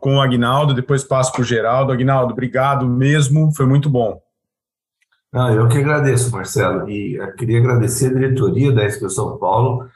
com 0.00 0.16
o 0.16 0.20
Agnaldo, 0.20 0.74
depois 0.74 1.02
passo 1.02 1.32
para 1.32 1.40
o 1.40 1.44
Geraldo. 1.44 1.90
Agnaldo, 1.90 2.34
obrigado 2.34 2.86
mesmo, 2.86 3.50
foi 3.56 3.64
muito 3.64 3.88
bom. 3.88 4.20
Ah, 5.32 5.50
eu 5.50 5.66
que 5.66 5.78
agradeço, 5.78 6.30
Marcelo, 6.30 6.90
e 6.90 7.18
queria 7.38 7.58
agradecer 7.58 8.08
a 8.08 8.12
diretoria 8.12 8.70
da 8.70 8.84
SP 8.84 9.08
São 9.08 9.38
Paulo 9.38 9.88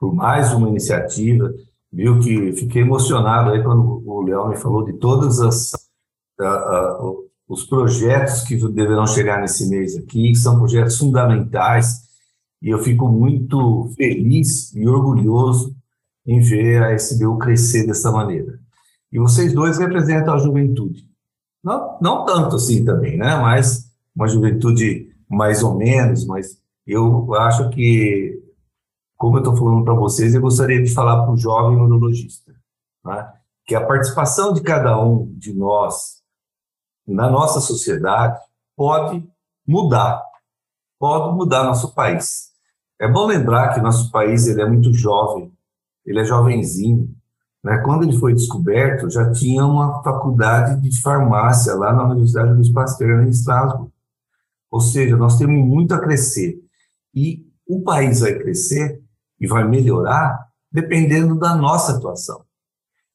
por 0.00 0.14
mais 0.14 0.50
uma 0.54 0.68
iniciativa, 0.70 1.52
viu 1.92 2.18
que 2.20 2.52
fiquei 2.54 2.80
emocionado 2.80 3.50
aí 3.50 3.62
quando 3.62 4.02
o 4.06 4.22
Léo 4.22 4.48
me 4.48 4.56
falou 4.56 4.82
de 4.82 4.94
todos 4.94 5.40
as, 5.40 5.72
uh, 6.40 7.04
uh, 7.04 7.30
os 7.46 7.64
projetos 7.64 8.40
que 8.40 8.56
deverão 8.56 9.06
chegar 9.06 9.40
nesse 9.40 9.68
mês 9.68 9.94
aqui, 9.96 10.30
que 10.30 10.36
são 10.36 10.58
projetos 10.58 10.96
fundamentais, 10.96 12.08
e 12.62 12.68
eu 12.68 12.78
fico 12.78 13.08
muito 13.08 13.90
feliz 13.96 14.74
e 14.74 14.86
orgulhoso 14.86 15.74
em 16.26 16.40
ver 16.40 16.82
a 16.82 16.94
SBU 16.94 17.38
crescer 17.38 17.86
dessa 17.86 18.10
maneira. 18.10 18.60
E 19.10 19.18
vocês 19.18 19.52
dois 19.52 19.78
representam 19.78 20.34
a 20.34 20.38
juventude. 20.38 21.08
Não, 21.62 21.98
não 22.00 22.24
tanto 22.24 22.56
assim 22.56 22.84
também, 22.84 23.16
né? 23.16 23.36
Mas 23.36 23.90
uma 24.14 24.28
juventude 24.28 25.10
mais 25.28 25.62
ou 25.62 25.76
menos, 25.76 26.26
mas 26.26 26.60
eu 26.86 27.34
acho 27.34 27.70
que, 27.70 28.42
como 29.16 29.36
eu 29.36 29.40
estou 29.40 29.56
falando 29.56 29.84
para 29.84 29.94
vocês, 29.94 30.34
eu 30.34 30.40
gostaria 30.40 30.82
de 30.82 30.92
falar 30.92 31.22
para 31.22 31.32
o 31.32 31.36
jovem 31.36 31.78
urologista, 31.78 32.52
né? 33.04 33.32
que 33.64 33.74
a 33.74 33.86
participação 33.86 34.52
de 34.52 34.62
cada 34.62 35.00
um 35.00 35.32
de 35.36 35.54
nós 35.54 36.20
na 37.06 37.30
nossa 37.30 37.60
sociedade 37.60 38.40
pode 38.76 39.24
mudar, 39.66 40.22
pode 40.98 41.36
mudar 41.36 41.64
nosso 41.64 41.94
país. 41.94 42.49
É 43.00 43.08
bom 43.08 43.26
lembrar 43.26 43.72
que 43.72 43.80
nosso 43.80 44.10
país 44.10 44.46
ele 44.46 44.60
é 44.60 44.68
muito 44.68 44.92
jovem, 44.92 45.50
ele 46.04 46.20
é 46.20 46.24
jovenzinho, 46.24 47.08
né? 47.62 47.78
Quando 47.78 48.04
ele 48.04 48.18
foi 48.18 48.34
descoberto, 48.34 49.10
já 49.10 49.32
tinha 49.32 49.64
uma 49.64 50.02
faculdade 50.02 50.80
de 50.80 51.00
farmácia 51.00 51.74
lá 51.74 51.92
na 51.92 52.04
Universidade 52.04 52.52
Luiz 52.52 52.70
Pasteur, 52.70 53.22
em 53.22 53.28
Estrasburgo. 53.28 53.92
Ou 54.70 54.80
seja, 54.80 55.16
nós 55.16 55.36
temos 55.36 55.66
muito 55.66 55.94
a 55.94 55.98
crescer. 55.98 56.58
E 57.14 57.46
o 57.66 57.82
país 57.82 58.20
vai 58.20 58.34
crescer 58.34 59.02
e 59.38 59.46
vai 59.46 59.66
melhorar 59.66 60.48
dependendo 60.70 61.38
da 61.38 61.54
nossa 61.56 61.96
atuação. 61.96 62.44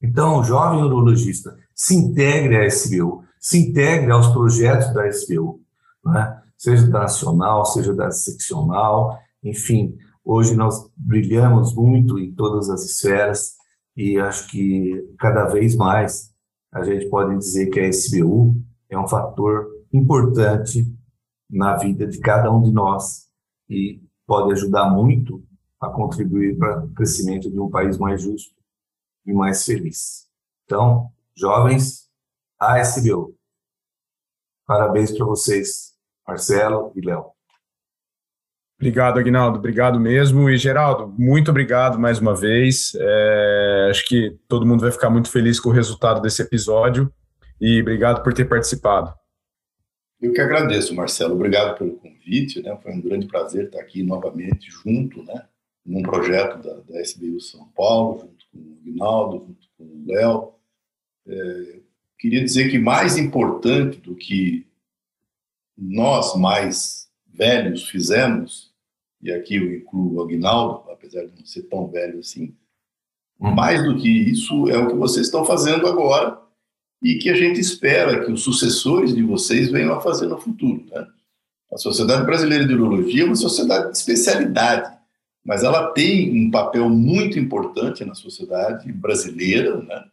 Então, 0.01 0.43
jovem 0.43 0.83
urologista, 0.83 1.55
se 1.73 1.95
integre 1.95 2.57
à 2.57 2.65
SBU, 2.65 3.23
se 3.39 3.69
integre 3.69 4.11
aos 4.11 4.27
projetos 4.27 4.93
da 4.93 5.07
SBU, 5.07 5.61
né? 6.03 6.41
seja 6.57 6.85
da 6.87 7.01
nacional, 7.01 7.65
seja 7.65 7.93
da 7.93 8.11
seccional, 8.11 9.17
enfim, 9.45 9.95
hoje 10.23 10.55
nós 10.55 10.91
brilhamos 10.97 11.75
muito 11.75 12.17
em 12.17 12.33
todas 12.33 12.69
as 12.69 12.83
esferas, 12.83 13.55
e 13.95 14.17
acho 14.19 14.49
que 14.49 15.07
cada 15.19 15.45
vez 15.45 15.75
mais 15.75 16.33
a 16.73 16.83
gente 16.83 17.07
pode 17.09 17.37
dizer 17.37 17.69
que 17.69 17.79
a 17.79 17.87
SBU 17.87 18.55
é 18.89 18.99
um 18.99 19.07
fator 19.07 19.67
importante 19.93 20.83
na 21.49 21.77
vida 21.77 22.05
de 22.05 22.19
cada 22.19 22.51
um 22.51 22.61
de 22.61 22.71
nós 22.71 23.29
e 23.69 24.01
pode 24.25 24.51
ajudar 24.51 24.89
muito 24.89 25.45
a 25.79 25.89
contribuir 25.89 26.57
para 26.57 26.83
o 26.83 26.93
crescimento 26.93 27.49
de 27.49 27.59
um 27.59 27.69
país 27.69 27.97
mais 27.97 28.21
justo 28.21 28.53
e 29.25 29.31
mais 29.31 29.63
feliz. 29.63 30.27
Então, 30.65 31.11
jovens, 31.37 32.09
a 32.59 32.79
SBU. 32.79 33.35
Parabéns 34.65 35.15
para 35.15 35.25
vocês, 35.25 35.93
Marcelo 36.27 36.91
e 36.95 37.01
Léo. 37.01 37.34
Obrigado, 38.77 39.19
Aguinaldo. 39.19 39.57
Obrigado 39.57 39.99
mesmo. 39.99 40.49
E, 40.49 40.57
Geraldo, 40.57 41.13
muito 41.17 41.49
obrigado 41.49 41.97
mais 41.97 42.19
uma 42.19 42.35
vez. 42.35 42.93
É, 42.95 43.87
acho 43.89 44.05
que 44.05 44.37
todo 44.47 44.65
mundo 44.65 44.81
vai 44.81 44.91
ficar 44.91 45.09
muito 45.09 45.31
feliz 45.31 45.59
com 45.59 45.69
o 45.69 45.73
resultado 45.73 46.21
desse 46.21 46.41
episódio. 46.41 47.11
E 47.59 47.81
obrigado 47.81 48.21
por 48.21 48.33
ter 48.33 48.45
participado. 48.45 49.13
Eu 50.21 50.33
que 50.33 50.41
agradeço, 50.41 50.93
Marcelo. 50.93 51.35
Obrigado 51.35 51.77
pelo 51.77 51.95
convite. 51.95 52.61
Né? 52.61 52.77
Foi 52.83 52.91
um 52.91 53.01
grande 53.01 53.27
prazer 53.27 53.65
estar 53.65 53.79
aqui 53.79 54.03
novamente 54.03 54.69
junto, 54.69 55.23
né? 55.23 55.45
num 55.85 56.01
projeto 56.01 56.61
da, 56.61 56.79
da 56.79 57.01
SBU 57.01 57.39
São 57.39 57.67
Paulo, 57.75 58.19
junto 58.19 58.45
com 58.51 58.57
o 58.57 58.77
Aguinaldo, 58.81 59.45
junto 59.47 59.67
com 59.77 59.83
o 59.83 60.05
Léo. 60.07 60.53
É, 61.27 61.79
queria 62.17 62.43
dizer 62.43 62.69
que 62.69 62.79
mais 62.79 63.17
importante 63.17 63.99
do 63.99 64.15
que 64.15 64.67
nós 65.77 66.35
mais 66.35 67.04
velhos 67.35 67.89
fizemos, 67.89 68.73
e 69.21 69.31
aqui 69.31 69.55
eu 69.55 69.75
incluo 69.75 70.15
o 70.15 70.21
Aguinaldo, 70.21 70.89
apesar 70.91 71.25
de 71.25 71.37
não 71.37 71.45
ser 71.45 71.63
tão 71.63 71.87
velho 71.87 72.19
assim, 72.19 72.53
hum. 73.39 73.51
mais 73.51 73.83
do 73.83 73.97
que 73.97 74.09
isso 74.09 74.69
é 74.69 74.77
o 74.77 74.87
que 74.87 74.95
vocês 74.95 75.27
estão 75.27 75.43
fazendo 75.45 75.87
agora 75.87 76.39
e 77.01 77.15
que 77.15 77.29
a 77.29 77.35
gente 77.35 77.59
espera 77.59 78.23
que 78.25 78.31
os 78.31 78.43
sucessores 78.43 79.13
de 79.13 79.21
vocês 79.21 79.69
venham 79.69 79.93
a 79.93 80.01
fazer 80.01 80.27
no 80.27 80.39
futuro. 80.39 80.83
Né? 80.91 81.05
A 81.71 81.77
Sociedade 81.77 82.25
Brasileira 82.25 82.65
de 82.65 82.73
Urologia 82.73 83.23
é 83.23 83.25
uma 83.25 83.35
sociedade 83.35 83.91
de 83.91 83.97
especialidade, 83.97 84.95
mas 85.43 85.63
ela 85.63 85.91
tem 85.91 86.31
um 86.47 86.49
papel 86.49 86.89
muito 86.89 87.37
importante 87.37 88.03
na 88.03 88.15
sociedade 88.15 88.91
brasileira, 88.91 89.77
né? 89.81 90.05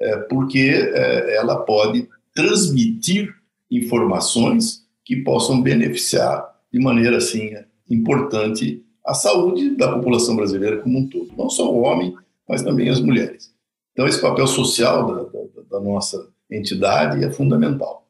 É, 0.00 0.16
porque 0.16 0.72
é, 0.74 1.36
ela 1.36 1.60
pode 1.60 2.08
transmitir 2.34 3.32
informações 3.70 4.84
que 5.04 5.16
possam 5.16 5.62
beneficiar 5.62 6.51
de 6.72 6.80
maneira 6.80 7.18
assim 7.18 7.50
importante 7.88 8.84
a 9.04 9.14
saúde 9.14 9.76
da 9.76 9.92
população 9.92 10.36
brasileira 10.36 10.80
como 10.80 10.98
um 10.98 11.08
todo, 11.08 11.32
não 11.36 11.50
só 11.50 11.70
o 11.70 11.82
homem, 11.82 12.14
mas 12.48 12.62
também 12.62 12.88
as 12.88 13.00
mulheres. 13.00 13.52
Então 13.92 14.06
esse 14.06 14.20
papel 14.20 14.46
social 14.46 15.06
da, 15.06 15.22
da, 15.24 15.62
da 15.72 15.80
nossa 15.80 16.28
entidade 16.50 17.22
é 17.24 17.30
fundamental. 17.30 18.06